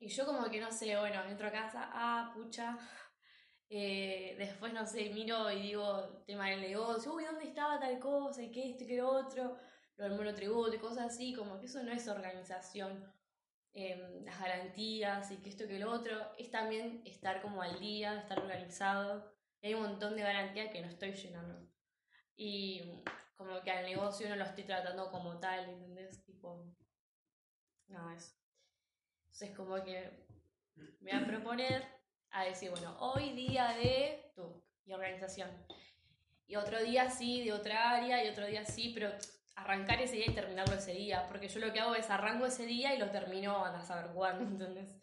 [0.00, 2.78] y yo como que no sé, bueno, entro a casa, ah, pucha,
[3.70, 8.42] eh, después no sé, miro y digo, tema del negocio, uy, ¿dónde estaba tal cosa?
[8.42, 9.56] Y qué esto y qué otro,
[9.96, 13.12] lo del monotributo y cosas así, como que eso no es organización.
[13.74, 18.18] Em, las garantías y que esto que lo otro, es también estar como al día,
[18.20, 19.34] estar organizado.
[19.62, 21.66] Y hay un montón de garantías que no estoy llenando.
[22.36, 22.82] Y
[23.36, 26.24] como que al negocio no lo estoy tratando como tal, ¿entendés?
[26.24, 26.66] Tipo,
[27.86, 28.34] nada, eso.
[29.26, 30.26] Entonces como que
[31.00, 31.86] me voy a proponer
[32.30, 35.48] a decir, bueno, hoy día de tú y organización.
[36.46, 39.10] Y otro día sí, de otra área, y otro día sí, pero
[39.54, 41.26] arrancar ese día y terminarlo ese día.
[41.28, 44.44] Porque yo lo que hago es arranco ese día y lo termino a saber cuándo,
[44.44, 44.96] ¿entendés?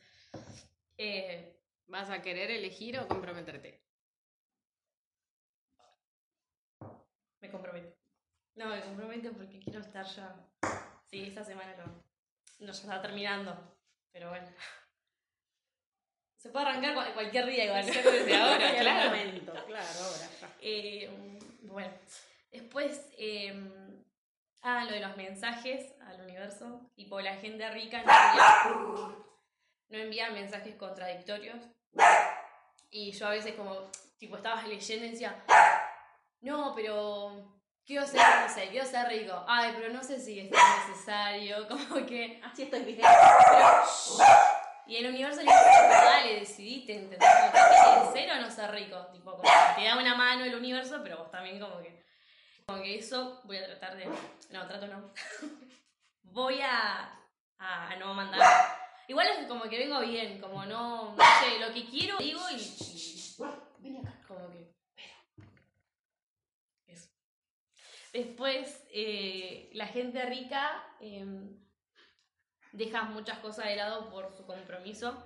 [0.97, 1.55] Eh,
[1.87, 3.88] ¿Vas a querer elegir o comprometerte?
[7.49, 7.97] Me comprometo.
[8.55, 10.35] No, me comprometo porque quiero estar ya.
[11.09, 11.85] Sí, esta semana lo.
[12.65, 13.75] No, ya está terminando.
[14.11, 14.47] Pero bueno.
[16.37, 17.85] Se puede arrancar cual- cualquier día igual.
[17.87, 19.09] desde ahora, claro.
[19.09, 20.49] momento, claro, ahora ya.
[20.61, 21.09] Eh,
[21.63, 21.91] bueno.
[22.51, 23.07] Después.
[23.17, 23.53] eh,
[24.61, 26.87] ah, lo de los mensajes al universo.
[26.95, 29.15] Tipo, la gente rica no envía,
[29.89, 31.57] no envía mensajes contradictorios.
[32.91, 33.89] Y yo a veces, como.
[34.19, 35.43] Tipo, estabas leyendo y decía.
[36.41, 37.55] No, pero.
[37.85, 39.43] Quiero ser, no sé, quiero ser rico.
[39.47, 41.67] Ay, pero no sé si es necesario.
[41.67, 42.39] Como que.
[42.43, 43.01] Así estoy, ¿viste?
[44.85, 47.19] Y el universo le dice, dale, decidiste, ¿entendés?
[47.29, 47.59] Como que,
[48.11, 48.97] ¿querés ser o no ser rico?
[49.11, 52.03] Tipo, como que te da una mano el universo, pero vos también como que...
[52.65, 54.05] Como que eso voy a tratar de...
[54.49, 55.11] No, trato no.
[56.23, 57.19] voy a,
[57.59, 58.41] a, a no mandar.
[59.07, 61.15] Igual es como que vengo bien, como no...
[61.15, 62.55] No sé, lo que quiero digo y...
[62.55, 63.35] y-
[63.79, 64.19] Vení acá.
[64.27, 64.73] como que...
[64.95, 65.47] Pero...
[66.87, 67.09] Eso.
[68.13, 71.25] Después, eh, la gente rica eh,
[72.71, 75.25] deja muchas cosas de lado por su compromiso.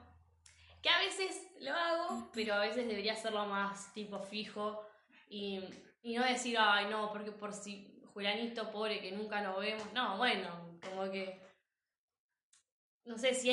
[0.82, 4.86] Que a veces lo hago, pero a veces debería hacerlo más tipo fijo
[5.30, 5.62] y,
[6.02, 9.92] y no decir, ay, no, porque por si Julianito pobre que nunca nos vemos.
[9.94, 11.42] No, bueno, como que.
[13.06, 13.52] No sé si es